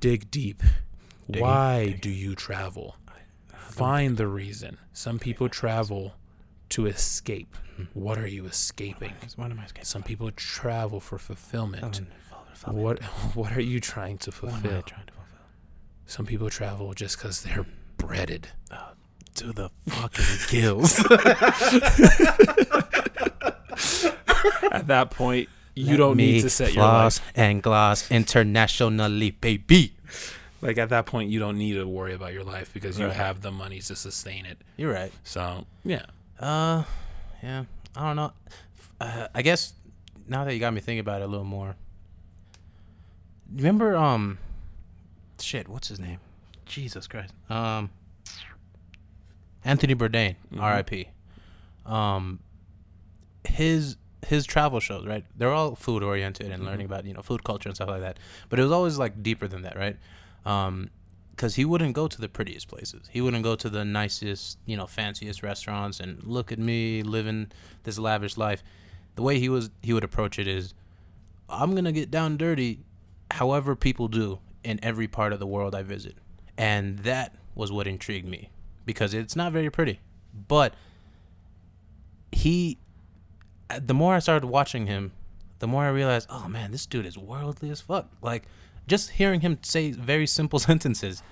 Dig 0.00 0.30
deep. 0.30 0.62
Why 1.26 1.98
do 2.00 2.10
you 2.10 2.34
travel? 2.34 2.96
Find 3.74 4.16
the 4.16 4.28
reason. 4.28 4.78
Some 4.92 5.18
people 5.18 5.48
travel 5.48 6.14
to 6.70 6.86
escape. 6.86 7.56
Hmm. 7.76 7.84
What 7.92 8.18
are 8.18 8.26
you 8.26 8.46
escaping? 8.46 9.14
What 9.36 9.50
am 9.50 9.58
I 9.58 9.64
escaping? 9.64 9.84
Some 9.84 10.02
people 10.02 10.30
travel 10.32 11.00
for 11.00 11.18
fulfillment. 11.18 12.00
Oh, 12.66 12.72
what? 12.72 12.74
What 12.74 13.02
what 13.34 13.56
are 13.56 13.62
you 13.62 13.80
trying 13.80 14.18
to 14.18 14.30
What 14.30 14.44
am 14.44 14.48
I 14.48 14.60
fulfill? 14.60 14.82
trying 14.82 15.06
to 15.06 15.12
fulfill? 15.12 15.46
Some 16.06 16.26
people 16.26 16.50
travel 16.50 16.92
just 16.94 17.18
because 17.18 17.42
they're 17.42 17.62
hmm. 17.62 17.70
breaded. 17.96 18.48
Oh, 18.70 18.92
To 19.36 19.52
the 19.52 19.70
fucking 19.88 20.24
gills. 20.48 21.00
At 24.70 24.86
that 24.88 25.10
point, 25.10 25.48
you 25.74 25.96
don't 25.96 26.16
need 26.16 26.42
to 26.42 26.50
set 26.50 26.74
your 26.74 26.82
floss 26.84 27.18
life. 27.20 27.32
and 27.34 27.62
gloss 27.62 28.10
internationally, 28.10 29.30
baby. 29.32 29.94
Like 30.60 30.78
at 30.78 30.88
that 30.90 31.06
point, 31.06 31.30
you 31.30 31.38
don't 31.40 31.58
need 31.58 31.74
to 31.74 31.86
worry 31.86 32.14
about 32.14 32.32
your 32.32 32.44
life 32.44 32.72
because 32.72 32.98
you 32.98 33.06
Right. 33.06 33.16
have 33.16 33.42
the 33.42 33.50
money 33.50 33.80
to 33.80 33.96
sustain 33.96 34.46
it. 34.46 34.58
You're 34.76 34.92
right. 34.92 35.12
So 35.24 35.66
yeah, 35.84 36.06
Uh, 36.38 36.84
yeah. 37.42 37.64
I 37.96 38.06
don't 38.06 38.16
know. 38.16 38.32
Uh, 39.00 39.28
I 39.34 39.42
guess 39.42 39.74
now 40.26 40.44
that 40.44 40.54
you 40.54 40.60
got 40.60 40.72
me 40.72 40.80
thinking 40.80 41.00
about 41.00 41.20
it 41.20 41.24
a 41.24 41.28
little 41.28 41.44
more. 41.44 41.76
Remember, 43.54 43.94
um, 43.96 44.38
shit. 45.40 45.68
What's 45.68 45.88
his 45.88 46.00
name? 46.00 46.18
Jesus 46.66 47.06
Christ. 47.06 47.32
Um, 47.50 47.90
Anthony 49.64 49.94
Bourdain, 49.94 50.36
R.I.P. 50.58 51.08
Um, 51.86 52.40
his 53.44 53.96
his 54.26 54.46
travel 54.46 54.80
shows, 54.80 55.06
right? 55.06 55.24
They're 55.36 55.52
all 55.52 55.74
food 55.74 56.02
oriented 56.02 56.50
and 56.50 56.64
learning 56.64 56.86
about 56.86 57.04
you 57.04 57.14
know 57.14 57.22
food 57.22 57.44
culture 57.44 57.68
and 57.68 57.76
stuff 57.76 57.88
like 57.88 58.00
that. 58.00 58.18
But 58.48 58.58
it 58.58 58.62
was 58.62 58.72
always 58.72 58.98
like 58.98 59.22
deeper 59.22 59.48
than 59.48 59.62
that, 59.62 59.76
right? 59.76 59.96
Um, 60.44 60.90
because 61.30 61.56
he 61.56 61.64
wouldn't 61.64 61.94
go 61.94 62.06
to 62.06 62.20
the 62.20 62.28
prettiest 62.28 62.68
places. 62.68 63.08
He 63.10 63.20
wouldn't 63.20 63.42
go 63.42 63.56
to 63.56 63.68
the 63.68 63.84
nicest, 63.84 64.56
you 64.66 64.76
know, 64.76 64.86
fanciest 64.86 65.42
restaurants 65.42 65.98
and 65.98 66.22
look 66.22 66.52
at 66.52 66.60
me 66.60 67.02
living 67.02 67.50
this 67.82 67.98
lavish 67.98 68.36
life. 68.36 68.62
The 69.16 69.22
way 69.22 69.40
he 69.40 69.48
was, 69.48 69.70
he 69.82 69.92
would 69.92 70.04
approach 70.04 70.38
it 70.38 70.46
is, 70.46 70.74
I'm 71.48 71.74
gonna 71.74 71.90
get 71.90 72.08
down 72.10 72.36
dirty, 72.36 72.84
however 73.32 73.74
people 73.74 74.06
do 74.06 74.38
in 74.62 74.78
every 74.82 75.08
part 75.08 75.32
of 75.32 75.40
the 75.40 75.46
world 75.46 75.74
I 75.74 75.82
visit, 75.82 76.16
and 76.56 77.00
that 77.00 77.34
was 77.56 77.72
what 77.72 77.88
intrigued 77.88 78.28
me 78.28 78.50
because 78.84 79.14
it's 79.14 79.36
not 79.36 79.52
very 79.52 79.70
pretty, 79.70 80.00
but 80.48 80.74
he, 82.32 82.78
the 83.80 83.94
more 83.94 84.14
I 84.14 84.18
started 84.18 84.46
watching 84.46 84.86
him, 84.86 85.12
the 85.58 85.66
more 85.66 85.84
I 85.84 85.88
realized, 85.88 86.26
oh 86.30 86.48
man, 86.48 86.72
this 86.72 86.86
dude 86.86 87.06
is 87.06 87.16
worldly 87.16 87.70
as 87.70 87.80
fuck. 87.80 88.10
Like, 88.20 88.44
just 88.86 89.10
hearing 89.10 89.40
him 89.40 89.58
say 89.62 89.92
very 89.92 90.26
simple 90.26 90.58
sentences, 90.70 91.22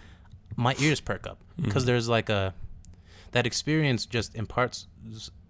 my 0.56 0.74
ears 0.78 1.00
perk 1.00 1.26
up 1.26 1.38
mm-hmm. 1.38 1.64
because 1.64 1.84
there's 1.84 2.08
like 2.08 2.28
a 2.28 2.54
that 3.32 3.46
experience 3.46 4.04
just 4.04 4.34
imparts 4.34 4.86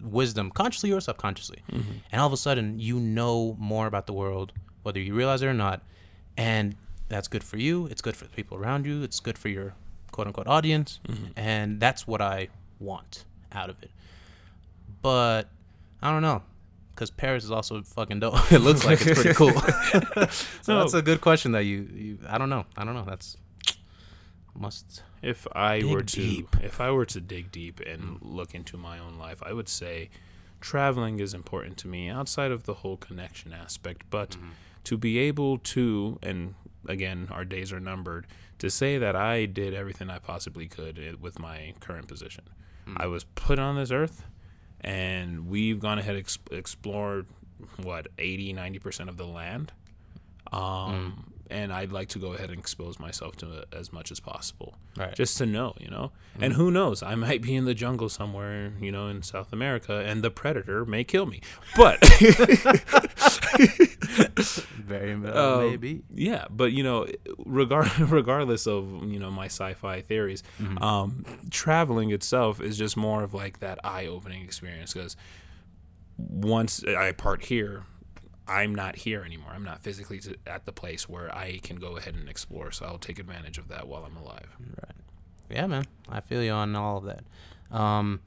wisdom, 0.01 0.49
consciously 0.49 0.91
or 0.91 1.01
subconsciously, 1.01 1.61
mm-hmm. 1.71 1.91
and 2.11 2.21
all 2.21 2.27
of 2.27 2.33
a 2.33 2.37
sudden 2.37 2.79
you 2.79 2.99
know 2.99 3.55
more 3.59 3.87
about 3.87 4.07
the 4.07 4.13
world, 4.13 4.53
whether 4.83 4.99
you 4.99 5.13
realize 5.13 5.41
it 5.41 5.47
or 5.47 5.53
not. 5.53 5.81
And 6.37 6.75
that's 7.09 7.27
good 7.27 7.43
for 7.43 7.57
you. 7.57 7.85
It's 7.87 8.01
good 8.01 8.15
for 8.15 8.23
the 8.23 8.31
people 8.31 8.57
around 8.57 8.85
you. 8.85 9.03
It's 9.03 9.19
good 9.19 9.37
for 9.37 9.49
your 9.49 9.75
quote 10.13 10.27
unquote 10.27 10.47
audience, 10.47 11.01
mm-hmm. 11.05 11.25
and 11.35 11.81
that's 11.81 12.07
what 12.07 12.21
I 12.21 12.47
want 12.79 13.25
out 13.51 13.69
of 13.69 13.83
it. 13.83 13.91
But 15.01 15.49
I 16.01 16.11
don't 16.11 16.21
know, 16.21 16.43
because 16.95 17.11
Paris 17.11 17.43
is 17.43 17.51
also 17.51 17.81
fucking 17.81 18.21
dope. 18.21 18.35
it 18.51 18.59
looks 18.59 18.85
like 18.85 19.01
it's 19.01 19.21
pretty 19.21 19.33
cool. 19.33 19.51
so 20.61 20.73
No. 20.73 20.79
that's 20.79 20.93
a 20.93 21.01
good 21.01 21.19
question 21.19 21.51
that 21.51 21.65
you, 21.65 21.89
you. 21.93 22.17
I 22.29 22.37
don't 22.37 22.49
know. 22.49 22.65
I 22.77 22.85
don't 22.85 22.93
know. 22.93 23.03
That's 23.03 23.35
must. 24.55 25.03
If 25.21 25.47
I 25.53 25.83
were 25.83 26.03
to 26.03 26.15
deep. 26.15 26.55
if 26.61 26.79
I 26.79 26.91
were 26.91 27.05
to 27.05 27.19
dig 27.19 27.51
deep 27.51 27.79
and 27.79 28.19
look 28.21 28.53
into 28.53 28.77
my 28.77 28.99
own 28.99 29.17
life, 29.17 29.41
I 29.43 29.53
would 29.53 29.67
say 29.67 30.09
traveling 30.61 31.19
is 31.19 31.33
important 31.33 31.77
to 31.77 31.87
me 31.87 32.09
outside 32.09 32.51
of 32.51 32.63
the 32.63 32.75
whole 32.75 32.97
connection 32.97 33.51
aspect, 33.51 34.03
but 34.09 34.31
mm-hmm. 34.31 34.49
to 34.85 34.97
be 34.97 35.17
able 35.17 35.57
to 35.57 36.19
and 36.21 36.55
again, 36.87 37.27
our 37.31 37.45
days 37.45 37.71
are 37.71 37.79
numbered 37.79 38.27
to 38.59 38.69
say 38.69 38.97
that 38.97 39.15
I 39.15 39.45
did 39.45 39.73
everything 39.73 40.09
I 40.09 40.19
possibly 40.19 40.67
could 40.67 40.99
eh, 40.99 41.13
with 41.19 41.39
my 41.39 41.73
current 41.79 42.07
position. 42.07 42.45
Hmm. 42.85 42.95
I 42.97 43.07
was 43.07 43.23
put 43.23 43.59
on 43.59 43.75
this 43.75 43.91
earth 43.91 44.25
and 44.81 45.47
we've 45.47 45.79
gone 45.79 45.99
ahead 45.99 46.15
and 46.15 46.19
ex- 46.19 46.39
explored 46.51 47.27
what 47.81 48.07
80 48.17 48.53
90% 48.53 49.09
of 49.09 49.17
the 49.17 49.25
land. 49.25 49.71
Um, 50.51 51.13
hmm. 51.15 51.32
And 51.49 51.71
I'd 51.73 51.91
like 51.91 52.07
to 52.09 52.19
go 52.19 52.33
ahead 52.33 52.49
and 52.49 52.59
expose 52.59 52.99
myself 52.99 53.35
to 53.37 53.51
it 53.59 53.67
as 53.73 53.91
much 53.93 54.11
as 54.11 54.19
possible, 54.19 54.75
Right. 54.97 55.13
just 55.15 55.37
to 55.39 55.45
know, 55.45 55.73
you 55.79 55.89
know. 55.89 56.11
And 56.39 56.53
who 56.53 56.71
knows? 56.71 57.03
I 57.03 57.15
might 57.15 57.41
be 57.41 57.55
in 57.55 57.65
the 57.65 57.73
jungle 57.75 58.09
somewhere, 58.09 58.73
you 58.79 58.91
know, 58.91 59.07
in 59.07 59.21
South 59.23 59.51
America, 59.53 60.03
and 60.05 60.23
the 60.23 60.31
predator 60.31 60.85
may 60.85 61.03
kill 61.03 61.25
me. 61.25 61.41
But 61.75 61.99
Very 64.83 65.13
uh, 65.25 65.57
maybe. 65.61 66.01
yeah, 66.13 66.45
but 66.49 66.71
you 66.71 66.83
know, 66.83 67.07
regard 67.45 67.97
regardless 67.99 68.67
of 68.67 69.11
you 69.11 69.19
know 69.19 69.31
my 69.31 69.45
sci-fi 69.45 70.01
theories, 70.01 70.43
um, 70.81 71.25
traveling 71.49 72.11
itself 72.11 72.61
is 72.61 72.77
just 72.77 72.97
more 72.97 73.23
of 73.23 73.33
like 73.33 73.59
that 73.59 73.79
eye-opening 73.83 74.43
experience 74.43 74.93
because 74.93 75.15
once 76.17 76.83
I 76.83 77.11
part 77.11 77.45
here, 77.45 77.83
I'm 78.47 78.75
not 78.75 78.95
here 78.95 79.23
anymore. 79.23 79.51
I'm 79.53 79.63
not 79.63 79.83
physically 79.83 80.19
at 80.45 80.65
the 80.65 80.71
place 80.71 81.07
where 81.07 81.33
I 81.35 81.59
can 81.63 81.77
go 81.77 81.97
ahead 81.97 82.15
and 82.15 82.27
explore. 82.27 82.71
So 82.71 82.85
I'll 82.85 82.97
take 82.97 83.19
advantage 83.19 83.57
of 83.57 83.69
that 83.69 83.87
while 83.87 84.03
I'm 84.05 84.17
alive. 84.17 84.47
Right. 84.59 84.95
Yeah, 85.49 85.67
man. 85.67 85.85
I 86.09 86.19
feel 86.19 86.43
you 86.43 86.51
on 86.51 86.75
all 86.75 86.97
of 86.97 87.05
that. 87.05 87.23
Um, 87.75 88.21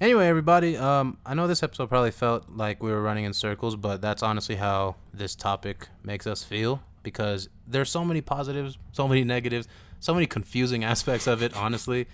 anyway, 0.00 0.26
everybody, 0.26 0.76
um, 0.76 1.18
I 1.24 1.34
know 1.34 1.46
this 1.46 1.62
episode 1.62 1.88
probably 1.88 2.10
felt 2.10 2.48
like 2.50 2.82
we 2.82 2.90
were 2.90 3.02
running 3.02 3.24
in 3.24 3.32
circles, 3.32 3.76
but 3.76 4.00
that's 4.00 4.22
honestly 4.22 4.56
how 4.56 4.96
this 5.14 5.34
topic 5.34 5.88
makes 6.02 6.26
us 6.26 6.42
feel 6.42 6.82
because 7.02 7.48
there's 7.68 7.90
so 7.90 8.04
many 8.04 8.20
positives, 8.20 8.78
so 8.92 9.06
many 9.06 9.22
negatives, 9.22 9.68
so 10.00 10.12
many 10.12 10.26
confusing 10.26 10.82
aspects 10.92 11.26
of 11.26 11.42
it, 11.42 11.56
honestly, 11.56 12.06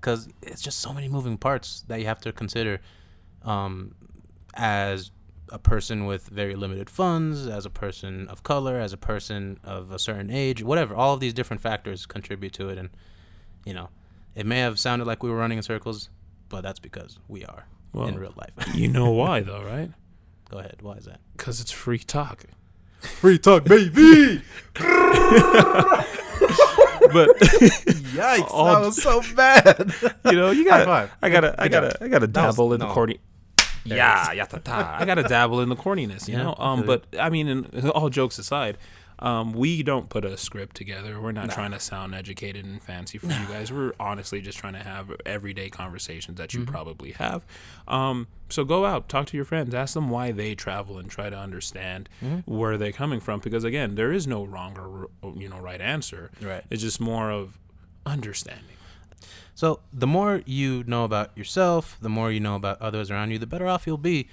because 0.00 0.28
it's 0.40 0.62
just 0.62 0.80
so 0.80 0.94
many 0.94 1.08
moving 1.08 1.36
parts 1.36 1.84
that 1.88 2.00
you 2.00 2.06
have 2.06 2.20
to 2.20 2.32
consider 2.32 2.80
um, 3.44 3.94
as 4.54 5.10
a 5.52 5.58
person 5.58 6.06
with 6.06 6.28
very 6.28 6.54
limited 6.54 6.88
funds, 6.90 7.46
as 7.46 7.66
a 7.66 7.70
person 7.70 8.28
of 8.28 8.42
color, 8.42 8.78
as 8.78 8.92
a 8.92 8.96
person 8.96 9.58
of 9.64 9.90
a 9.90 9.98
certain 9.98 10.30
age, 10.30 10.62
whatever. 10.62 10.94
All 10.94 11.14
of 11.14 11.20
these 11.20 11.34
different 11.34 11.60
factors 11.62 12.06
contribute 12.06 12.52
to 12.54 12.68
it, 12.68 12.78
and 12.78 12.90
you 13.64 13.74
know, 13.74 13.88
it 14.34 14.46
may 14.46 14.58
have 14.60 14.78
sounded 14.78 15.06
like 15.06 15.22
we 15.22 15.30
were 15.30 15.36
running 15.36 15.58
in 15.58 15.62
circles, 15.62 16.08
but 16.48 16.62
that's 16.62 16.78
because 16.78 17.18
we 17.28 17.44
are 17.44 17.66
Well, 17.92 18.08
in 18.08 18.18
real 18.18 18.34
life. 18.36 18.74
You 18.74 18.88
know 18.88 19.10
why 19.20 19.40
though, 19.40 19.62
right? 19.62 19.90
Go 20.50 20.58
ahead. 20.58 20.76
Why 20.82 20.94
is 20.94 21.04
that? 21.04 21.20
Because 21.36 21.60
it's 21.60 21.70
free 21.72 21.98
talk. 21.98 22.44
Free 23.00 23.38
talk, 23.38 23.64
baby. 23.64 24.42
But 27.12 27.28
Yikes! 27.40 28.46
All- 28.50 28.66
that 28.66 28.80
was 28.86 29.02
so 29.02 29.22
bad. 29.34 29.92
you 30.26 30.32
know, 30.32 30.50
you 30.50 30.64
got. 30.64 30.84
five. 30.84 31.10
I 31.22 31.28
gotta, 31.30 31.54
I 31.60 31.66
gotta, 31.68 31.96
I 32.00 32.08
gotta 32.08 32.26
That 32.28 32.46
was- 32.46 32.56
dabble 32.56 32.72
in 32.74 32.80
the 32.80 32.86
no. 32.86 32.92
corny. 32.92 33.18
Yeah, 33.84 34.32
yeah, 34.32 34.44
ta, 34.44 34.58
ta. 34.58 34.96
I 35.00 35.04
gotta 35.04 35.22
dabble 35.22 35.60
in 35.60 35.68
the 35.68 35.76
corniness, 35.76 36.28
you 36.28 36.34
Yeah, 36.36 36.42
know. 36.44 36.54
Um, 36.58 36.84
but 36.86 37.04
I 37.18 37.30
mean, 37.30 37.64
all 37.94 38.08
jokes 38.10 38.38
aside, 38.38 38.76
um, 39.18 39.52
we 39.52 39.82
don't 39.82 40.08
put 40.08 40.24
a 40.24 40.36
script 40.38 40.76
together. 40.76 41.20
We're 41.20 41.32
not 41.32 41.50
trying 41.50 41.72
to 41.72 41.80
sound 41.80 42.14
educated 42.14 42.64
and 42.64 42.82
fancy 42.82 43.18
for 43.18 43.26
you 43.26 43.46
guys. 43.48 43.70
We're 43.70 43.92
honestly 44.00 44.40
just 44.40 44.56
trying 44.58 44.72
to 44.72 44.78
have 44.82 45.12
everyday 45.26 45.68
conversations 45.68 46.38
that 46.38 46.48
Mm-hmm. 46.50 46.60
you 46.60 46.66
probably 46.66 47.12
have. 47.12 47.44
Um, 47.86 48.28
so 48.48 48.64
go 48.64 48.86
out, 48.86 49.08
talk 49.10 49.26
to 49.26 49.36
your 49.36 49.44
friends, 49.44 49.74
ask 49.74 49.92
them 49.94 50.08
why 50.08 50.32
they 50.32 50.54
travel, 50.54 50.98
and 50.98 51.10
try 51.10 51.28
to 51.28 51.36
understand 51.38 52.08
Mm-hmm. 52.24 52.50
where 52.50 52.78
they're 52.78 52.92
coming 52.92 53.20
from. 53.20 53.40
Because 53.40 53.62
again, 53.64 53.94
there 53.94 54.10
is 54.12 54.26
no 54.26 54.42
wrong 54.44 54.78
or 54.78 55.10
you 55.38 55.48
know 55.50 55.58
right 55.58 55.80
answer. 55.82 56.30
Right. 56.40 56.64
It's 56.70 56.80
just 56.82 56.98
more 57.00 57.30
of 57.30 57.58
understanding. 58.06 58.64
So 59.54 59.80
the 59.92 60.06
more 60.06 60.42
you 60.46 60.84
know 60.86 61.04
about 61.04 61.36
yourself, 61.36 61.98
the 62.00 62.08
more 62.08 62.30
you 62.32 62.40
know 62.40 62.56
about 62.56 62.80
others 62.80 63.10
around 63.10 63.30
you, 63.30 63.38
the 63.38 63.46
better 63.46 63.66
off 63.66 63.86
you'll 63.86 63.98
be. 63.98 64.28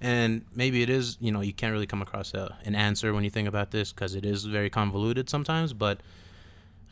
And 0.00 0.44
maybe 0.54 0.82
it 0.82 0.90
is, 0.90 1.16
you 1.20 1.32
know, 1.32 1.40
you 1.40 1.52
can't 1.52 1.72
really 1.72 1.86
come 1.86 2.00
across 2.00 2.32
a, 2.32 2.56
an 2.64 2.76
answer 2.76 3.12
when 3.12 3.24
you 3.24 3.30
think 3.30 3.48
about 3.48 3.72
this 3.72 3.92
because 3.92 4.14
it 4.14 4.24
is 4.24 4.44
very 4.44 4.70
convoluted 4.70 5.28
sometimes. 5.28 5.72
But 5.72 6.00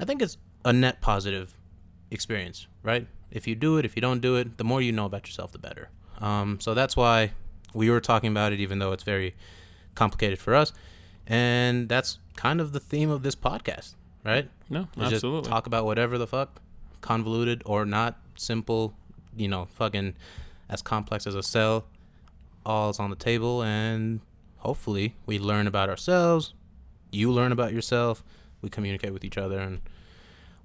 I 0.00 0.04
think 0.04 0.20
it's 0.22 0.36
a 0.64 0.72
net 0.72 1.00
positive 1.00 1.56
experience, 2.10 2.66
right? 2.82 3.06
If 3.30 3.46
you 3.46 3.54
do 3.54 3.78
it, 3.78 3.84
if 3.84 3.94
you 3.94 4.02
don't 4.02 4.20
do 4.20 4.36
it, 4.36 4.58
the 4.58 4.64
more 4.64 4.82
you 4.82 4.92
know 4.92 5.04
about 5.04 5.26
yourself, 5.26 5.52
the 5.52 5.58
better. 5.58 5.88
Um, 6.18 6.58
so 6.60 6.74
that's 6.74 6.96
why 6.96 7.32
we 7.74 7.90
were 7.90 8.00
talking 8.00 8.30
about 8.30 8.52
it, 8.52 8.60
even 8.60 8.78
though 8.78 8.92
it's 8.92 9.04
very 9.04 9.34
complicated 9.94 10.38
for 10.38 10.54
us. 10.54 10.72
And 11.26 11.88
that's 11.88 12.18
kind 12.36 12.60
of 12.60 12.72
the 12.72 12.80
theme 12.80 13.10
of 13.10 13.22
this 13.22 13.34
podcast, 13.34 13.94
right? 14.24 14.48
No, 14.70 14.88
Is 14.96 15.14
absolutely. 15.14 15.42
Just 15.42 15.50
talk 15.50 15.66
about 15.66 15.84
whatever 15.84 16.18
the 16.18 16.26
fuck, 16.26 16.60
convoluted 17.06 17.62
or 17.64 17.84
not, 17.84 18.18
simple, 18.34 18.92
you 19.36 19.46
know, 19.46 19.66
fucking 19.76 20.14
as 20.68 20.82
complex 20.82 21.26
as 21.26 21.36
a 21.36 21.42
cell. 21.42 21.86
All's 22.64 22.98
on 22.98 23.10
the 23.10 23.16
table, 23.16 23.62
and 23.62 24.20
hopefully 24.56 25.14
we 25.24 25.38
learn 25.38 25.68
about 25.68 25.88
ourselves. 25.88 26.52
You 27.12 27.30
learn 27.30 27.52
about 27.52 27.72
yourself. 27.72 28.24
We 28.60 28.70
communicate 28.70 29.12
with 29.12 29.24
each 29.24 29.38
other, 29.38 29.60
and 29.60 29.80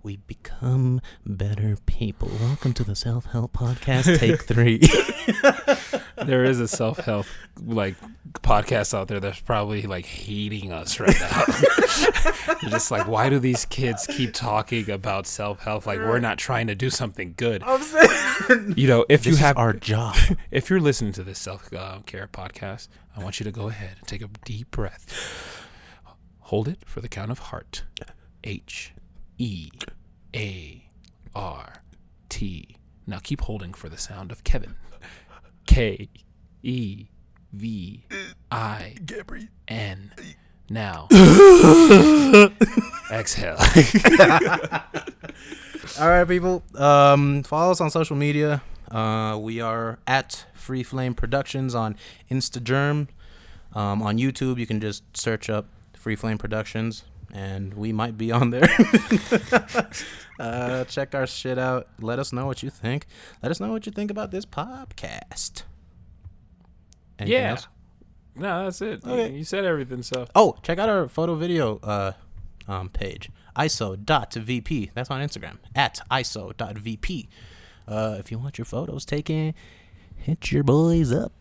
we 0.01 0.17
become 0.17 0.99
better 1.23 1.77
people. 1.85 2.31
Welcome 2.39 2.73
to 2.73 2.83
the 2.83 2.95
Self 2.95 3.25
Help 3.25 3.53
Podcast, 3.53 4.17
Take 4.17 4.41
Three. 4.47 4.81
there 6.25 6.43
is 6.43 6.59
a 6.59 6.67
self 6.67 6.99
help 6.99 7.25
like 7.63 7.95
podcast 8.41 8.93
out 8.93 9.07
there 9.07 9.19
that's 9.19 9.39
probably 9.39 9.83
like 9.83 10.05
hating 10.05 10.71
us 10.71 10.99
right 10.99 11.15
now. 11.19 11.43
They're 12.61 12.69
just 12.69 12.91
like, 12.91 13.07
why 13.07 13.29
do 13.29 13.39
these 13.39 13.65
kids 13.65 14.07
keep 14.07 14.33
talking 14.33 14.89
about 14.89 15.27
self 15.27 15.61
help? 15.61 15.85
Like 15.85 15.99
we're 15.99 16.19
not 16.19 16.37
trying 16.37 16.67
to 16.67 16.75
do 16.75 16.89
something 16.89 17.33
good. 17.37 17.63
I'm 17.63 17.81
saying 17.81 18.73
You 18.75 18.87
know, 18.87 19.05
if 19.09 19.23
this 19.23 19.33
you 19.33 19.39
have 19.39 19.55
is 19.55 19.59
our 19.59 19.73
job. 19.73 20.15
if 20.51 20.69
you're 20.69 20.79
listening 20.79 21.13
to 21.13 21.23
this 21.23 21.39
self 21.39 21.69
care 21.69 22.27
podcast, 22.31 22.87
I 23.15 23.23
want 23.23 23.39
you 23.39 23.43
to 23.45 23.51
go 23.51 23.67
ahead 23.69 23.97
and 23.99 24.07
take 24.07 24.21
a 24.21 24.29
deep 24.45 24.71
breath. 24.71 25.67
Hold 26.39 26.67
it 26.67 26.79
for 26.85 27.01
the 27.01 27.09
count 27.09 27.31
of 27.31 27.39
heart. 27.39 27.83
H 28.43 28.93
E 29.37 29.69
A 30.35 30.87
R 31.35 31.83
T. 32.29 32.77
Now 33.07 33.19
keep 33.19 33.41
holding 33.41 33.73
for 33.73 33.89
the 33.89 33.97
sound 33.97 34.31
of 34.31 34.43
Kevin. 34.43 34.75
K 35.65 36.09
E 36.63 37.05
V 37.53 38.05
I 38.51 38.95
N. 39.67 40.11
Now 40.69 41.07
exhale. 43.11 43.57
All 45.99 46.07
right, 46.07 46.27
people. 46.27 46.63
Um, 46.75 47.43
follow 47.43 47.71
us 47.71 47.81
on 47.81 47.89
social 47.89 48.15
media. 48.15 48.61
Uh, 48.89 49.37
we 49.37 49.59
are 49.59 49.99
at 50.07 50.45
Free 50.53 50.83
Flame 50.83 51.13
Productions 51.13 51.75
on 51.75 51.97
Instagram. 52.29 53.07
Um, 53.73 54.01
on 54.01 54.17
YouTube, 54.17 54.57
you 54.59 54.65
can 54.67 54.79
just 54.79 55.03
search 55.15 55.49
up 55.49 55.65
Free 55.95 56.15
Flame 56.15 56.37
Productions, 56.37 57.03
and 57.33 57.73
we 57.73 57.91
might 57.93 58.17
be 58.17 58.31
on 58.31 58.49
there. 58.49 58.67
uh, 60.39 60.83
check 60.85 61.15
our 61.15 61.27
shit 61.27 61.57
out. 61.57 61.87
Let 61.99 62.19
us 62.19 62.33
know 62.33 62.45
what 62.45 62.63
you 62.63 62.69
think. 62.69 63.05
Let 63.41 63.51
us 63.51 63.59
know 63.59 63.71
what 63.71 63.85
you 63.85 63.91
think 63.91 64.11
about 64.11 64.31
this 64.31 64.45
podcast. 64.45 65.63
Anything 67.19 67.41
yeah. 67.41 67.49
else? 67.51 67.67
No, 68.35 68.63
that's 68.65 68.81
it. 68.81 69.05
You- 69.05 69.11
Okay. 69.11 69.31
You, 69.33 69.43
said 69.43 69.65
everything. 69.65 70.03
So 70.03 70.27
Oh, 70.35 70.57
check 70.63 70.79
out 70.79 70.89
our 70.89 71.07
photo 71.07 71.35
video 71.35 71.77
uh, 71.83 72.13
um, 72.67 72.89
page, 72.89 73.29
iso.vp. 73.55 74.91
That's 74.93 75.11
on 75.11 75.21
Instagram, 75.21 75.57
at 75.75 75.99
iso.vp. 76.09 77.29
Uh, 77.87 78.15
if 78.19 78.31
you 78.31 78.37
want 78.39 78.57
your 78.57 78.65
photos 78.65 79.05
taken, 79.05 79.53
hit 80.15 80.51
your 80.51 80.63
boys 80.63 81.11
up. 81.11 81.33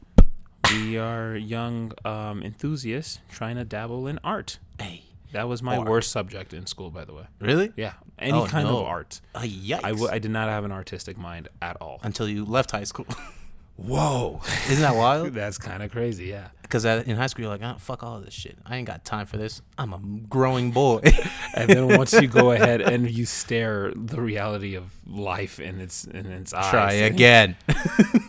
we 0.73 0.99
are 0.99 1.37
young 1.37 1.93
um, 2.05 2.43
enthusiasts 2.43 3.21
trying 3.31 3.57
to 3.57 3.65
dabble 3.65 4.07
in 4.07 4.19
art. 4.25 4.59
Hey, 4.81 5.05
That 5.33 5.49
was 5.49 5.63
my 5.63 5.77
Art. 5.77 5.89
worst 5.89 6.11
subject 6.11 6.53
in 6.53 6.67
school, 6.67 6.91
by 6.91 7.05
the 7.05 7.15
way. 7.15 7.25
really? 7.41 7.73
Yeah, 7.77 7.93
any 8.19 8.33
Oh, 8.33 8.47
kind 8.47 8.67
no. 8.69 8.79
of 8.81 8.85
art. 8.87 9.21
Uh, 9.35 9.41
yikes. 9.41 9.81
I, 9.85 9.91
w- 9.91 10.09
I 10.11 10.19
did 10.19 10.31
not 10.31 10.49
have 10.49 10.65
an 10.65 10.73
artistic 10.73 11.17
mind 11.17 11.49
at 11.63 11.77
all. 11.81 12.01
Until 12.03 12.29
you 12.29 12.45
left 12.45 12.71
high 12.73 12.85
school. 12.85 13.07
Whoa, 13.77 14.41
Isn't 14.69 14.83
that 14.83 14.95
wild? 14.97 15.29
that's 15.35 15.57
kind 15.59 15.83
of 15.83 15.91
crazy. 15.91 16.27
Yeah, 16.27 16.49
Because 16.71 16.85
in 16.85 17.17
high 17.17 17.27
school, 17.27 17.43
you're 17.43 17.51
like, 17.53 17.63
oh, 17.65 17.75
fuck 17.79 18.05
all 18.05 18.19
of 18.19 18.25
this 18.25 18.33
shit. 18.33 18.57
I 18.65 18.77
ain't 18.77 18.87
got 18.87 19.05
time 19.05 19.27
for 19.27 19.37
this. 19.37 19.61
I'm 19.77 19.93
a 19.93 19.99
growing 20.29 20.71
boy. 20.71 21.01
and 21.57 21.69
then 21.69 21.89
once 21.99 22.13
you 22.13 22.29
go 22.29 22.51
ahead 22.53 22.81
and 22.81 23.11
you 23.11 23.27
stare 23.27 23.93
the 23.97 24.21
reality 24.21 24.77
of 24.77 24.85
life 25.05 25.59
in 25.59 25.81
its 25.81 26.05
in 26.05 26.27
its 26.27 26.55
eyes. 26.55 26.71
Try 26.71 26.93
again. 26.93 27.57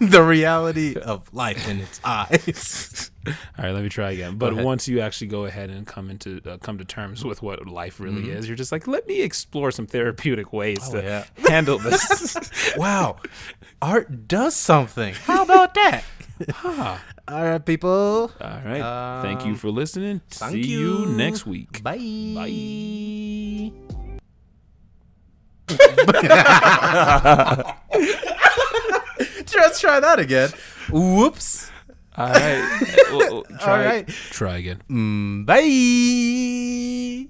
the 0.01 0.23
reality 0.23 0.95
of 0.97 1.31
life 1.33 1.69
in 1.69 1.81
its 1.81 2.01
eyes. 2.03 3.11
All 3.27 3.33
right, 3.63 3.71
let 3.71 3.83
me 3.83 3.89
try 3.89 4.09
again. 4.11 4.37
But 4.37 4.55
once 4.55 4.87
you 4.87 5.01
actually 5.01 5.27
go 5.27 5.45
ahead 5.45 5.69
and 5.69 5.85
come 5.85 6.09
into 6.09 6.41
uh, 6.43 6.57
come 6.57 6.79
to 6.79 6.85
terms 6.85 7.23
with 7.23 7.43
what 7.43 7.67
life 7.67 7.99
really 7.99 8.23
Mm-hmm. 8.23 8.37
is, 8.37 8.47
you're 8.47 8.57
just 8.57 8.71
like, 8.71 8.87
let 8.87 9.07
me 9.07 9.21
explore 9.21 9.69
some 9.69 9.85
therapeutic 9.85 10.51
ways 10.51 10.79
Oh, 10.89 10.93
to 10.93 11.03
yeah. 11.03 11.25
handle 11.47 11.77
this. 11.77 12.73
wow. 12.75 13.17
Art 13.83 14.27
does 14.27 14.55
something. 14.55 15.13
How 15.13 15.43
about 15.43 15.75
that? 15.75 16.03
Ah. 16.63 16.99
All 17.31 17.43
right, 17.43 17.65
people. 17.65 18.29
All 18.41 18.61
right. 18.65 19.21
Thank 19.23 19.45
you 19.45 19.51
Um, 19.51 19.57
for 19.57 19.69
listening. 19.69 20.19
See 20.29 20.61
you. 20.67 21.05
next 21.07 21.45
week. 21.45 21.81
Bye. 21.81 21.97
Bye. 22.35 23.71
Let's 29.55 29.79
try 29.79 29.99
that 29.99 30.19
again. 30.19 30.49
Whoops. 30.89 31.69
All 32.17 32.27
right. 32.27 32.87
Well, 33.11 33.43
try, 33.59 33.85
right. 33.85 34.07
Try 34.07 34.57
again. 34.57 34.81
Mm, 34.89 35.45
bye. 35.45 37.27